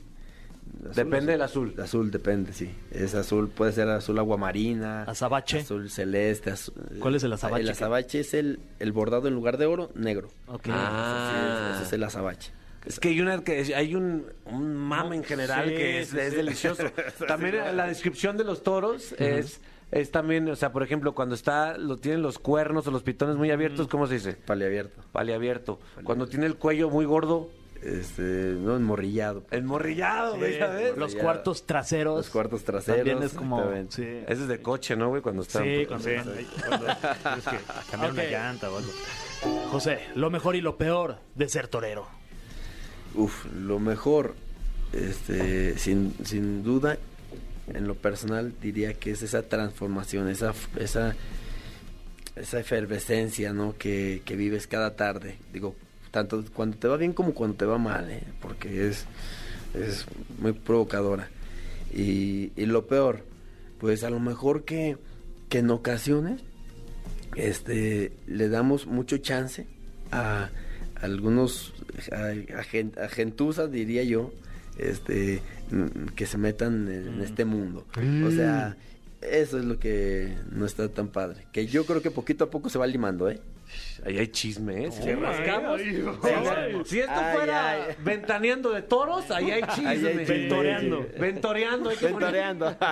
Azul, 0.83 0.95
Depende 0.95 1.17
azul. 1.19 1.27
del 1.27 1.43
azul. 1.43 1.75
Azul 1.81 2.11
depende, 2.11 2.53
sí. 2.53 2.71
Es 2.91 3.15
azul, 3.15 3.49
puede 3.49 3.73
ser 3.73 3.89
azul 3.89 4.19
aguamarina. 4.19 5.05
Azabache. 5.05 5.59
Azul 5.61 5.89
celeste. 5.91 6.51
azul- 6.51 6.75
¿Cuál 7.01 7.15
es 7.15 7.23
el 7.25 7.33
azabache? 7.33 7.63
El 7.63 7.71
azabache 7.71 8.21
es 8.21 8.35
el, 8.35 8.59
el 8.81 8.93
bordado 8.93 9.29
en 9.29 9.35
lugar 9.35 9.59
de 9.59 9.67
oro, 9.67 9.91
negro. 9.95 10.29
Ok. 10.49 10.67
Ah. 10.71 11.73
Ese 11.77 11.85
es 11.85 11.93
el 11.93 12.03
azabache. 12.05 12.53
Es 12.87 13.01
que 13.01 13.09
hay 13.09 13.21
una 13.21 13.43
que 13.43 13.75
hay 13.75 13.95
un, 13.95 14.27
un 14.47 14.75
mame 14.77 15.17
en 15.17 15.25
general 15.25 15.69
Sí, 15.69 15.75
que 15.75 16.01
es, 16.01 16.09
sí, 16.11 16.19
es 16.19 16.31
sí. 16.31 16.37
delicioso. 16.37 16.85
También 17.29 17.77
la 17.77 17.87
descripción 17.87 18.37
de 18.37 18.45
los 18.45 18.63
toros 18.63 19.13
es 19.19 19.61
es 19.93 20.11
también, 20.11 20.49
o 20.51 20.57
sea, 20.57 20.73
por 20.73 20.83
ejemplo, 20.83 21.15
cuando 21.15 21.37
está 21.37 21.79
lo 21.79 21.97
tienen 21.99 22.21
los 22.21 22.41
cuernos 22.41 22.87
o 22.89 22.91
los 22.91 23.05
pitones 23.05 23.37
muy 23.37 23.53
abiertos, 23.53 23.87
¿cómo 23.87 24.09
se 24.09 24.15
dice? 24.15 24.33
Paliabierto. 24.35 25.01
Pali 25.13 25.33
abierto. 25.33 25.79
Cuando 26.03 26.27
tiene 26.27 26.47
el 26.47 26.57
cuello 26.57 26.91
muy 26.91 27.05
gordo, 27.05 27.49
Este, 27.83 28.23
no, 28.23 28.75
enmorrillado. 28.77 29.45
enmorrillado, 29.53 30.39
güey, 30.39 30.59
¿sabes? 30.59 30.97
Los 30.97 31.15
cuartos 31.15 31.67
traseros. 31.67 32.17
Los 32.17 32.31
cuartos 32.31 32.65
traseros. 32.65 32.97
También 32.99 33.23
es 33.23 33.33
como. 33.33 33.63
Sí. 33.91 34.03
Ese 34.27 34.43
es 34.43 34.49
de 34.49 34.61
coche, 34.61 34.97
¿no, 34.97 35.09
güey? 35.11 35.23
Cuando 35.23 35.43
está 35.43 35.63
Sí, 35.63 35.87
cuando- 35.87 36.09
Sí, 36.09 36.15
cuando 36.67 36.87
tienes 36.87 37.45
que 37.45 37.59
cambiar 37.91 38.11
Ok. 38.11 38.19
una 38.19 38.25
llanta 38.25 38.71
o 38.71 38.79
algo. 38.79 38.91
José, 39.71 40.01
lo 40.17 40.31
mejor 40.31 40.57
y 40.57 40.63
lo 40.63 40.77
peor 40.79 41.19
de 41.37 41.49
ser 41.49 41.69
torero. 41.69 42.09
Uf, 43.17 43.47
lo 43.53 43.79
mejor, 43.79 44.35
este, 44.93 45.79
sin, 45.79 46.15
sin 46.25 46.63
duda, 46.63 46.99
en 47.73 47.87
lo 47.87 47.95
personal 47.95 48.53
diría 48.61 48.95
que 48.95 49.11
es 49.11 49.23
esa 49.23 49.43
transformación, 49.43 50.29
esa, 50.29 50.53
esa, 50.79 51.17
esa 52.37 52.61
efervescencia, 52.61 53.53
¿no? 53.53 53.75
Que, 53.77 54.23
que 54.25 54.37
vives 54.37 54.67
cada 54.67 54.95
tarde. 54.95 55.37
Digo, 55.53 55.75
tanto 56.11 56.45
cuando 56.55 56.77
te 56.77 56.89
va 56.89 56.97
bien 56.97 57.13
como 57.13 57.33
cuando 57.33 57.57
te 57.57 57.65
va 57.65 57.79
mal, 57.79 58.11
¿eh? 58.11 58.23
Porque 58.41 58.89
es, 58.89 59.07
es 59.75 60.07
muy 60.39 60.53
provocadora. 60.53 61.31
Y, 61.93 62.53
y 62.57 62.67
lo 62.67 62.87
peor, 62.87 63.25
pues 63.81 64.05
a 64.05 64.11
lo 64.11 64.21
mejor 64.21 64.65
que, 64.65 64.99
que 65.49 65.59
en 65.59 65.71
ocasiones 65.71 66.43
este 67.35 68.13
le 68.27 68.49
damos 68.49 68.87
mucho 68.87 69.19
chance 69.19 69.67
a 70.13 70.51
algunos 71.01 71.73
a, 72.13 72.59
a 72.59 72.63
gen- 72.65 72.93
a 73.03 73.09
gentuza 73.09 73.67
diría 73.67 74.03
yo 74.05 74.33
este 74.79 75.41
mm, 75.71 76.07
que 76.15 76.27
se 76.27 76.39
metan 76.39 76.89
en, 76.89 77.09
en 77.09 77.21
este 77.23 77.45
mundo. 77.45 77.87
O 78.27 78.31
sea 78.31 78.77
eso 79.23 79.59
es 79.59 79.65
lo 79.65 79.79
que 79.79 80.35
no 80.53 80.67
está 80.67 80.89
tan 80.89 81.09
padre. 81.09 81.47
Que 81.53 81.67
yo 81.67 81.85
creo 81.87 82.03
que 82.03 82.11
poquito 82.11 82.45
a 82.45 82.51
poco 82.51 82.69
se 82.69 82.79
va 82.79 82.87
limando 82.87 83.29
eh 83.31 83.41
Ahí 84.07 84.19
hay 84.19 84.29
chisme, 84.29 84.85
¿eh? 84.87 84.93
Si 84.93 85.03
le 85.03 85.17
rascamos. 85.17 85.81
si- 85.81 86.99
esto 87.01 87.13
Ay, 87.13 87.37
fuera 87.37 87.71
ay. 87.71 87.83
ventaneando 88.05 88.71
de 88.71 88.83
toros, 88.83 89.29
ahí 89.33 89.51
hay 89.51 89.63
chisme. 89.75 89.89
Ahí 89.89 90.07
hay 90.07 90.17
chisme, 90.17 90.25
Ventoreando. 90.25 91.03
sí. 91.03 91.21
Ventoreando. 91.21 91.91
hay 91.91 91.97
que 91.97 92.07
poner- 92.09 92.33
Ventoreando. 92.33 92.77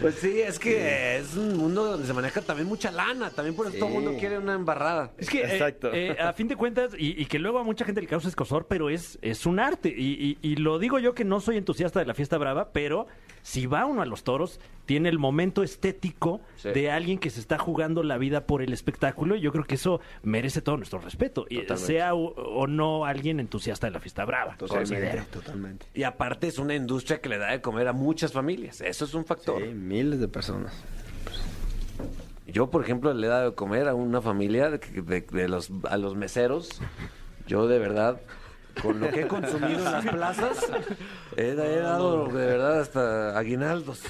Pues 0.00 0.14
sí, 0.16 0.40
es 0.40 0.58
que 0.58 1.16
es 1.18 1.36
un 1.36 1.56
mundo 1.56 1.84
donde 1.84 2.06
se 2.06 2.12
maneja 2.12 2.40
también 2.40 2.68
mucha 2.68 2.90
lana. 2.90 3.30
También 3.30 3.54
por 3.54 3.66
eso 3.66 3.74
Sí. 3.74 3.78
todo 3.80 3.88
el 3.90 3.94
mundo 3.94 4.14
quiere 4.18 4.38
una 4.38 4.54
embarrada. 4.54 5.12
Es 5.18 5.28
que, 5.30 5.42
eh, 5.42 5.52
Exacto. 5.52 5.92
eh, 5.92 6.16
a 6.18 6.32
fin 6.32 6.48
de 6.48 6.56
cuentas, 6.56 6.92
y, 6.98 7.20
y 7.20 7.26
que 7.26 7.38
luego 7.38 7.58
a 7.58 7.64
mucha 7.64 7.84
gente 7.84 8.00
le 8.00 8.06
causa 8.06 8.28
escosor, 8.28 8.66
pero 8.66 8.90
es, 8.90 9.18
es 9.22 9.46
un 9.46 9.58
arte. 9.60 9.88
Y, 9.96 10.38
y- 10.42 10.52
y 10.52 10.56
lo 10.56 10.78
digo 10.78 10.98
yo 10.98 11.14
que 11.14 11.24
no 11.24 11.40
soy 11.40 11.56
entusiasta 11.56 12.00
de 12.00 12.06
la 12.06 12.14
fiesta 12.14 12.38
brava, 12.38 12.70
pero 12.72 13.06
si 13.42 13.66
va 13.66 13.86
uno 13.86 14.02
a 14.02 14.06
los 14.06 14.24
toros, 14.24 14.60
tiene 14.86 15.08
el 15.08 15.18
momento 15.18 15.62
estético 15.62 16.40
Sí. 16.56 16.70
de 16.70 16.90
alguien 16.90 17.18
que 17.18 17.30
se 17.30 17.35
está 17.40 17.58
jugando 17.58 18.02
la 18.02 18.18
vida 18.18 18.46
por 18.46 18.62
el 18.62 18.72
espectáculo. 18.72 19.36
Y 19.36 19.40
yo 19.40 19.52
creo 19.52 19.64
que 19.64 19.74
eso 19.76 20.00
merece 20.22 20.62
todo 20.62 20.76
nuestro 20.76 20.98
respeto. 21.00 21.46
Y 21.48 21.60
Totalmente. 21.62 21.86
sea 21.86 22.14
o, 22.14 22.26
o 22.34 22.66
no 22.66 23.04
alguien 23.04 23.40
entusiasta 23.40 23.86
de 23.86 23.92
la 23.92 24.00
fiesta 24.00 24.24
brava. 24.24 24.56
totalmente 24.56 25.22
totalmente 25.32 25.86
Y 25.94 26.02
aparte 26.04 26.46
es 26.48 26.58
una 26.58 26.74
industria 26.74 27.20
que 27.20 27.28
le 27.28 27.38
da 27.38 27.50
de 27.52 27.60
comer 27.60 27.88
a 27.88 27.92
muchas 27.92 28.32
familias. 28.32 28.80
Eso 28.80 29.04
es 29.04 29.14
un 29.14 29.24
factor. 29.24 29.62
sí, 29.62 29.68
miles 29.68 30.20
de 30.20 30.28
personas 30.28 30.72
Yo, 32.46 32.70
por 32.70 32.82
ejemplo, 32.82 33.12
le 33.12 33.26
he 33.26 33.30
dado 33.30 33.50
de 33.50 33.54
comer 33.56 33.88
a 33.88 33.94
una 33.94 34.20
familia 34.22 34.70
de, 34.70 34.78
de- 34.78 35.20
de 35.20 35.48
los, 35.48 35.70
a 35.88 35.96
los 35.96 36.14
meseros. 36.14 36.80
Yo, 37.46 37.66
de 37.68 37.78
verdad, 37.78 38.20
con 38.82 39.00
lo 39.00 39.08
que 39.10 39.22
he 39.22 39.26
consumido 39.28 39.78
en 39.78 39.84
las 39.84 40.06
plazas, 40.10 40.66
he, 41.36 41.48
he 41.50 41.54
dado 41.54 42.26
de 42.28 42.46
verdad 42.46 42.80
hasta 42.80 43.36
aguinaldos. 43.38 44.02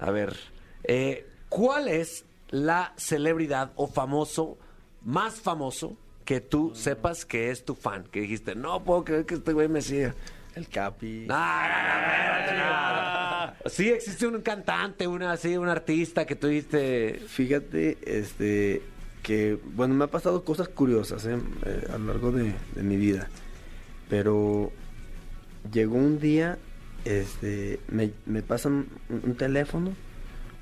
A 0.00 0.10
ver, 0.10 0.36
eh, 0.84 1.26
¿cuál 1.54 1.86
es 1.86 2.24
la 2.50 2.92
celebridad 2.96 3.70
o 3.76 3.86
famoso 3.86 4.58
más 5.04 5.34
famoso 5.40 5.96
que 6.24 6.40
tú 6.40 6.72
sepas 6.74 7.24
que 7.24 7.52
es 7.52 7.64
tu 7.64 7.76
fan? 7.76 8.02
Que 8.10 8.22
dijiste, 8.22 8.56
no 8.56 8.82
puedo 8.82 9.04
creer 9.04 9.24
que 9.24 9.36
este 9.36 9.52
güey 9.52 9.68
me 9.68 9.80
siga. 9.80 10.16
El 10.56 10.68
Capi. 10.68 11.28
Ah, 11.30 12.34
Sí, 13.66 13.88
existe 13.88 14.26
un 14.26 14.40
cantante, 14.42 15.06
una 15.06 15.30
así, 15.30 15.56
un 15.56 15.68
artista 15.68 16.26
que 16.26 16.34
tuviste. 16.34 17.20
Fíjate, 17.28 17.98
este, 18.04 18.82
que, 19.22 19.56
bueno, 19.74 19.94
me 19.94 20.04
ha 20.04 20.08
pasado 20.08 20.44
cosas 20.44 20.68
curiosas 20.68 21.24
¿eh? 21.26 21.38
Eh, 21.64 21.86
a 21.92 21.98
lo 21.98 22.06
largo 22.06 22.32
de, 22.32 22.52
de 22.74 22.82
mi 22.82 22.96
vida. 22.96 23.28
Pero 24.10 24.72
llegó 25.72 25.94
un 25.94 26.18
día, 26.18 26.58
este, 27.04 27.78
me, 27.88 28.10
me 28.26 28.42
pasan 28.42 28.88
un, 29.08 29.22
un 29.24 29.36
teléfono. 29.36 29.92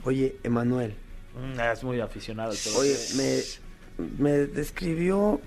Oye, 0.04 0.36
Emanuel, 0.42 0.94
Mm, 1.34 1.58
Es 1.60 1.82
muy 1.82 1.98
aficionado 2.00 2.50
al 2.50 2.56
toro. 2.58 2.78
oye, 2.80 2.94
me, 3.16 3.40
me 4.18 4.30
describió, 4.46 5.40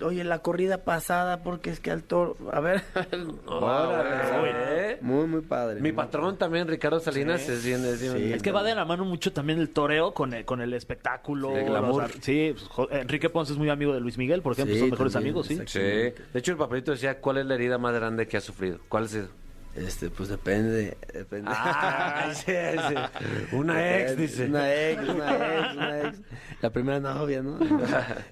oye, 0.00 0.22
la 0.22 0.38
corrida 0.38 0.84
pasada 0.84 1.42
porque 1.42 1.70
es 1.70 1.80
que 1.80 1.90
al 1.90 2.04
toro, 2.04 2.36
a 2.52 2.60
ver, 2.60 2.80
Órale, 3.46 4.92
¿eh? 4.92 4.98
muy, 5.00 5.26
muy 5.26 5.40
padre. 5.40 5.76
Mi 5.76 5.90
muy 5.90 5.92
patrón 5.92 6.36
también, 6.38 6.68
Ricardo 6.68 7.00
Salinas, 7.00 7.40
Sí. 7.42 7.52
es 7.52 7.64
bien, 7.64 7.84
es 7.84 8.00
bien- 8.00 8.16
Sí. 8.16 8.32
Es 8.34 8.42
que 8.42 8.52
va 8.52 8.62
de 8.62 8.74
la 8.74 8.84
mano 8.84 9.04
mucho 9.04 9.32
también 9.32 9.58
el 9.58 9.70
toreo 9.70 10.14
con 10.14 10.32
el, 10.34 10.44
con 10.44 10.60
el 10.60 10.72
espectáculo. 10.74 11.48
Sí, 11.56 11.64
glamour. 11.64 12.04
o 12.04 12.08
sea, 12.08 12.16
sí, 12.22 12.54
pues, 12.76 12.88
Enrique 12.92 13.28
Ponce 13.30 13.52
es 13.52 13.58
muy 13.58 13.70
amigo 13.70 13.92
de 13.94 14.00
Luis 14.00 14.16
Miguel, 14.18 14.42
por 14.42 14.52
ejemplo, 14.52 14.74
Sí, 14.74 14.80
son 14.80 14.90
mejores 14.90 15.12
también, 15.12 15.34
amigos, 15.34 15.46
sí. 15.48 15.58
Sí. 15.66 15.80
De 15.80 16.14
hecho, 16.34 16.52
el 16.52 16.58
papelito 16.58 16.92
decía, 16.92 17.18
¿cuál 17.20 17.38
es 17.38 17.46
la 17.46 17.54
herida 17.56 17.78
más 17.78 17.94
grande 17.94 18.28
que 18.28 18.36
ha 18.36 18.40
sufrido? 18.40 18.78
¿Cuál 18.88 19.04
ha 19.04 19.08
sido? 19.08 19.28
Este, 19.76 20.08
pues 20.08 20.28
depende, 20.28 20.96
depende. 21.12 21.50
Ah, 21.52 22.32
sí, 22.34 22.52
sí. 22.52 23.56
Una 23.56 23.98
ex, 23.98 24.16
dice. 24.16 24.46
Una 24.46 24.72
ex, 24.72 25.00
una 25.08 25.56
ex, 25.58 25.74
una 25.74 26.00
ex. 26.02 26.18
La 26.62 26.70
primera 26.70 27.00
novia, 27.00 27.42
¿no? 27.42 27.58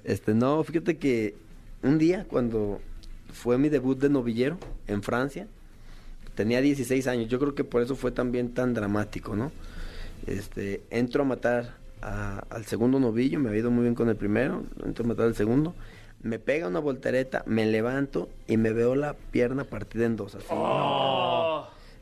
Este, 0.05 0.35
no, 0.35 0.63
fíjate 0.63 0.99
que 0.99 1.35
un 1.83 1.99
día 1.99 2.25
cuando 2.29 2.81
fue 3.33 3.59
mi 3.59 3.69
debut 3.69 3.99
de 3.99 4.09
novillero 4.09 4.57
en 4.87 5.03
Francia, 5.03 5.49
tenía 6.37 6.61
16 6.61 7.07
años, 7.09 7.29
yo 7.29 7.39
creo 7.41 7.55
que 7.57 7.65
por 7.65 7.83
eso 7.83 7.97
fue 7.97 8.13
también 8.13 8.55
tan 8.55 8.73
dramático, 8.73 9.35
¿no? 9.35 9.51
Este, 10.27 10.83
entro 10.91 11.23
a 11.23 11.27
matar 11.27 11.75
a- 12.03 12.45
al 12.51 12.65
segundo 12.67 13.01
novillo, 13.01 13.41
me 13.41 13.51
ha 13.51 13.57
ido 13.57 13.71
muy 13.71 13.83
bien 13.83 13.95
con 13.97 14.09
el 14.09 14.17
primero, 14.17 14.63
entro 14.85 15.05
a 15.05 15.09
matar 15.09 15.27
al 15.27 15.35
segundo, 15.35 15.75
me 16.23 16.39
pega 16.39 16.69
una 16.69 16.79
voltereta, 16.81 17.43
me 17.47 17.67
levanto 17.67 18.29
y 18.47 18.57
me 18.57 18.73
veo 18.73 18.95
la 18.95 19.15
pierna 19.15 19.65
partida 19.65 20.07
en 20.07 20.17
dos, 20.17 20.35
así. 20.35 20.47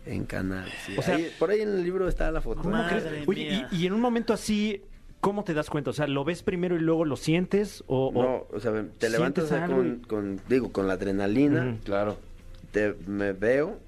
En 0.06 0.24
canal, 0.24 0.68
sí. 0.86 0.94
O 0.98 1.02
sea- 1.02 1.16
Ahí- 1.16 1.30
por 1.38 1.50
ahí 1.50 1.60
en 1.60 1.68
el 1.70 1.82
libro 1.84 2.08
está 2.08 2.30
la 2.30 2.40
foto. 2.40 2.62
¿Cómo 2.62 2.76
Madre 2.76 3.00
crees? 3.02 3.28
Oye, 3.28 3.66
y, 3.70 3.82
y 3.82 3.86
en 3.86 3.92
un 3.92 4.00
momento 4.00 4.32
así, 4.32 4.82
¿cómo 5.20 5.44
te 5.44 5.52
das 5.54 5.68
cuenta? 5.68 5.90
O 5.90 5.92
sea, 5.92 6.06
¿lo 6.06 6.24
ves 6.24 6.42
primero 6.42 6.74
y 6.76 6.78
luego 6.80 7.04
lo 7.04 7.16
sientes? 7.16 7.84
O, 7.86 8.10
No, 8.12 8.46
o 8.56 8.60
sea, 8.60 8.72
te 8.98 9.10
levantas 9.10 9.48
¿Sientes 9.48 9.68
algo 9.70 9.76
con, 9.76 9.86
y- 10.02 10.06
con, 10.06 10.40
digo, 10.48 10.72
con 10.72 10.86
la 10.88 10.94
adrenalina. 10.94 11.76
Claro. 11.84 12.16
te, 12.72 12.94
me 13.06 13.32
veo 13.32 13.78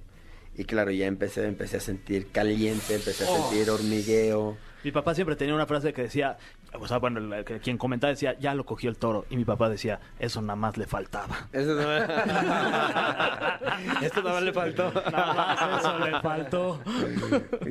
y 0.56 0.64
claro, 0.64 0.90
ya 0.90 1.06
empecé, 1.06 1.46
empecé 1.46 1.76
a 1.76 1.80
sentir 1.80 2.28
caliente, 2.32 2.94
empecé 2.94 3.24
a 3.24 3.30
Oh. 3.30 3.48
sentir 3.50 3.70
hormigueo. 3.70 4.56
Mi 4.84 4.90
papá 4.90 5.14
siempre 5.14 5.36
tenía 5.36 5.54
una 5.54 5.66
frase 5.66 5.92
que 5.92 6.02
decía, 6.02 6.36
o 6.78 6.86
sea, 6.88 6.98
bueno, 6.98 7.20
la- 7.20 7.44
que 7.44 7.60
quien 7.60 7.78
comentaba 7.78 8.10
decía, 8.10 8.36
ya 8.38 8.54
lo 8.54 8.64
cogió 8.64 8.90
el 8.90 8.96
toro. 8.96 9.26
Y 9.30 9.36
mi 9.36 9.44
papá 9.44 9.68
decía, 9.68 10.00
eso 10.18 10.40
nada 10.40 10.56
más 10.56 10.76
le 10.76 10.86
faltaba. 10.86 11.36
Eso 11.52 11.74
no 11.74 11.82
Esto 14.02 14.22
nada 14.22 14.34
más 14.34 14.42
le 14.42 14.52
faltó. 14.52 14.88
eso 14.88 15.98
le 15.98 16.20
faltó. 16.20 16.80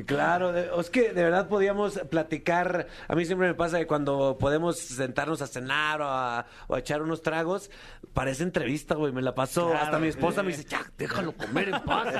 Claro, 0.06 0.52
de- 0.52 0.68
es 0.78 0.90
que 0.90 1.12
de 1.12 1.22
verdad 1.24 1.48
podíamos 1.48 1.98
platicar. 2.10 2.86
A 3.08 3.14
mí 3.14 3.24
siempre 3.24 3.48
me 3.48 3.54
pasa 3.54 3.78
que 3.78 3.86
cuando 3.86 4.36
podemos 4.38 4.78
sentarnos 4.78 5.42
a 5.42 5.46
cenar 5.46 6.00
o 6.00 6.06
a, 6.08 6.46
o 6.66 6.74
a 6.74 6.78
echar 6.78 7.02
unos 7.02 7.22
tragos, 7.22 7.70
parece 8.12 8.42
entrevista, 8.42 8.94
güey. 8.94 9.12
Me 9.12 9.22
la. 9.22 9.32
Claro, 9.32 9.74
hasta 9.74 9.98
mi 9.98 10.08
esposa 10.08 10.42
me 10.42 10.48
dice, 10.50 10.64
ya, 10.64 10.82
déjalo 10.98 11.32
comer 11.32 11.68
en 11.70 11.80
paz. 11.82 12.14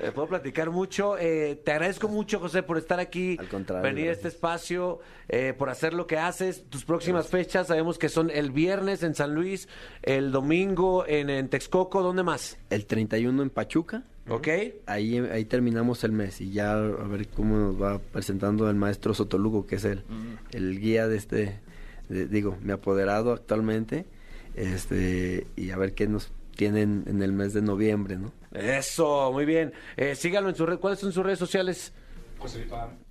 Eh, 0.00 0.12
puedo 0.14 0.28
platicar 0.28 0.70
mucho. 0.70 1.16
Eh, 1.18 1.60
te 1.64 1.72
agradezco 1.72 2.08
mucho, 2.08 2.38
José, 2.40 2.62
por 2.62 2.78
estar 2.78 3.00
aquí. 3.00 3.36
Al 3.38 3.48
contrario, 3.48 3.82
Venir 3.82 4.08
a 4.08 4.12
este 4.12 4.28
espacio, 4.28 5.00
eh, 5.28 5.54
por 5.56 5.70
hacer 5.70 5.92
lo 5.94 6.06
que 6.06 6.18
haces. 6.26 6.64
Tus 6.70 6.84
próximas 6.84 7.28
fechas 7.28 7.66
sabemos 7.68 7.98
que 7.98 8.08
son 8.08 8.30
el 8.30 8.50
viernes 8.50 9.02
en 9.02 9.14
San 9.14 9.34
Luis, 9.34 9.68
el 10.02 10.32
domingo 10.32 11.04
en, 11.06 11.30
en 11.30 11.48
Texcoco. 11.48 12.02
¿Dónde 12.02 12.22
más? 12.22 12.58
El 12.70 12.86
31 12.86 13.42
en 13.42 13.50
Pachuca. 13.50 14.04
¿Ok? 14.28 14.48
Ahí, 14.86 15.18
ahí 15.18 15.44
terminamos 15.44 16.04
el 16.04 16.12
mes 16.12 16.40
y 16.40 16.50
ya 16.52 16.74
a 16.74 16.80
ver 16.80 17.26
cómo 17.28 17.56
nos 17.58 17.82
va 17.82 17.98
presentando 17.98 18.70
el 18.70 18.76
maestro 18.76 19.14
Sotolugo, 19.14 19.66
que 19.66 19.76
es 19.76 19.84
el, 19.84 20.04
el 20.52 20.78
guía 20.80 21.08
de 21.08 21.16
este, 21.16 21.60
de- 22.08 22.26
digo, 22.28 22.56
mi 22.62 22.70
apoderado 22.72 23.32
actualmente, 23.32 24.06
este, 24.54 25.46
y 25.56 25.70
a 25.70 25.76
ver 25.76 25.94
qué 25.94 26.06
nos 26.06 26.30
tienen 26.54 27.02
en 27.08 27.20
el 27.22 27.32
mes 27.32 27.52
de 27.52 27.62
noviembre, 27.62 28.16
¿no? 28.16 28.32
Eso, 28.52 29.32
muy 29.32 29.44
bien. 29.44 29.72
Eh, 29.96 30.14
sígalo 30.14 30.48
en 30.50 30.54
su 30.54 30.66
red. 30.66 30.78
¿Cuáles 30.78 31.00
son 31.00 31.10
sus 31.12 31.24
redes 31.24 31.38
sociales? 31.40 31.92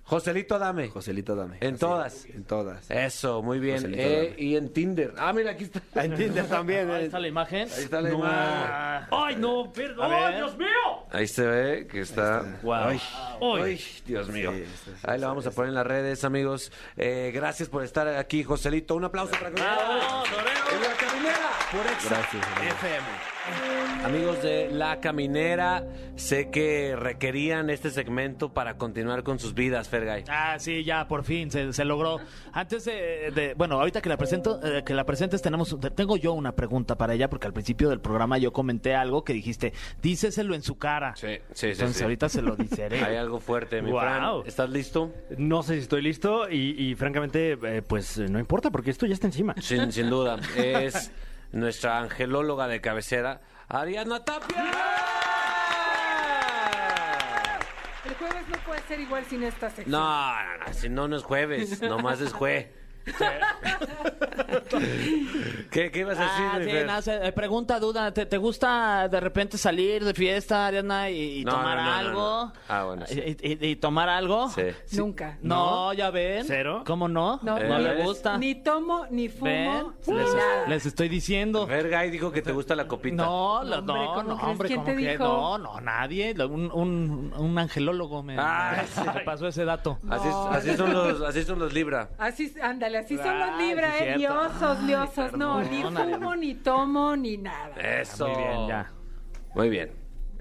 Joselito 0.04 0.56
Adame. 0.56 0.88
Joselito 0.88 1.34
Dame. 1.36 1.58
En 1.60 1.74
Así 1.74 1.80
todas. 1.80 2.24
En 2.26 2.44
todas. 2.44 2.90
Eso, 2.90 3.40
muy 3.42 3.58
bien. 3.58 3.92
Eh, 3.94 4.34
y 4.36 4.56
en 4.56 4.72
Tinder. 4.72 5.14
Ah, 5.16 5.32
mira, 5.32 5.52
aquí 5.52 5.64
está. 5.64 5.80
En 6.04 6.14
Tinder 6.16 6.46
también. 6.46 6.90
Ahí 6.90 7.02
eh. 7.02 7.06
está 7.06 7.18
la 7.20 7.28
imagen. 7.28 7.68
Ahí 7.76 7.84
está 7.84 8.00
la 8.00 8.08
No. 8.10 8.18
imagen. 8.18 9.08
¡Ay, 9.10 9.36
no! 9.36 9.72
¡Perdón! 9.72 10.12
A 10.12 10.28
ver. 10.30 10.36
¡Dios 10.36 10.58
mío! 10.58 10.66
Ahí 11.10 11.26
se 11.28 11.46
ve 11.46 11.86
que 11.86 12.00
está. 12.00 12.58
Wow. 12.62 12.74
Ay, 12.74 13.00
ay, 13.40 13.80
Dios 14.04 14.28
mío. 14.28 14.52
Sí, 14.52 14.64
sí, 14.64 14.72
sí, 14.86 14.90
Ahí 15.04 15.20
lo 15.20 15.28
vamos 15.28 15.46
a 15.46 15.50
poner 15.52 15.68
en 15.70 15.74
las 15.76 15.86
redes, 15.86 16.24
amigos. 16.24 16.72
Eh, 16.96 17.30
gracias 17.34 17.68
por 17.68 17.84
estar 17.84 18.08
aquí, 18.08 18.42
Joselito. 18.42 18.94
Un 18.96 19.04
aplauso 19.04 19.32
para 19.32 19.50
Joselito. 19.50 19.64
En 20.72 20.82
la 20.82 20.94
caminera 20.96 21.50
por 21.70 21.86
Exa 21.86 22.08
Gracias, 22.08 22.46
amigo. 22.56 22.72
FM. 22.74 23.31
Amigos 24.04 24.42
de 24.42 24.70
La 24.72 25.00
Caminera, 25.00 25.84
sé 26.16 26.50
que 26.50 26.94
requerían 26.96 27.70
este 27.70 27.90
segmento 27.90 28.52
para 28.52 28.76
continuar 28.76 29.22
con 29.22 29.38
sus 29.38 29.54
vidas, 29.54 29.88
Fergay. 29.88 30.24
Ah, 30.28 30.56
sí, 30.58 30.84
ya 30.84 31.06
por 31.08 31.24
fin 31.24 31.50
se, 31.50 31.72
se 31.72 31.84
logró. 31.84 32.18
Antes 32.52 32.84
de, 32.84 33.32
de- 33.34 33.54
bueno, 33.56 33.76
ahorita 33.80 34.00
que 34.00 34.08
la 34.08 34.16
presento, 34.16 34.60
eh, 34.64 34.82
que 34.84 34.94
la 34.94 35.04
presentes 35.04 35.40
tenemos, 35.42 35.76
tengo 35.94 36.16
yo 36.16 36.32
una 36.34 36.52
pregunta 36.52 36.96
para 36.96 37.14
ella 37.14 37.28
porque 37.30 37.46
al 37.46 37.52
principio 37.52 37.88
del 37.90 38.00
programa 38.00 38.38
yo 38.38 38.52
comenté 38.52 38.94
algo 38.94 39.24
que 39.24 39.32
dijiste, 39.32 39.72
díceselo 40.00 40.54
en 40.54 40.62
su 40.62 40.76
cara. 40.78 41.14
Sí, 41.16 41.26
sí, 41.28 41.38
sí, 41.52 41.66
Entonces 41.68 41.96
sí. 41.96 42.02
ahorita 42.04 42.28
se 42.28 42.42
lo 42.42 42.54
diceré. 42.56 43.02
Hay 43.04 43.16
algo 43.16 43.40
fuerte, 43.40 43.82
mi. 43.82 43.90
Fran. 43.92 44.42
¿Estás 44.46 44.70
listo? 44.70 45.12
No 45.38 45.62
sé 45.62 45.74
si 45.74 45.80
estoy 45.80 46.02
listo 46.02 46.48
y, 46.50 46.76
y 46.90 46.94
francamente, 46.96 47.58
eh, 47.62 47.82
pues 47.86 48.18
no 48.18 48.38
importa 48.38 48.70
porque 48.70 48.90
esto 48.90 49.06
ya 49.06 49.14
está 49.14 49.26
encima. 49.26 49.54
Sin, 49.60 49.90
sin 49.92 50.10
duda. 50.10 50.38
Es 50.56 51.10
nuestra 51.52 51.98
angelóloga 51.98 52.66
de 52.66 52.80
cabecera, 52.80 53.40
Ariadna 53.68 54.24
Tapia. 54.24 54.72
El 58.04 58.14
jueves 58.14 58.48
no 58.48 58.56
puede 58.66 58.80
ser 58.82 59.00
igual 59.00 59.24
sin 59.26 59.42
esta 59.44 59.70
sección. 59.70 59.90
No, 59.90 60.44
no, 60.44 60.66
no, 60.66 60.72
si 60.74 60.88
no, 60.88 61.08
no 61.08 61.16
es 61.16 61.22
jueves, 61.22 61.80
nomás 61.82 62.20
es 62.20 62.32
jue. 62.32 62.81
¿Qué, 65.70 65.90
¿Qué 65.90 66.00
ibas 66.00 66.18
a 66.18 66.22
decir, 66.22 66.44
Ah, 66.52 66.58
sí, 66.62 66.70
no, 66.86 67.02
se- 67.02 67.26
eh, 67.28 67.32
pregunta, 67.32 67.78
duda, 67.80 68.12
¿te, 68.12 68.26
te 68.26 68.36
gusta 68.38 69.08
de 69.08 69.20
repente 69.20 69.56
salir 69.58 70.04
de 70.04 70.14
fiesta, 70.14 70.66
Ariana, 70.66 71.10
y, 71.10 71.40
y 71.40 71.44
No, 71.44 71.52
tomar 71.52 71.76
no, 71.78 71.82
no, 71.84 71.90
no, 71.90 71.96
algo? 71.96 72.20
no. 72.20 72.52
Ah, 72.68 72.84
bueno, 72.84 73.06
sí. 73.06 73.36
¿Y, 73.42 73.52
y- 73.52 73.66
y 73.70 73.76
tomar 73.76 74.08
algo? 74.08 74.48
Sí. 74.50 74.62
Nunca. 74.92 75.38
No, 75.42 75.92
ya 75.94 76.10
ven. 76.10 76.44
¿Cero? 76.46 76.82
¿Cómo 76.86 77.08
no? 77.08 77.40
No, 77.42 77.58
Eh, 77.58 77.78
le 77.80 78.02
gusta. 78.04 78.36
Ni 78.38 78.54
tomo, 78.56 79.06
ni 79.10 79.28
fumo, 79.28 79.94
Les, 80.06 80.34
nada. 80.34 80.68
les 80.68 80.86
estoy 80.86 81.08
diciendo. 81.08 81.66
Fergay 81.66 82.10
dijo 82.10 82.30
que 82.32 82.42
te 82.42 82.52
gusta 82.52 82.74
la 82.74 82.86
copita. 82.86 83.16
No, 83.16 83.64
No, 83.64 83.76
hombre, 83.78 83.94
no, 83.94 84.14
¿cómo 84.14 84.22
no, 84.22 84.36
crees? 84.36 84.50
hombre, 84.50 84.68
¿Quién 84.68 84.80
¿cómo 84.80 84.92
te 84.94 85.02
que? 85.02 85.10
dijo? 85.12 85.24
No, 85.24 85.58
no, 85.58 85.80
nadie. 85.80 86.34
Un, 86.44 86.70
un, 86.72 87.32
un 87.36 87.58
angelólogo 87.58 88.22
me, 88.22 88.36
Ah, 88.38 88.84
me- 89.14 89.20
pasó 89.22 89.46
ese 89.48 89.64
dato. 89.64 89.98
Así, 90.10 90.28
así 90.50 90.76
son 90.76 90.92
los, 90.92 91.20
así 91.22 91.44
son 91.44 91.58
los 91.58 91.72
Libra. 91.72 92.10
Así, 92.18 92.52
ándale, 92.62 92.91
así 92.96 93.16
son 93.18 93.38
los 93.38 93.48
sí, 93.58 93.72
eh, 93.72 93.92
cierto. 93.98 94.18
liosos, 94.18 94.82
liosos. 94.82 95.32
No, 95.34 95.60
ni 95.62 95.82
fumo, 95.82 96.34
ni 96.36 96.54
tomo, 96.54 97.16
ni 97.16 97.36
nada. 97.38 97.74
Eso. 97.76 98.28
Muy 98.28 98.36
bien, 98.36 98.68
ya. 98.68 98.90
Muy 99.54 99.68
bien. 99.70 99.92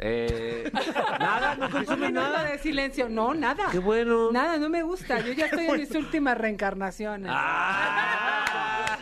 Eh, 0.04 0.72
nada, 1.20 1.56
no 1.56 1.70
consume 1.70 2.12
nada. 2.12 2.44
de 2.46 2.58
silencio. 2.58 3.08
No, 3.08 3.34
nada. 3.36 3.66
Qué 3.72 3.78
bueno. 3.80 4.32
Nada, 4.32 4.58
no 4.58 4.68
me 4.70 4.82
gusta. 4.82 5.20
Yo 5.20 5.34
ya 5.34 5.46
estoy 5.46 5.66
en 5.68 5.78
mis 5.78 5.92
últimas 5.94 6.38
reencarnaciones. 6.38 7.32
Ah, 7.32 8.98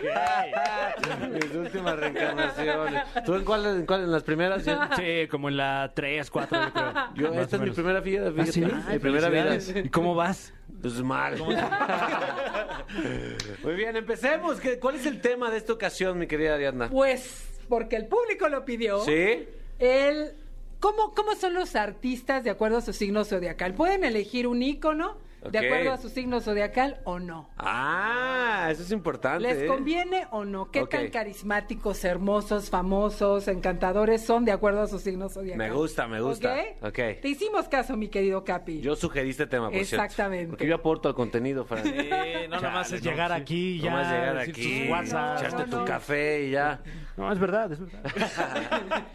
Mis 1.34 1.56
últimas 1.56 1.96
reencarnaciones. 1.98 3.04
¿Tú 3.26 3.36
en 3.36 3.46
cuál, 3.46 3.66
en 3.66 3.86
cuál? 3.86 4.04
¿En 4.04 4.12
las 4.12 4.24
primeras? 4.24 4.66
Yo, 4.66 4.78
Sí, 4.98 5.28
como 5.30 5.48
en 5.50 5.58
la 5.58 5.92
3, 5.96 6.30
4, 6.30 6.60
yo 6.66 6.74
creo. 6.74 6.94
yo- 7.16 7.34
Más 7.34 7.38
esta 7.44 7.44
o 7.44 7.44
es 7.44 7.54
mi 7.54 7.60
menos. 7.60 7.76
primera 7.76 8.00
vida. 8.02 8.32
fíjate. 8.32 8.52
sí? 8.52 8.62
Mi 8.92 9.00
primera 9.00 9.30
vida. 9.30 9.56
¿Y 9.84 9.90
cómo 9.90 10.16
vas? 10.16 10.54
Pues 10.82 11.02
mal. 11.02 11.38
Muy 13.64 13.76
bien, 13.76 13.96
empecemos. 13.96 14.60
¿Qué- 14.60 14.80
¿Cuál 14.80 14.96
es 14.96 15.06
el 15.06 15.22
tema 15.22 15.52
de 15.52 15.58
esta 15.58 15.74
ocasión, 15.74 16.18
mi 16.18 16.28
querida 16.28 16.56
Ariadna? 16.56 16.90
Pues, 16.90 17.48
porque 17.68 17.96
el 17.96 18.08
público 18.08 18.50
lo 18.50 18.66
pidió. 18.66 19.00
¿Sí? 19.02 19.48
El, 19.78 20.32
¿cómo, 20.80 21.14
¿Cómo 21.14 21.36
son 21.36 21.54
los 21.54 21.76
artistas 21.76 22.44
de 22.44 22.50
acuerdo 22.50 22.78
a 22.78 22.82
su 22.82 22.94
signo 22.94 23.24
zodiacal? 23.26 23.74
Pueden 23.74 24.04
elegir 24.04 24.48
un 24.48 24.62
ícono 24.64 25.18
de 25.50 25.58
acuerdo 25.60 25.94
a 25.94 25.98
su 25.98 26.10
signo 26.10 26.42
zodiacal 26.42 27.00
o 27.04 27.20
no. 27.20 27.50
Ah, 27.58 28.68
eso 28.72 28.84
es 28.84 28.92
importante. 28.92 29.44
¿Les 29.44 29.64
¿eh? 29.64 29.68
conviene 29.68 30.28
o 30.32 30.46
no? 30.46 30.70
¿Qué 30.72 30.86
tan 30.86 31.10
carismáticos, 31.10 32.04
hermosos, 32.04 32.70
famosos, 32.70 33.48
encantadores 33.48 34.26
son 34.26 34.46
de 34.46 34.52
acuerdo 34.52 34.82
a 34.82 34.88
su 34.88 35.00
signo 35.00 35.30
zodiacal? 35.30 35.58
Me 35.58 35.72
gusta, 35.72 36.08
me 36.08 36.22
gusta. 36.22 36.56
¿Ok? 36.82 36.88
Ok. 36.88 37.00
Te 37.22 37.28
hicimos 37.30 37.68
caso, 37.68 37.96
mi 37.96 38.10
querido 38.10 38.44
Capi. 38.44 38.82
Yo 38.82 38.96
sugerí 38.96 39.30
este 39.30 39.48
tema, 39.48 39.70
por 39.70 39.74
cierto. 39.86 40.04
Exactamente. 40.04 40.50
Porque 40.50 40.68
yo 40.68 40.76
aporto 40.76 41.08
al 41.08 41.16
contenido, 41.16 41.66
Fran. 41.66 41.84
Sí, 41.84 42.10
no 42.50 42.60
nomás 42.60 42.92
es 42.92 43.02
llegar 43.02 43.32
aquí 43.32 43.76
y 43.76 43.80
ya. 43.82 43.92
Nomás 43.92 44.12
llegar 44.12 44.38
aquí, 44.38 44.88
WhatsApp. 44.90 45.40
echaste 45.40 45.64
No, 45.64 45.70
tu 45.70 45.78
no. 45.78 45.86
café 45.86 46.44
y 46.46 46.52
ya. 46.52 46.82
No, 47.18 47.32
es 47.34 47.40
verdad, 47.40 47.72
es 47.72 47.80
verdad. 47.80 48.02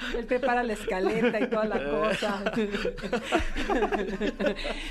Él 0.19 0.27
prepara 0.27 0.63
la 0.63 0.75
escaleta 0.75 1.41
y 1.41 1.49
toda 1.49 1.65
la 1.65 1.83
cosa. 1.83 2.45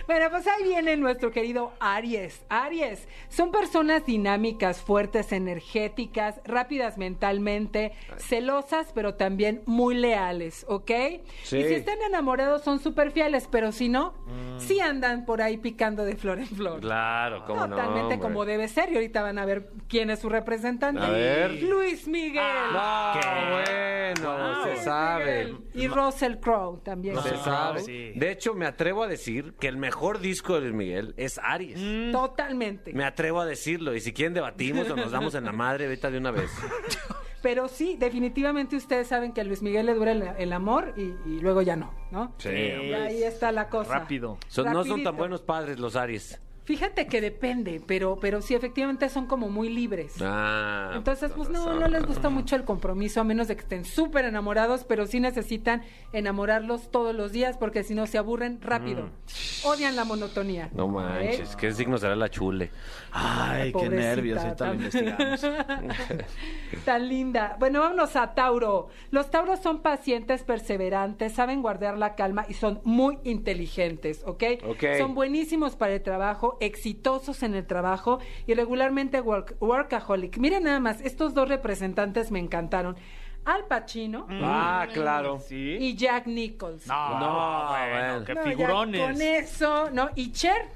bueno, 0.07 0.29
pues 0.31 0.47
ahí 0.47 0.63
viene 0.63 0.97
nuestro 0.97 1.22
querido 1.32 1.74
Aries. 1.80 2.43
Aries, 2.49 3.07
son 3.30 3.51
personas 3.51 4.05
dinámicas, 4.05 4.82
fuertes, 4.82 5.32
energéticas, 5.32 6.41
rápidas 6.45 6.97
mentalmente, 6.97 7.93
celosas, 8.17 8.91
pero 8.93 9.15
también 9.15 9.61
muy 9.65 9.95
leales, 9.95 10.65
¿ok? 10.69 10.91
Sí. 11.43 11.57
Y 11.57 11.63
si 11.63 11.74
están 11.76 12.01
enamorados 12.01 12.63
son 12.63 12.80
súper 12.80 13.11
fieles, 13.11 13.47
pero 13.51 13.71
si 13.71 13.89
no, 13.89 14.13
sí 14.57 14.80
andan 14.80 15.26
por 15.26 15.41
ahí 15.41 15.57
picando 15.57 16.03
de 16.05 16.15
flor 16.15 16.39
en 16.39 16.47
flor. 16.47 16.80
Claro, 16.82 17.43
cómo 17.45 17.61
no. 17.67 17.76
Totalmente 17.76 18.01
hombre. 18.15 18.19
como 18.19 18.45
debe 18.45 18.67
ser. 18.67 18.91
Y 18.91 18.95
ahorita 18.95 19.21
van 19.21 19.38
a 19.39 19.45
ver 19.45 19.69
quién 19.88 20.09
es 20.09 20.19
su 20.19 20.30
representante. 20.30 21.01
A 21.01 21.09
ver. 21.09 21.63
Luis 21.63 22.07
Miguel. 22.07 22.43
No, 22.74 23.11
¿Qué? 23.13 23.28
bueno, 23.51 24.63
se 24.63 24.69
Luis 24.71 24.84
sabe. 24.84 25.45
Miguel. 25.45 25.57
Y 25.74 25.88
Russell 25.88 26.36
Crowe 26.38 26.80
también. 26.84 27.15
Se 27.21 27.32
No, 27.32 27.43
sabe. 27.43 27.80
sí. 27.82 28.11
De 28.15 28.32
hecho, 28.32 28.53
me 28.53 28.65
atrevo 28.65 29.03
a 29.03 29.07
decir 29.07 29.53
que 29.59 29.67
el 29.67 29.78
mejor 29.78 30.19
disco 30.19 30.55
de 30.55 30.61
Luis 30.61 30.74
Miguel 30.74 31.12
es 31.18 31.39
Aries. 31.43 31.80
Totalmente. 32.11 32.93
Me 32.93 33.03
atrevo 33.05 33.41
a 33.41 33.45
decirlo. 33.45 33.93
Y 33.95 33.99
si 34.01 34.14
quieren 34.14 34.34
debatimos 34.34 34.89
o 34.89 34.95
nos 34.95 35.11
damos 35.11 35.36
en 35.36 35.45
la 35.45 35.51
madre 35.51 35.86
ahorita 35.86 36.09
de 36.11 36.18
una 36.18 36.32
vez. 36.32 36.49
Pero 37.41 37.68
sí, 37.68 37.97
definitivamente 37.99 38.78
ustedes 38.78 39.07
saben 39.07 39.34
que 39.34 39.41
a 39.41 39.43
Luis 39.43 39.61
Miguel 39.61 39.86
le 39.88 39.93
dura 39.95 40.14
el, 40.14 40.24
el 40.38 40.53
amor 40.53 40.93
y, 40.95 41.01
y 41.30 41.39
luego 41.41 41.61
ya 41.61 41.76
no, 41.76 41.93
¿no? 42.09 42.34
Sí, 42.38 42.47
Y 42.49 42.93
ahí 42.93 43.22
está 43.24 43.51
la 43.51 43.68
cosa. 43.68 43.99
Rápido. 43.99 44.38
Son- 44.47 44.72
no 44.72 44.86
son 44.86 45.03
tan 45.03 45.18
buenos 45.18 45.41
padres 45.41 45.78
los 45.78 45.97
Aries. 45.97 46.39
Fíjate 46.66 47.07
que 47.07 47.20
depende, 47.20 47.82
pero, 47.86 48.18
pero 48.22 48.41
sí, 48.41 48.55
efectivamente 48.55 49.09
son 49.09 49.28
como 49.28 49.49
muy 49.49 49.68
libres. 49.70 50.16
Ah, 50.22 50.91
Entonces, 50.95 51.32
pues 51.36 51.49
no, 51.49 51.59
razón. 51.66 51.80
no 51.82 51.88
les 51.88 52.05
gusta 52.05 52.30
mucho 52.30 52.55
el 52.55 52.64
compromiso, 52.64 53.20
a 53.20 53.24
menos 53.26 53.49
de 53.49 53.55
que 53.55 53.61
estén 53.64 53.84
súper 53.84 54.26
enamorados, 54.26 54.86
pero 54.86 55.05
sí 55.05 55.20
necesitan 55.20 55.84
enamorarlos 56.14 56.89
todos 56.89 57.14
los 57.14 57.34
días, 57.34 57.57
porque 57.57 57.84
si 57.84 57.93
no 57.95 58.07
se 58.07 58.18
aburren 58.18 58.61
rápido. 58.61 59.09
Odian 59.66 59.95
la 59.97 60.05
monotonía. 60.05 60.70
Mm. 60.72 60.78
No 60.78 60.88
manches, 60.88 61.55
¿qué 61.57 61.72
signo 61.74 61.97
será 61.97 62.16
la 62.16 62.30
chule? 62.30 62.72
Ay, 63.11 63.74
qué 63.74 63.89
nervios. 63.89 64.39
Ahorita 64.39 64.66
lo 64.66 64.72
tan- 64.72 64.76
investigamos. 64.76 65.41
Tan 66.86 67.07
linda. 67.07 67.55
Bueno, 67.59 67.82
vámonos 67.82 68.16
a 68.16 68.34
Tauro. 68.34 68.88
Los 69.11 69.30
Tauros 69.30 69.59
son 69.61 69.82
pacientes, 69.82 70.43
perseverantes, 70.43 71.34
saben 71.34 71.61
guardar 71.61 71.97
la 71.97 72.16
calma 72.16 72.45
y 72.49 72.53
son 72.55 72.82
muy 72.84 73.20
inteligentes, 73.24 74.24
¿ok? 74.26 74.43
Ok. 74.68 74.84
Son 74.97 75.14
buenísimos 75.16 75.76
para 75.76 75.93
el 75.93 76.01
trabajo, 76.01 76.53
exitosos 76.62 77.43
en 77.43 77.56
el 77.56 77.66
trabajo 77.66 78.20
y 78.47 78.54
regularmente 78.54 79.22
work- 79.22 79.56
workaholic. 79.60 80.38
Miren 80.38 80.64
nada 80.64 80.80
más, 80.80 81.01
estos 81.01 81.34
dos 81.34 81.47
representantes 81.49 82.32
me 82.32 82.39
encantaron. 82.39 82.95
Al 83.45 83.66
Pacino 83.66 84.26
Ah, 84.30 84.88
claro. 84.93 85.39
Sí. 85.39 85.76
y 85.80 85.95
Jack 85.95 86.28
Nichols. 86.28 86.88
No, 86.88 87.20
No, 87.20 87.68
bueno, 87.70 87.91
bueno. 87.91 88.26
qué 88.26 88.34
No, 88.36 88.43
ya 88.43 88.49
figurones. 88.49 89.01
con 89.01 89.22
eso, 89.22 89.89
¿no? 89.91 90.10
Y 90.16 90.32
Cher. 90.32 90.70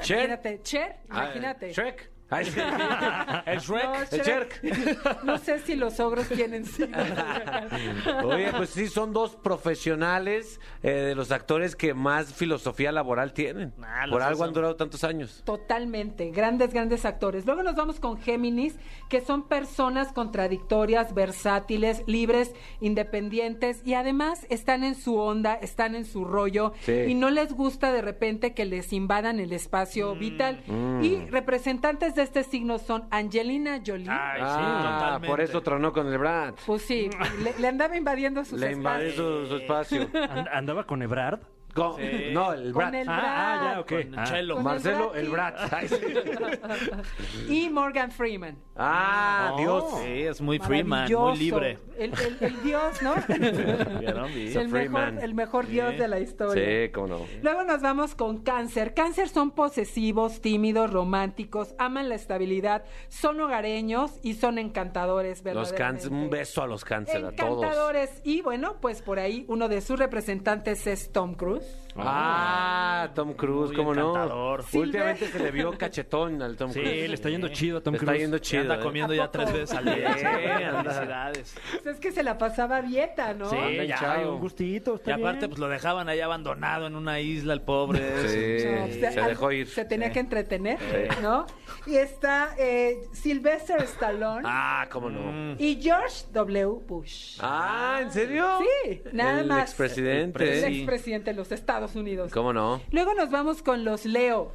Cher. 0.00 0.16
Imagínate, 0.26 0.62
Cher, 0.62 0.96
Ah, 1.10 1.24
imagínate. 1.24 1.72
Shrek. 1.72 2.10
Ay, 2.28 2.44
sí. 2.46 2.58
El 3.46 3.58
Shrek. 3.60 3.84
No, 3.84 3.94
El 4.10 4.20
Shrek. 4.22 5.22
No 5.24 5.38
sé 5.38 5.60
si 5.60 5.76
los 5.76 6.00
ogros 6.00 6.28
tienen. 6.28 6.64
Oye, 8.24 8.52
pues 8.56 8.70
sí, 8.70 8.88
son 8.88 9.12
dos 9.12 9.36
profesionales 9.36 10.60
eh, 10.82 10.90
de 10.90 11.14
los 11.14 11.30
actores 11.30 11.76
que 11.76 11.94
más 11.94 12.32
filosofía 12.34 12.90
laboral 12.92 13.32
tienen. 13.32 13.72
Ah, 13.82 14.06
Por 14.10 14.22
algo 14.22 14.44
han 14.44 14.52
durado 14.52 14.76
tantos 14.76 15.04
años. 15.04 15.42
Totalmente, 15.44 16.30
grandes, 16.30 16.72
grandes 16.72 17.04
actores. 17.04 17.46
Luego 17.46 17.62
nos 17.62 17.76
vamos 17.76 18.00
con 18.00 18.18
Géminis, 18.18 18.74
que 19.08 19.20
son 19.20 19.46
personas 19.46 20.12
contradictorias, 20.12 21.14
versátiles, 21.14 22.02
libres, 22.06 22.52
independientes 22.80 23.82
y 23.84 23.94
además 23.94 24.46
están 24.50 24.82
en 24.82 24.94
su 24.96 25.16
onda, 25.16 25.54
están 25.54 25.94
en 25.94 26.04
su 26.04 26.24
rollo 26.24 26.72
Sí. 26.80 26.92
y 27.08 27.14
no 27.14 27.30
les 27.30 27.52
gusta 27.52 27.92
de 27.92 28.02
repente 28.02 28.52
que 28.54 28.64
les 28.64 28.92
invadan 28.92 29.38
el 29.38 29.52
espacio 29.52 30.14
vital. 30.16 30.62
Y 31.02 31.18
representantes 31.30 32.15
de 32.16 32.22
este 32.22 32.42
signo 32.44 32.78
son 32.78 33.06
Angelina 33.10 33.80
Jolie. 33.86 34.08
Ay, 34.10 34.40
sí, 34.40 34.46
ah, 34.48 34.98
totalmente. 34.98 35.26
por 35.28 35.40
eso 35.40 35.60
tronó 35.62 35.92
con 35.92 36.06
el 36.12 36.18
Brad. 36.18 36.54
Pues 36.66 36.82
sí, 36.82 37.08
le, 37.42 37.54
le 37.58 37.68
andaba 37.68 37.96
invadiendo 37.96 38.44
sus 38.44 38.58
Le 38.58 38.72
invadió 38.72 39.12
su, 39.12 39.46
su 39.46 39.56
espacio. 39.56 40.08
And- 40.12 40.48
¿Andaba 40.48 40.84
con 40.84 41.02
Ebrard? 41.02 41.40
Con- 41.76 41.96
Sí. 41.96 42.30
No, 42.32 42.52
el 42.52 42.72
Brad. 42.72 42.86
Con 42.86 42.94
el 42.96 43.08
Ah, 43.08 43.20
ah, 43.22 43.72
ya, 43.74 43.80
ok. 43.80 43.88
Con 43.88 44.18
Ah. 44.18 44.24
Chelo. 44.24 44.54
Con 44.54 44.64
Marcelo, 44.64 45.14
el 45.14 45.28
sí. 45.88 47.46
Y 47.48 47.70
Morgan 47.70 48.10
Freeman. 48.10 48.56
Ah, 48.76 49.48
No, 49.52 49.58
Dios. 49.58 49.84
Sí, 50.02 50.22
es 50.22 50.40
muy 50.40 50.58
Freeman, 50.58 51.10
muy 51.12 51.36
libre. 51.38 51.78
El, 51.98 52.12
el- 52.12 52.36
el 52.40 52.62
dios, 52.62 53.02
¿no? 53.02 53.14
El, 53.28 54.68
mejor, 54.68 54.68
Freeman. 54.70 55.18
el 55.22 55.34
mejor 55.34 55.66
dios 55.66 55.96
de 55.98 56.08
la 56.08 56.18
historia. 56.20 56.86
Sí, 56.86 56.92
cómo 56.92 57.06
no. 57.08 57.20
Luego 57.42 57.64
nos 57.64 57.80
vamos 57.82 58.14
con 58.14 58.38
cáncer. 58.42 58.94
Cáncer 58.94 59.28
son 59.28 59.50
posesivos, 59.50 60.40
tímidos, 60.40 60.90
románticos, 60.92 61.74
aman 61.78 62.08
la 62.08 62.14
estabilidad, 62.14 62.84
son 63.08 63.40
hogareños 63.40 64.12
y 64.22 64.34
son 64.34 64.58
encantadores, 64.58 65.42
Los 65.44 65.72
cáncer, 65.72 66.12
un 66.12 66.30
beso 66.30 66.62
a 66.62 66.66
los 66.66 66.84
cáncer, 66.84 67.24
a 67.24 67.32
todos. 67.32 67.62
Encantadores. 67.64 68.20
Y 68.24 68.42
bueno, 68.42 68.76
pues 68.80 69.02
por 69.02 69.18
ahí 69.18 69.44
uno 69.48 69.68
de 69.68 69.80
sus 69.80 69.98
representantes 69.98 70.86
es 70.86 71.12
Tom 71.12 71.34
Cruise. 71.34 71.65
Yes. 71.66 71.85
Ah, 71.98 73.10
Tom 73.14 73.34
Cruise, 73.34 73.68
Muy 73.68 73.76
cómo 73.76 73.94
no. 73.94 74.10
encantador. 74.10 74.64
Últimamente 74.72 75.26
se 75.28 75.38
le 75.38 75.50
vio 75.50 75.76
cachetón 75.78 76.42
al 76.42 76.56
Tom 76.56 76.70
Sí, 76.72 76.80
Cruise. 76.80 77.08
le 77.08 77.14
está 77.14 77.28
yendo 77.30 77.48
chido 77.48 77.78
a 77.78 77.80
Tom 77.82 77.92
Le 77.94 77.98
Cruise. 77.98 78.12
está 78.14 78.22
yendo 78.22 78.38
chido. 78.38 78.62
anda 78.62 78.76
¿eh? 78.76 78.80
comiendo 78.80 79.12
¿A 79.12 79.16
ya 79.16 79.30
tres 79.30 79.52
veces 79.52 79.72
al 79.76 79.84
día. 79.84 80.12
Sí, 80.14 80.20
Sí, 80.20 80.26
felicidades. 80.26 81.56
Pues 81.82 81.94
es 81.94 82.00
que 82.00 82.12
se 82.12 82.22
la 82.22 82.38
pasaba 82.38 82.76
a 82.78 82.82
dieta, 82.82 83.34
¿no? 83.34 83.48
Sí, 83.50 83.56
Anda 83.56 83.84
ya. 83.84 84.28
Un 84.28 84.40
gustito, 84.40 85.00
Y 85.06 85.10
aparte, 85.10 85.38
bien. 85.40 85.50
pues 85.50 85.58
lo 85.58 85.68
dejaban 85.68 86.08
ahí 86.08 86.20
abandonado 86.20 86.86
en 86.86 86.94
una 86.96 87.20
isla, 87.20 87.52
el 87.54 87.62
pobre. 87.62 87.98
Sí, 88.28 88.64
No, 88.66 88.86
pues, 88.86 89.14
se 89.14 89.20
al- 89.20 89.28
dejó 89.28 89.52
ir. 89.52 89.68
Se 89.68 89.84
tenía 89.84 90.10
que 90.12 90.20
entretener, 90.20 90.78
¿no? 91.22 91.46
Y 91.86 91.96
está 91.96 92.54
eh, 92.58 92.98
Sylvester 93.12 93.80
Stallone 93.82 94.42
Ah, 94.44 94.86
cómo 94.90 95.08
no. 95.10 95.54
y 95.58 95.80
George 95.80 96.24
W. 96.32 96.66
Bush. 96.86 97.38
Ah, 97.40 98.00
¿en 98.02 98.10
serio? 98.10 98.46
Sí, 98.84 99.02
nada 99.12 99.40
el 99.40 99.46
más. 99.46 99.62
expresidente. 99.70 100.58
El 100.64 100.64
Sí. 100.72 100.78
expresidente 100.80 101.30
de 101.30 101.36
los 101.36 101.52
Estados 101.52 101.85
Unidos. 101.94 102.32
¿Cómo 102.32 102.52
no? 102.52 102.80
Luego 102.90 103.14
nos 103.14 103.30
vamos 103.30 103.62
con 103.62 103.84
los 103.84 104.04
Leo. 104.06 104.52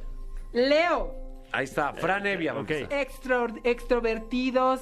Leo, 0.52 1.14
Ahí 1.52 1.64
está, 1.64 1.92
Fran 1.94 2.26
Evia. 2.26 2.54
Ok. 2.58 2.70
extro- 2.90 3.60
extrovertidos, 3.64 4.80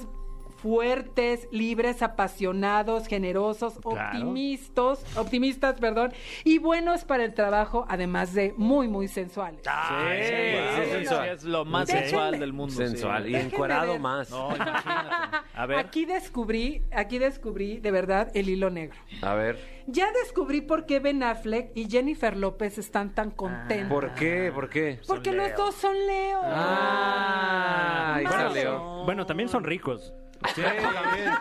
fuertes, 0.61 1.47
libres, 1.51 2.03
apasionados, 2.03 3.07
generosos, 3.07 3.79
Claro. 3.81 4.19
optimistas, 4.19 5.17
optimistas, 5.17 5.79
perdón, 5.79 6.13
y 6.43 6.59
buenos 6.59 7.03
para 7.03 7.23
el 7.23 7.33
trabajo, 7.33 7.85
además 7.89 8.33
de 8.35 8.53
muy, 8.57 8.87
muy 8.87 9.07
sensuales. 9.07 9.61
Ay, 9.65 10.21
Sí, 10.21 10.29
sí, 10.29 10.35
sí, 10.35 10.83
sí, 10.85 10.91
sensual. 10.91 11.29
es 11.29 11.43
lo 11.43 11.65
más 11.65 11.89
Déjenme- 11.89 11.99
sensual 12.01 12.39
del 12.39 12.53
mundo. 12.53 12.75
sí. 12.75 12.77
Sensual 12.87 13.27
y 13.27 13.31
ver. 13.33 13.99
más. 13.99 14.29
No, 14.29 14.55
imagínate. 14.55 15.37
A 15.55 15.65
ver. 15.65 15.77
Aquí 15.79 16.05
descubrí, 16.05 16.83
aquí 16.91 17.17
descubrí 17.17 17.79
de 17.79 17.91
verdad 17.91 18.29
el 18.35 18.47
hilo 18.47 18.69
negro. 18.69 18.97
A 19.23 19.33
ver. 19.33 19.80
Ya 19.87 20.11
descubrí 20.11 20.61
por 20.61 20.85
qué 20.85 20.99
Ben 20.99 21.23
Affleck 21.23 21.71
y 21.75 21.89
Jennifer 21.89 22.37
López 22.37 22.77
están 22.77 23.13
tan 23.15 23.31
contentos. 23.31 23.89
¿Por 23.89 24.13
qué? 24.15 24.51
¿Por 24.53 24.69
qué? 24.69 24.99
Porque 25.07 25.31
los 25.31 25.55
dos 25.55 25.75
son 25.75 25.95
Leo. 26.05 26.41
Ah, 26.43 28.13
ahí 28.15 28.23
Más. 28.25 28.33
salió. 28.35 29.03
Bueno, 29.05 29.25
también 29.25 29.49
son 29.49 29.63
ricos. 29.63 30.13
Sí, 30.55 30.61
también. 30.63 31.31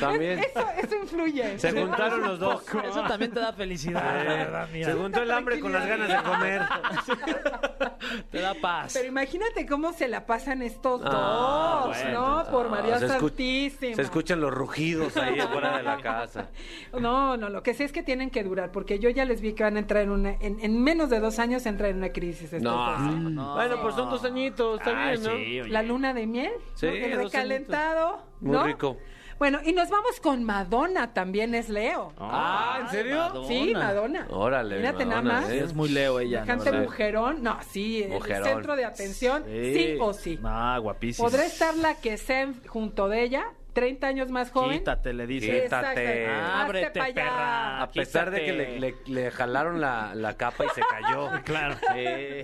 También. 0.00 0.38
Eso, 0.56 0.66
eso 0.82 0.96
influye. 0.96 1.58
Se 1.58 1.70
juntaron 1.70 2.22
los 2.22 2.38
dos. 2.38 2.64
Eso 2.82 3.02
también 3.02 3.30
te 3.30 3.40
da 3.40 3.52
felicidad, 3.52 4.02
la 4.24 4.32
verdad, 4.34 4.68
mira. 4.72 4.86
Se 4.86 4.94
juntó 4.94 5.20
el 5.22 5.30
hambre 5.30 5.60
con 5.60 5.70
las 5.70 5.86
ganas 5.86 6.08
de 6.08 6.16
comer. 6.30 6.62
Te 8.30 8.40
da 8.40 8.54
paz. 8.54 8.92
Pero 8.94 9.08
imagínate 9.08 9.66
cómo 9.66 9.92
se 9.92 10.08
la 10.08 10.26
pasan 10.26 10.62
estos 10.62 11.02
Ah, 11.04 11.82
dos, 11.84 11.96
bueno, 12.02 12.42
¿no? 12.42 12.50
Por 12.50 12.68
María 12.70 12.98
se 12.98 13.06
escu- 13.06 13.28
Santísima. 13.28 13.96
Se 13.96 14.02
escuchan 14.02 14.40
los 14.40 14.52
rugidos 14.52 15.16
ahí 15.16 15.38
afuera 15.38 15.76
de 15.76 15.82
la 15.82 15.98
casa. 15.98 16.48
No, 16.98 17.36
no, 17.36 17.48
lo 17.48 17.61
que 17.62 17.74
sí 17.74 17.82
es 17.84 17.92
que 17.92 18.02
tienen 18.02 18.30
que 18.30 18.42
durar, 18.44 18.70
porque 18.72 18.98
yo 18.98 19.08
ya 19.10 19.24
les 19.24 19.40
vi 19.40 19.52
que 19.54 19.62
van 19.64 19.76
a 19.76 19.80
entrar 19.80 20.02
en 20.02 20.10
una, 20.10 20.30
en, 20.40 20.58
en 20.60 20.82
menos 20.82 21.10
de 21.10 21.20
dos 21.20 21.38
años 21.38 21.64
entran 21.66 21.90
en 21.90 21.96
una 21.98 22.10
crisis. 22.12 22.52
estos 22.52 22.62
No. 22.62 22.98
No. 23.30 23.54
Bueno, 23.54 23.80
pues 23.82 23.94
son 23.94 24.10
dos 24.10 24.24
añitos, 24.24 24.78
está 24.80 24.92
bien, 24.92 25.22
¿no? 25.22 25.30
sí, 25.30 25.60
oye. 25.60 25.68
La 25.68 25.82
luna 25.82 26.12
de 26.14 26.26
miel, 26.26 26.52
Sí, 26.74 26.86
¿no? 26.86 26.92
el 26.92 27.22
recalentado, 27.24 28.22
Muy 28.40 28.52
¿no? 28.52 28.64
rico. 28.64 28.96
Bueno, 29.38 29.58
y 29.64 29.72
nos 29.72 29.90
vamos 29.90 30.20
con 30.20 30.44
Madonna, 30.44 31.12
también 31.14 31.54
es 31.56 31.68
Leo. 31.68 32.12
Ah, 32.18 32.78
¿en 32.82 32.88
serio? 32.90 33.16
Madonna. 33.16 33.48
Sí, 33.48 33.72
Madonna. 33.74 34.26
Órale, 34.30 34.80
nada 34.80 34.92
Madonna, 35.04 35.22
más. 35.40 35.50
¿eh? 35.50 35.64
Es 35.64 35.74
muy 35.74 35.88
Leo 35.88 36.20
ella. 36.20 36.44
Cante 36.44 36.70
¿no? 36.70 36.82
mujerón. 36.82 37.42
No, 37.42 37.58
sí, 37.68 38.06
Mujerón. 38.08 38.46
el 38.46 38.52
centro 38.54 38.76
de 38.76 38.84
atención, 38.84 39.42
sí, 39.46 39.96
o 40.00 40.12
sí. 40.12 40.38
Ah, 40.44 40.78
guapísimo. 40.80 41.26
¿Podrá 41.28 41.44
estar 41.44 41.74
la 41.76 41.94
que 41.96 42.18
sea 42.18 42.52
junto 42.68 43.08
de 43.08 43.22
ella, 43.24 43.44
30 43.72 44.06
años 44.06 44.30
más 44.30 44.50
joven? 44.50 44.78
Quítate, 44.78 45.12
le 45.12 45.26
dice. 45.26 45.62
Quítate. 45.62 46.26
Ábrete, 46.28 47.00
perra. 47.14 47.82
A 47.82 47.90
pesar 47.90 48.30
de 48.30 48.44
que 48.44 48.52
le, 48.52 48.78
le- 48.80 48.94
le 49.06 49.30
jalaron 49.30 49.80
la, 49.80 50.14
la 50.14 50.36
capa 50.36 50.64
y 50.64 50.68
se 50.70 50.80
cayó. 50.82 51.30
Claro. 51.44 51.74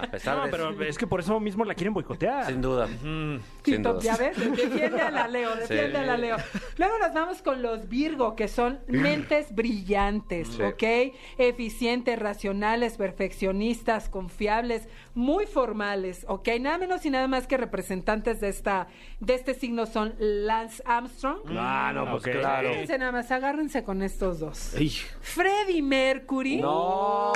A 0.00 0.06
pesar 0.10 0.36
No, 0.38 0.44
de 0.46 0.50
pero 0.50 0.70
eso. 0.70 0.82
es 0.82 0.98
que 0.98 1.06
por 1.06 1.20
eso 1.20 1.38
mismo 1.40 1.64
la 1.64 1.74
quieren 1.74 1.94
boicotear. 1.94 2.46
Sin 2.46 2.60
duda. 2.60 2.86
Sí, 2.88 3.72
Sin 3.72 3.82
to- 3.82 3.94
duda. 3.94 4.02
ya 4.02 4.16
ves, 4.16 4.36
defiende 4.56 5.00
a 5.00 5.10
la 5.10 5.28
Leo, 5.28 5.54
defiende 5.56 5.90
Sí. 5.92 5.96
a 5.96 6.02
la 6.06 6.16
Leo. 6.16 6.36
Luego 6.78 6.98
nos 6.98 7.12
vamos 7.14 7.42
con 7.42 7.62
los 7.62 7.88
Virgo, 7.88 8.34
que 8.36 8.48
son 8.48 8.80
mentes 8.86 9.54
brillantes, 9.54 10.48
Sí. 10.48 10.62
¿ok? 10.62 11.14
Eficientes, 11.38 12.18
racionales, 12.18 12.96
perfeccionistas, 12.96 14.08
confiables, 14.08 14.88
muy 15.14 15.46
formales, 15.46 16.24
¿ok? 16.28 16.48
Nada 16.60 16.78
menos 16.78 17.04
y 17.06 17.10
nada 17.10 17.28
más 17.28 17.46
que 17.46 17.56
representantes 17.56 18.40
de 18.40 18.48
esta 18.48 18.88
de 19.20 19.34
este 19.34 19.54
signo 19.54 19.86
son 19.86 20.14
Lance 20.18 20.82
Armstrong. 20.86 21.17
Ah, 21.24 21.92
no, 21.94 22.10
pues 22.10 22.24
Ok. 22.26 22.40
claro. 22.40 22.70
Fíjense 22.70 22.98
nada 22.98 23.12
más, 23.12 23.30
agárrense 23.30 23.82
con 23.84 24.02
estos 24.02 24.38
dos. 24.40 24.74
Ay. 24.76 24.90
Freddie 25.20 25.82
Mercury 25.82 26.56
No. 26.58 27.32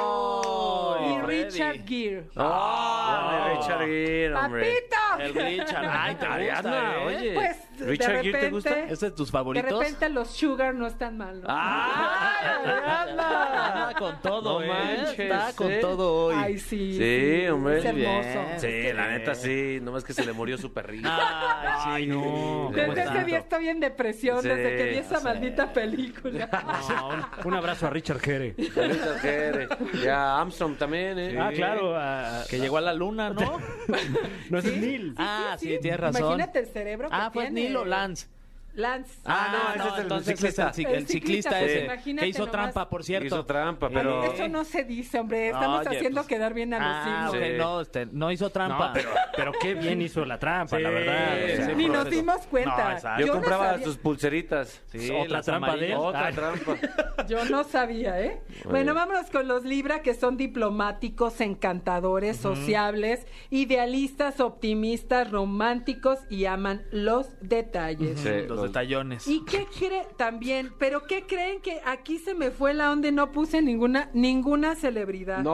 y 1.01 1.24
Freddy. 1.24 1.45
Richard 1.45 1.85
Gere. 1.87 2.24
Ah, 2.37 3.49
de 3.49 3.55
Richard 3.57 3.87
Gere, 3.87 4.35
hombre. 4.35 4.62
¡Papito! 4.62 5.02
El 5.21 5.35
Richard. 5.35 5.87
Ay, 5.91 6.15
te 6.17 6.27
Ariadna, 6.27 6.71
gusta, 6.71 6.95
¿eh? 6.95 7.05
oye. 7.17 7.33
Pues, 7.35 7.79
de 7.79 7.87
¿Richard 7.87 8.11
Gere 8.17 8.23
te 8.23 8.33
repente- 8.33 8.51
gusta? 8.51 8.79
¿Es 8.89 9.01
de 9.01 9.11
tus 9.11 9.29
De 9.29 9.33
favoritos? 9.33 9.79
repente 9.79 10.09
los 10.09 10.29
Sugar 10.29 10.75
no 10.75 10.87
están 10.87 11.17
mal, 11.19 11.41
¿no? 11.41 11.47
¡Ah! 11.51 12.33
Ariadna! 12.65 13.95
con 13.99 14.21
todo, 14.21 14.61
No 14.61 14.63
¿eh? 14.65 14.69
manches, 14.69 15.19
Está 15.19 15.53
con 15.55 15.71
¿eh? 15.71 15.79
todo 15.81 16.27
hoy. 16.27 16.35
Ay, 16.39 16.59
sí. 16.59 16.95
Sí, 16.97 17.47
hombre. 17.49 17.79
Es 17.79 17.85
hermoso. 17.85 18.21
bien. 18.21 18.61
Sí, 18.61 18.93
la 18.93 19.09
neta 19.09 19.35
sí. 19.35 19.79
Nomás 19.83 20.05
que 20.05 20.13
se 20.13 20.25
le 20.25 20.33
murió 20.33 20.57
su 20.59 20.73
perrito. 20.73 21.09
Ay, 21.11 22.05
sí. 22.05 22.09
no. 22.11 22.21
¿Cómo 22.23 22.71
Desde 22.75 23.01
está? 23.03 23.15
ese 23.17 23.25
día 23.25 23.39
estoy 23.39 23.69
en 23.69 23.81
depresión, 23.81 24.43
Sí, 24.43 24.49
desde 24.49 24.77
que 24.77 24.85
vi 24.91 24.97
esa 24.99 25.19
sí. 25.19 25.25
maldita 25.25 25.73
película. 25.73 26.49
No, 26.89 27.09
un, 27.09 27.25
un 27.45 27.55
abrazo 27.55 27.87
a 27.87 27.91
Richard 27.91 28.21
Gere. 28.21 28.55
Richard 28.57 29.19
Gere. 29.21 29.69
Ya 30.05 30.39
Armstrong 30.41 30.77
también, 30.77 31.19
¿eh? 31.19 31.39
Ah, 31.41 31.51
claro. 31.55 31.97
a- 31.97 32.45
Que 32.49 32.59
llegó 32.59 32.79
a 32.79 32.81
la 32.81 32.93
luna, 32.93 33.31
¿no? 33.31 33.59
no 34.51 34.59
es 34.59 34.65
Neil. 34.65 35.02
Ah, 35.17 35.57
sí, 35.59 35.79
tienes 35.81 36.01
razón. 36.01 36.23
Imagínate 36.23 36.59
el 36.61 36.67
cerebro 36.67 37.09
que 37.09 37.15
Ah, 37.17 37.31
fue 37.33 37.45
tiene. 37.45 37.63
Nilo 37.69 37.85
Lance. 37.85 38.27
Lance. 38.75 39.20
Ah, 39.27 39.75
no, 39.77 39.83
ese 39.85 39.89
es 39.89 39.95
el 39.97 40.03
entonces 40.03 40.37
ciclista. 40.39 40.68
es 40.70 40.79
el, 40.79 40.85
cic- 40.85 40.89
El 40.89 40.95
el 40.97 41.07
ciclista 41.07 41.51
ciclista, 41.61 41.95
ese. 42.01 42.14
Que 42.16 42.27
hizo 42.29 42.39
nomás. 42.41 42.53
trampa, 42.53 42.89
por 42.89 43.05
cierto. 43.05 43.27
Hizo 43.27 43.45
trampa, 43.45 43.89
pero... 43.91 44.25
Eso 44.33 44.49
no 44.49 44.64
se 44.64 44.85
dice, 44.85 45.20
hombre. 45.20 45.49
Estamos 45.49 45.87
Oye, 45.87 45.97
haciendo 45.97 46.20
pues- 46.23 46.29
quedar 46.29 46.55
bien 46.55 46.73
a 46.75 46.79
los 46.79 46.87
Ah, 46.87 47.31
no, 47.59 47.81
este, 47.83 48.07
no 48.07 48.33
hizo 48.33 48.49
trampa. 48.51 48.89
No, 48.89 48.93
pero, 48.95 49.11
pero 49.37 49.53
qué 49.61 49.75
bien 49.75 50.01
hizo 50.01 50.25
la 50.25 50.39
trampa, 50.39 50.77
Sí, 50.77 50.83
la 50.83 50.91
verdad. 50.91 51.37
sí, 51.47 51.53
O 51.53 51.64
sea, 51.66 51.75
Ni 51.75 51.89
nos 51.89 52.09
dimos 52.11 52.39
cuenta. 52.51 53.01
No. 53.03 53.20
Yo, 53.20 53.27
no 53.27 53.33
compraba 53.35 53.70
sabía- 53.73 53.85
sus 53.85 53.97
pulseritas. 53.99 54.81
Sí, 54.91 55.11
Otra 55.11 55.43
trampa 55.43 55.77
de 55.77 55.93
amarillas. 55.93 55.99
él. 55.99 56.05
Otra 56.07 56.27
Ay. 56.27 56.35
trampa. 56.35 56.77
Yo 57.29 57.45
no 57.45 57.64
sabía, 57.64 58.20
¿eh? 58.23 58.41
Bueno, 58.64 58.95
vámonos 58.95 59.31
con 59.31 59.47
los 59.49 59.64
Libra, 59.64 60.01
que 60.03 60.14
son 60.14 60.37
diplomáticos, 60.37 61.41
encantadores, 61.41 62.37
sociables, 62.39 63.27
idealistas, 63.51 64.41
optimistas, 64.41 65.31
románticos 65.31 66.18
y 66.31 66.47
aman 66.47 66.83
los 66.91 67.29
detalles. 67.41 68.18
Sí, 68.20 68.31
Los 68.63 68.69
los- 68.69 68.73
detallones. 68.73 69.27
¿Y 69.29 69.45
qué 69.45 69.67
cree 69.67 70.07
también? 70.17 70.73
¿Pero 70.79 71.07
qué 71.07 71.27
creen 71.27 71.61
que 71.61 71.81
aquí 71.85 72.19
se 72.19 72.35
me 72.35 72.51
fue 72.51 72.75
la 72.75 72.91
onda 72.91 73.09
y 73.09 73.13
no 73.13 73.31
puse 73.33 73.61
ninguna 73.63 74.09
ninguna 74.13 74.75
celebridad? 74.75 75.39
¡No! 75.39 75.53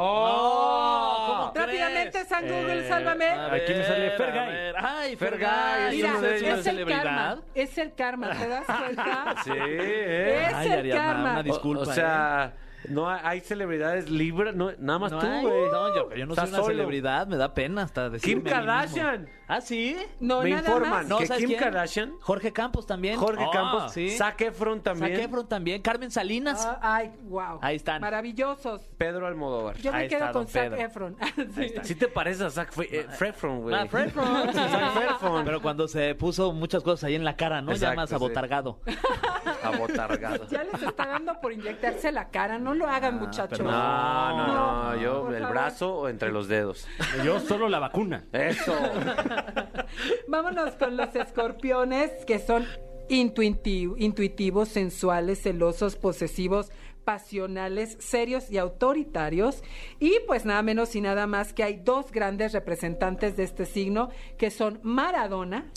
¿Cómo 1.26 1.52
Rápidamente, 1.54 2.10
crees? 2.12 2.28
San 2.28 2.42
Google, 2.44 2.84
Eh, 2.84 2.88
sálvame. 2.88 3.24
a 3.26 3.52
Aquí 3.54 3.72
me 3.74 3.84
sale 3.84 4.00
ver, 4.00 4.16
Fergay. 4.16 4.38
a 4.38 4.50
ver. 4.50 4.74
Ay, 4.78 5.16
Fergay, 5.16 5.96
Mira, 5.96 6.08
¿Es 6.10 6.42
una 6.42 6.54
el 6.54 6.62
celebridad? 6.62 7.02
karma. 7.02 7.42
Es 7.54 7.78
el 7.78 7.94
karma, 7.94 8.30
¿te 8.30 8.48
das 8.48 8.64
cuenta? 8.66 9.34
Sí, 9.44 9.50
¿eh? 9.54 10.46
Es 10.48 10.54
Ay, 10.54 10.66
el 10.68 10.72
Ariadna, 10.78 11.02
karma. 11.06 11.30
una 11.32 11.40
O- 11.40 11.42
disculpa. 11.42 11.82
O, 11.82 11.86
sea, 11.86 12.52
no 12.88 13.08
hay, 13.08 13.20
hay 13.24 13.40
celebridades 13.40 14.08
libres, 14.10 14.54
no, 14.54 14.70
nada 14.78 14.98
más 14.98 15.12
No 15.12 15.18
tú, 15.18 15.26
hay. 15.26 15.42
güey. 15.44 15.70
No, 15.70 15.94
yo, 15.94 16.14
yo 16.14 16.26
no 16.26 16.34
soy 16.34 16.48
una 16.48 16.56
solo. 16.58 16.66
celebridad, 16.68 17.26
me 17.26 17.36
da 17.36 17.52
pena 17.54 17.82
hasta 17.82 18.10
decirme 18.10 18.42
Kim. 18.44 18.50
Kardashian. 18.52 19.28
¿Ah, 19.48 19.60
sí? 19.62 19.96
No, 20.20 20.42
Me 20.42 20.50
nada 20.50 20.60
informan 20.68 20.90
más. 20.90 21.06
No, 21.08 21.18
que 21.18 21.26
¿sabes 21.26 21.40
Kim 21.40 21.48
quién? 21.48 21.60
Kardashian, 21.60 22.12
Jorge 22.20 22.52
Campos 22.52 22.86
también. 22.86 23.16
Jorge 23.18 23.44
Ah, 23.44 23.50
Campos, 23.52 23.92
sí. 23.92 24.10
Zac 24.10 24.40
Efron 24.42 24.82
también, 24.82 25.16
Zac 25.16 25.24
Efron 25.24 25.48
también. 25.48 25.80
Carmen 25.82 26.10
Salinas. 26.10 26.64
Ah, 26.66 26.78
ay, 26.82 27.10
wow. 27.24 27.58
Ahí 27.62 27.76
están. 27.76 28.00
Maravillosos. 28.00 28.82
Pedro 28.98 29.26
Almodóvar. 29.26 29.76
Yo 29.78 29.90
me 29.90 29.98
Ahí 29.98 30.08
quedo 30.08 30.20
está, 30.20 30.32
con 30.32 30.46
Zac. 30.46 30.72
Efron. 30.78 31.16
Sí. 31.54 31.72
¿Sí 31.82 31.94
te 31.94 32.08
pareces 32.08 32.42
a 32.42 32.50
Zac 32.50 32.72
Fe- 32.72 32.88
eh, 33.00 33.06
Efron, 33.20 33.62
güey? 33.62 33.74
Ah, 33.74 33.86
Fred 33.86 34.06
Efron. 34.08 34.26
Zac 34.52 35.10
Efron. 35.16 35.44
Pero 35.44 35.62
cuando 35.62 35.88
se 35.88 36.14
puso 36.14 36.52
muchas 36.52 36.82
cosas 36.82 37.04
ahí 37.04 37.14
en 37.14 37.24
la 37.24 37.36
cara, 37.36 37.62
¿no? 37.62 37.70
ya 37.72 37.76
Exacto, 37.76 37.96
más 37.96 38.08
sí. 38.10 38.14
abotargado. 38.14 38.80
Abotargado. 39.62 40.46
Ya 40.48 40.64
les 40.64 40.82
está 40.82 41.06
dando 41.06 41.40
por 41.40 41.52
inyectarse 41.52 42.12
la 42.12 42.28
cara. 42.28 42.58
No 42.58 42.67
lo 42.74 42.86
hagan, 42.86 43.18
muchachos. 43.18 43.58
pero 43.58 43.70
No, 43.70 44.36
no, 44.36 44.46
no, 44.46 44.82
No, 44.94 45.00
yo 45.00 45.22
por 45.24 45.34
el 45.34 45.40
favor. 45.42 45.54
brazo 45.54 45.94
o 45.94 46.08
entre 46.08 46.30
los 46.32 46.48
dedos. 46.48 46.86
Yo 47.24 47.40
solo 47.40 47.68
la 47.68 47.78
vacuna. 47.78 48.24
Eso. 48.32 48.72
Vámonos 50.28 50.72
con 50.74 50.96
los 50.96 51.14
escorpiones 51.14 52.10
que 52.26 52.38
son 52.38 52.66
intuiti- 53.08 53.94
intuitivos, 53.98 54.68
sensuales, 54.68 55.42
celosos, 55.42 55.96
posesivos, 55.96 56.70
pasionales, 57.04 57.96
serios 58.00 58.50
y 58.50 58.58
autoritarios. 58.58 59.62
Y 59.98 60.18
pues 60.26 60.44
nada 60.44 60.60
menos 60.62 60.94
y 60.94 61.00
nada 61.00 61.26
más 61.26 61.54
que 61.54 61.64
hay 61.64 61.76
dos 61.82 62.12
grandes 62.12 62.52
representantes 62.52 63.34
de 63.36 63.44
este 63.44 63.64
signo 63.64 64.10
que 64.36 64.50
son 64.50 64.78
Maradona. 64.82 65.70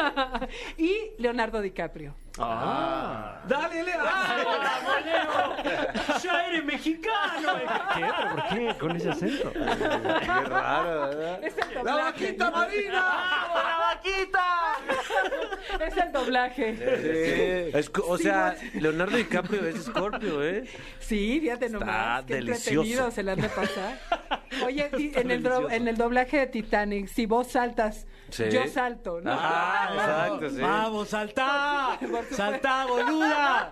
y 0.78 0.92
Leonardo 1.18 1.60
DiCaprio. 1.60 2.14
Dale, 2.36 3.82
Leo. 3.84 4.04
¡Ya 6.22 6.46
eres 6.46 6.64
mexicano! 6.64 7.48
¿Qué? 7.94 8.04
¿Pero 8.16 8.30
por 8.30 8.48
qué 8.48 8.74
con 8.78 8.96
ese 8.96 9.10
acento? 9.10 9.52
Qué 9.52 9.58
raro, 10.48 11.00
¿verdad? 11.08 11.44
Es 11.44 11.54
el 11.58 11.74
doblaje. 11.74 12.36
Es 15.80 15.96
el 15.96 16.12
doblaje. 16.12 17.78
Es 17.78 17.90
co- 17.90 18.04
o 18.08 18.18
sea, 18.18 18.54
Leonardo 18.74 19.16
DiCaprio 19.16 19.66
es 19.66 19.84
Scorpio, 19.84 20.42
¿eh? 20.44 20.64
Sí, 21.00 21.38
fíjate 21.40 21.68
nomás. 21.68 22.24
Qué 22.24 22.34
delicioso. 22.34 22.70
entretenido 22.70 23.10
se 23.10 23.22
le 23.22 23.32
han 23.32 23.40
de 23.40 23.48
pasar. 23.48 23.98
Oye, 24.64 24.90
y 24.98 25.18
en, 25.18 25.30
el 25.30 25.42
do- 25.42 25.70
en 25.70 25.88
el 25.88 25.96
doblaje 25.96 26.38
de 26.38 26.46
Titanic, 26.46 27.08
si 27.08 27.26
vos 27.26 27.48
saltas, 27.48 28.06
Sí. 28.30 28.44
yo 28.50 28.64
salto, 28.68 29.20
¿no? 29.20 29.32
Ah, 29.32 29.88
exacto, 29.92 30.50
sí. 30.50 30.60
¡Vamos, 30.60 31.08
saltá! 31.08 31.98
¡Saltá, 32.30 32.86
boluda! 32.86 33.70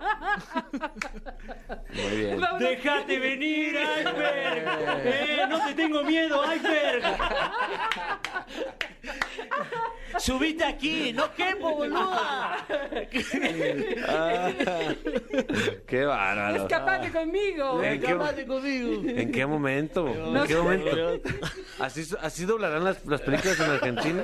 Muy 1.93 2.17
bien. 2.17 2.41
¡Déjate 2.59 3.19
venir, 3.19 3.75
iceberg! 3.75 5.05
¡Eh, 5.05 5.45
no 5.49 5.65
te 5.65 5.73
tengo 5.73 6.03
miedo, 6.03 6.43
iceberg! 6.53 7.03
¡Subite 10.17 10.65
aquí! 10.65 11.13
¡No 11.13 11.33
quepo, 11.33 11.75
boluda! 11.75 12.65
Qué 15.87 16.05
bárbaro. 16.05 16.63
Escapate 16.63 17.11
conmigo. 17.11 17.83
¿En 17.83 17.99
qué, 17.99 18.07
¡Escapate 18.07 18.45
conmigo! 18.45 19.01
¿En 19.05 19.31
qué 19.31 19.45
momento? 19.45 20.07
¿En 20.07 20.47
qué 20.47 20.55
momento? 20.55 21.21
¿Así, 21.79 22.07
así 22.21 22.45
doblarán 22.45 22.83
las, 22.83 23.05
las 23.05 23.21
películas 23.21 23.59
en 23.59 23.71
Argentina? 23.71 24.23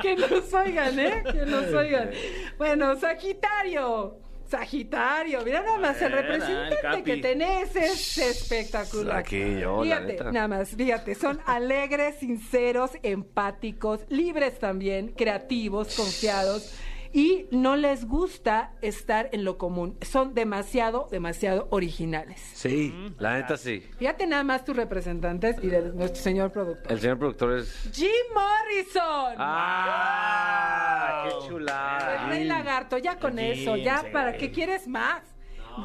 que 0.02 0.16
nos 0.16 0.52
oigan, 0.52 0.98
¿eh? 0.98 1.22
Que 1.30 1.46
nos 1.46 1.72
oigan. 1.72 2.10
Bueno, 2.58 2.96
Sagitario. 2.96 4.18
Sagitario, 4.50 5.44
mira 5.44 5.62
nada 5.62 5.78
más, 5.78 6.02
el 6.02 6.10
representante 6.10 7.04
que 7.04 7.18
tenés 7.18 7.76
es 7.76 8.18
espectacular. 8.18 9.18
Aquí 9.18 9.60
yo, 9.60 9.80
Fíjate, 9.84 10.18
nada 10.32 10.48
más, 10.48 10.70
fíjate, 10.70 11.14
son 11.14 11.40
alegres, 11.46 12.16
sinceros, 12.16 12.90
empáticos, 13.04 14.00
libres 14.08 14.58
también, 14.58 15.12
creativos, 15.12 15.94
confiados 15.94 16.74
y 17.12 17.46
no 17.50 17.76
les 17.76 18.06
gusta 18.06 18.72
estar 18.82 19.28
en 19.32 19.44
lo 19.44 19.58
común. 19.58 19.96
Son 20.02 20.34
demasiado, 20.34 21.08
demasiado 21.10 21.66
originales. 21.70 22.40
Sí, 22.54 22.94
la 23.18 23.34
neta 23.34 23.56
sí. 23.56 23.84
Fíjate 23.98 24.26
nada 24.26 24.44
más 24.44 24.64
tus 24.64 24.76
representantes 24.76 25.56
y 25.62 25.68
de 25.68 25.92
nuestro 25.92 26.22
señor 26.22 26.52
productor. 26.52 26.92
El 26.92 27.00
señor 27.00 27.18
productor 27.18 27.58
es... 27.58 27.90
Jim 27.92 28.08
Morrison. 28.34 29.34
¡Ah! 29.38 31.24
¡Qué 31.24 31.34
El 31.36 31.48
chulada! 31.48 32.28
Rey 32.28 32.44
Lagarto, 32.44 32.98
ya 32.98 33.18
con 33.18 33.36
Jim, 33.38 33.52
eso, 33.52 33.76
ya 33.76 34.00
sí. 34.02 34.06
para 34.12 34.36
qué 34.36 34.50
quieres 34.50 34.86
más. 34.86 35.22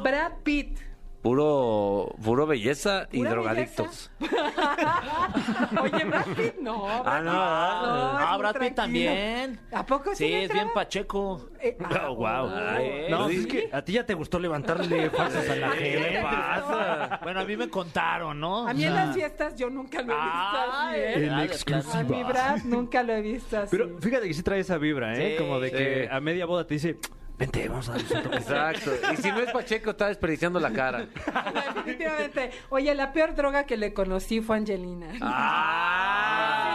Brad 0.02 0.32
Pitt. 0.42 0.85
Puro, 1.26 2.14
puro 2.22 2.46
belleza 2.46 3.08
y 3.10 3.24
drogadictos. 3.24 4.12
belleza. 4.20 5.02
Oye, 5.82 6.04
Brad 6.04 6.24
Pitt 6.36 6.54
no. 6.60 6.84
Brad 6.84 7.02
Ah, 7.04 7.20
no, 7.20 7.30
ah. 7.34 8.18
es 8.20 8.26
Ah, 8.28 8.36
Brad 8.38 8.56
Pitt 8.60 8.74
también. 8.76 9.58
¿A 9.72 9.84
poco 9.84 10.10
sí? 10.14 10.24
Sí, 10.24 10.32
es 10.32 10.52
bien 10.52 10.68
pacheco. 10.72 11.50
Eh, 11.60 11.76
ah, 11.84 12.06
Oh, 12.10 12.14
wow. 12.14 12.48
Ay, 12.54 13.06
no, 13.10 13.28
¿sí? 13.28 13.38
es 13.38 13.46
que 13.48 13.68
a 13.72 13.82
ti 13.82 13.94
ya 13.94 14.06
te 14.06 14.14
gustó 14.14 14.38
levantarle 14.38 15.10
falsas 15.18 15.50
a 15.50 15.56
la 15.56 15.70
gente. 15.70 16.10
¿Qué 16.12 16.20
pasa? 16.22 17.18
Bueno, 17.24 17.40
a 17.40 17.44
mí 17.44 17.56
me 17.56 17.68
contaron, 17.70 18.38
¿no? 18.38 18.68
A 18.68 18.72
mí 18.72 18.84
en 18.84 18.94
las 18.94 19.12
fiestas 19.12 19.56
yo 19.56 19.68
nunca 19.68 20.02
lo 20.02 20.12
he 20.12 20.16
visto 20.16 20.58
así, 20.70 20.94
¿eh? 20.96 21.26
En 21.26 21.38
exclusiva. 21.40 21.98
A 21.98 22.02
mi 22.04 22.22
Brad 22.22 22.58
nunca 22.66 23.02
lo 23.02 23.14
he 23.14 23.22
visto 23.22 23.58
así. 23.58 23.76
Pero 23.76 23.98
fíjate 23.98 24.28
que 24.28 24.34
sí 24.34 24.44
trae 24.44 24.60
esa 24.60 24.78
vibra, 24.78 25.12
¿eh? 25.18 25.32
Sí, 25.36 25.42
Como 25.42 25.58
de 25.58 25.70
sí. 25.70 25.76
que 25.76 26.08
a 26.08 26.20
media 26.20 26.46
boda 26.46 26.68
te 26.68 26.74
dice, 26.74 26.98
vente, 27.38 27.68
vamos 27.68 27.88
a 27.88 27.92
darles 27.92 28.10
un 28.10 28.22
toque". 28.22 28.36
Exacto. 28.36 28.90
Y 29.12 29.16
si 29.16 29.30
no 29.30 29.40
es 29.40 29.50
Pacheco, 29.52 29.90
está 29.90 30.08
desperdiciando 30.08 30.60
la 30.60 30.72
cara. 30.72 31.06
Definitivamente. 31.74 32.50
Oye, 32.70 32.94
la 32.94 33.12
peor 33.12 33.34
droga 33.34 33.64
que 33.64 33.76
le 33.76 33.92
conocí 33.92 34.40
fue 34.40 34.56
Angelina. 34.56 35.08
¡Ah! 35.20 36.65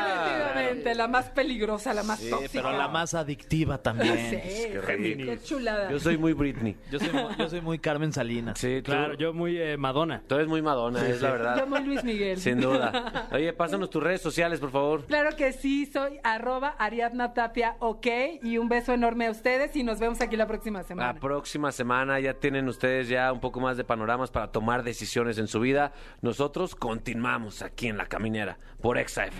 La 0.95 1.07
más 1.07 1.29
peligrosa, 1.29 1.93
la 1.93 2.03
más 2.03 2.19
Sí, 2.19 2.29
tóxica. 2.29 2.51
pero 2.63 2.77
la 2.77 2.87
más 2.87 3.13
adictiva 3.13 3.77
Sí, 3.77 3.83
también. 3.83 4.15
Qué 4.41 4.81
rico. 4.97 5.31
qué 5.31 5.39
chulada. 5.43 5.91
Yo 5.91 5.99
soy 5.99 6.17
muy 6.17 6.33
Britney. 6.33 6.75
Yo 6.91 6.99
soy, 6.99 7.09
yo 7.37 7.49
soy 7.49 7.61
muy 7.61 7.79
Carmen 7.79 8.11
Salinas. 8.13 8.59
Sí, 8.59 8.81
tú- 8.83 8.91
Claro, 8.91 9.13
yo 9.15 9.33
muy 9.33 9.57
eh, 9.57 9.77
Madonna. 9.77 10.21
Tú 10.27 10.35
eres 10.35 10.47
muy 10.47 10.61
Madonna, 10.61 11.05
es 11.07 11.21
la 11.21 11.31
verdad. 11.31 11.57
Yo 11.57 11.67
muy 11.67 11.83
Luis 11.83 12.03
Miguel. 12.03 12.37
Sin 12.39 12.59
duda. 12.61 13.27
Oye, 13.31 13.51
pásanos 13.53 13.89
tus 13.89 14.03
redes 14.03 14.21
sociales, 14.21 14.59
por 14.59 14.71
favor. 14.71 15.05
Claro 15.05 15.35
que 15.35 15.51
sí, 15.53 15.85
soy 15.85 16.19
arroba 16.23 16.75
Ariadna 16.77 17.33
Tapia, 17.33 17.75
ok. 17.79 18.07
Y 18.43 18.57
un 18.57 18.69
beso 18.69 18.93
enorme 18.93 19.27
a 19.27 19.31
ustedes 19.31 19.75
y 19.75 19.83
nos 19.83 19.99
vemos 19.99 20.21
aquí 20.21 20.35
la 20.35 20.47
próxima 20.47 20.83
semana. 20.83 21.13
La 21.13 21.19
próxima 21.19 21.71
semana 21.71 22.19
ya 22.19 22.33
tienen 22.35 22.67
ustedes 22.67 23.07
ya 23.07 23.31
un 23.31 23.39
poco 23.39 23.59
más 23.59 23.77
de 23.77 23.83
panoramas 23.83 24.29
para 24.31 24.51
tomar 24.51 24.83
decisiones 24.83 25.37
en 25.37 25.47
su 25.47 25.59
vida. 25.59 25.91
Nosotros 26.21 26.75
continuamos 26.75 27.61
aquí 27.61 27.87
en 27.87 27.97
La 27.97 28.05
Caminera 28.07 28.57
por 28.81 28.97
XAF. 28.99 29.33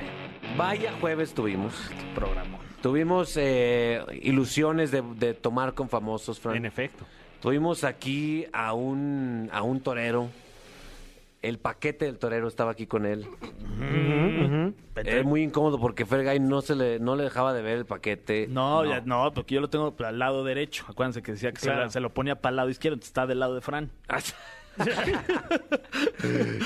Vaya 0.57 0.93
jueves 0.99 1.20
tuvimos. 1.33 1.73
Programa. 2.15 2.57
Tuvimos 2.81 3.37
eh, 3.37 4.01
ilusiones 4.23 4.89
de, 4.91 5.03
de 5.17 5.33
tomar 5.35 5.73
con 5.73 5.87
famosos, 5.87 6.39
Fran. 6.39 6.55
En 6.55 6.65
efecto. 6.65 7.05
Tuvimos 7.41 7.83
aquí 7.83 8.45
a 8.53 8.73
un, 8.73 9.49
a 9.53 9.61
un 9.61 9.81
torero. 9.81 10.29
El 11.41 11.57
paquete 11.57 12.05
del 12.05 12.19
torero 12.19 12.47
estaba 12.47 12.71
aquí 12.71 12.85
con 12.85 13.05
él. 13.05 13.25
Es 14.95 15.25
muy 15.25 15.41
incómodo 15.41 15.79
porque 15.79 16.05
Fergay 16.05 16.39
no 16.39 16.61
se 16.61 16.75
le, 16.75 16.99
no 16.99 17.15
le 17.15 17.23
dejaba 17.23 17.51
de 17.53 17.63
ver 17.63 17.79
el 17.79 17.85
paquete. 17.85 18.45
No, 18.47 18.85
ya- 18.85 19.01
no, 19.01 19.31
porque 19.33 19.55
yo 19.55 19.61
lo 19.61 19.69
tengo 19.69 19.95
al 20.05 20.19
lado 20.19 20.43
derecho. 20.43 20.85
Acuérdense 20.87 21.23
que 21.23 21.31
decía 21.31 21.51
que 21.51 21.59
se 21.59 21.65
Claro. 21.67 21.85
lo- 21.85 21.89
se, 21.91 21.99
lo 21.99 22.13
ponía 22.13 22.35
para 22.35 22.51
el 22.51 22.55
lado 22.57 22.69
izquierdo, 22.69 22.99
está 23.01 23.25
del 23.25 23.39
lado 23.39 23.55
de 23.55 23.61
Fran. 23.61 23.89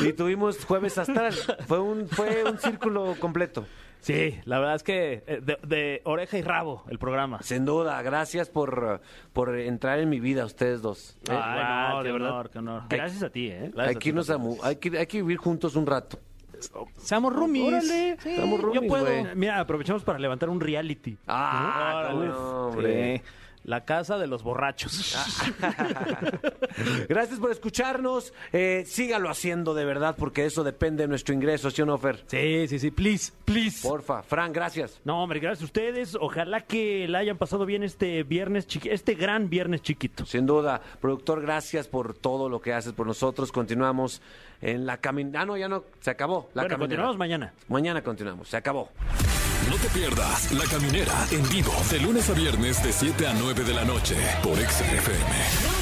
y 0.05 0.13
tuvimos 0.13 0.63
jueves 0.65 0.97
astral. 0.97 1.33
Fue 1.67 1.79
un, 1.79 2.07
fue 2.07 2.43
un 2.43 2.57
círculo 2.57 3.15
completo. 3.19 3.65
Sí, 4.01 4.39
la 4.45 4.59
verdad 4.59 4.75
es 4.75 4.83
que 4.83 5.23
eh, 5.25 5.41
de, 5.41 5.57
de 5.67 6.01
oreja 6.05 6.37
y 6.37 6.41
rabo 6.43 6.83
el 6.89 6.99
programa. 6.99 7.39
Sin 7.41 7.65
duda, 7.65 8.01
gracias 8.03 8.49
por, 8.49 9.01
por 9.33 9.57
entrar 9.57 9.99
en 9.99 10.09
mi 10.09 10.19
vida, 10.19 10.45
ustedes 10.45 10.81
dos. 10.81 11.17
¿eh? 11.29 11.31
Ay, 11.33 11.89
no, 11.93 11.97
de 12.03 12.09
qué 12.09 12.13
verdad. 12.13 12.29
honor, 12.31 12.49
qué 12.51 12.59
honor. 12.59 12.83
Gracias 12.89 13.23
a 13.23 13.29
ti, 13.29 13.47
¿eh? 13.47 13.71
Gracias 13.73 13.87
hay, 13.87 13.95
a 13.95 13.99
ti, 13.99 14.11
mu- 14.37 14.57
hay, 14.61 14.75
que, 14.75 14.97
hay 14.97 15.07
que 15.07 15.17
vivir 15.21 15.37
juntos 15.37 15.75
un 15.75 15.85
rato. 15.87 16.19
Seamos 16.97 17.33
roomies. 17.33 17.67
Órale. 17.67 18.17
Sí, 18.21 18.35
yo 18.73 18.87
puedo. 18.87 19.05
Mira, 19.35 19.59
aprovechamos 19.59 20.03
para 20.03 20.19
levantar 20.19 20.49
un 20.49 20.59
reality. 20.61 21.17
Ah, 21.27 22.01
Órale. 22.05 22.27
no, 22.27 22.67
hombre. 22.67 23.17
Sí. 23.17 23.23
La 23.65 23.83
casa 23.83 24.19
de 24.19 24.27
los 24.27 24.43
borrachos. 24.43 25.17
Gracias 27.09 27.39
por 27.39 27.49
escucharnos. 27.51 28.31
Eh, 28.53 28.83
sígalo 28.85 29.27
haciendo 29.29 29.73
de 29.73 29.85
verdad, 29.85 30.15
porque 30.17 30.45
eso 30.45 30.63
depende 30.63 31.03
de 31.03 31.07
nuestro 31.07 31.33
ingreso, 31.33 31.71
¿sí 31.71 31.81
o 31.81 31.85
no, 31.87 31.97
Fer? 31.97 32.23
Sí, 32.27 32.67
sí, 32.67 32.77
sí. 32.77 32.91
Please, 32.91 33.33
please. 33.43 33.87
Porfa. 33.87 34.21
Fran, 34.21 34.53
gracias. 34.53 35.01
No, 35.03 35.23
hombre, 35.23 35.39
gracias 35.39 35.63
a 35.63 35.65
ustedes. 35.65 36.15
Ojalá 36.19 36.61
que 36.61 37.07
la 37.07 37.17
hayan 37.19 37.37
pasado 37.39 37.65
bien 37.65 37.81
este 37.81 38.21
viernes 38.23 38.67
chiqui- 38.67 38.91
este 38.91 39.15
gran 39.15 39.49
viernes 39.49 39.81
chiquito. 39.81 40.25
Sin 40.27 40.45
duda. 40.45 40.79
Productor, 41.01 41.41
gracias 41.41 41.87
por 41.87 42.13
todo 42.15 42.49
lo 42.49 42.61
que 42.61 42.71
haces 42.73 42.93
por 42.93 43.07
nosotros. 43.07 43.51
Continuamos 43.51 44.21
en 44.61 44.85
la 44.85 44.97
caminera. 44.97 45.41
Ah, 45.41 45.45
no, 45.45 45.57
ya 45.57 45.67
no. 45.67 45.85
Se 46.01 46.11
acabó. 46.11 46.49
La 46.53 46.61
bueno, 46.63 46.75
caminera. 46.75 46.77
continuamos 46.79 47.17
mañana. 47.17 47.53
Mañana 47.67 48.03
continuamos. 48.03 48.47
Se 48.47 48.57
acabó. 48.57 48.89
No 49.69 49.77
te 49.77 49.89
pierdas 49.89 50.51
La 50.51 50.65
Caminera 50.65 51.27
en 51.31 51.47
vivo 51.49 51.73
de 51.89 51.99
lunes 51.99 52.29
a 52.29 52.33
viernes 52.33 52.83
de 52.83 52.93
7 52.93 53.27
a 53.27 53.33
9 53.33 53.63
de 53.63 53.73
la 53.73 53.83
noche 53.83 54.15
por 54.43 54.57
XFM. 54.57 55.74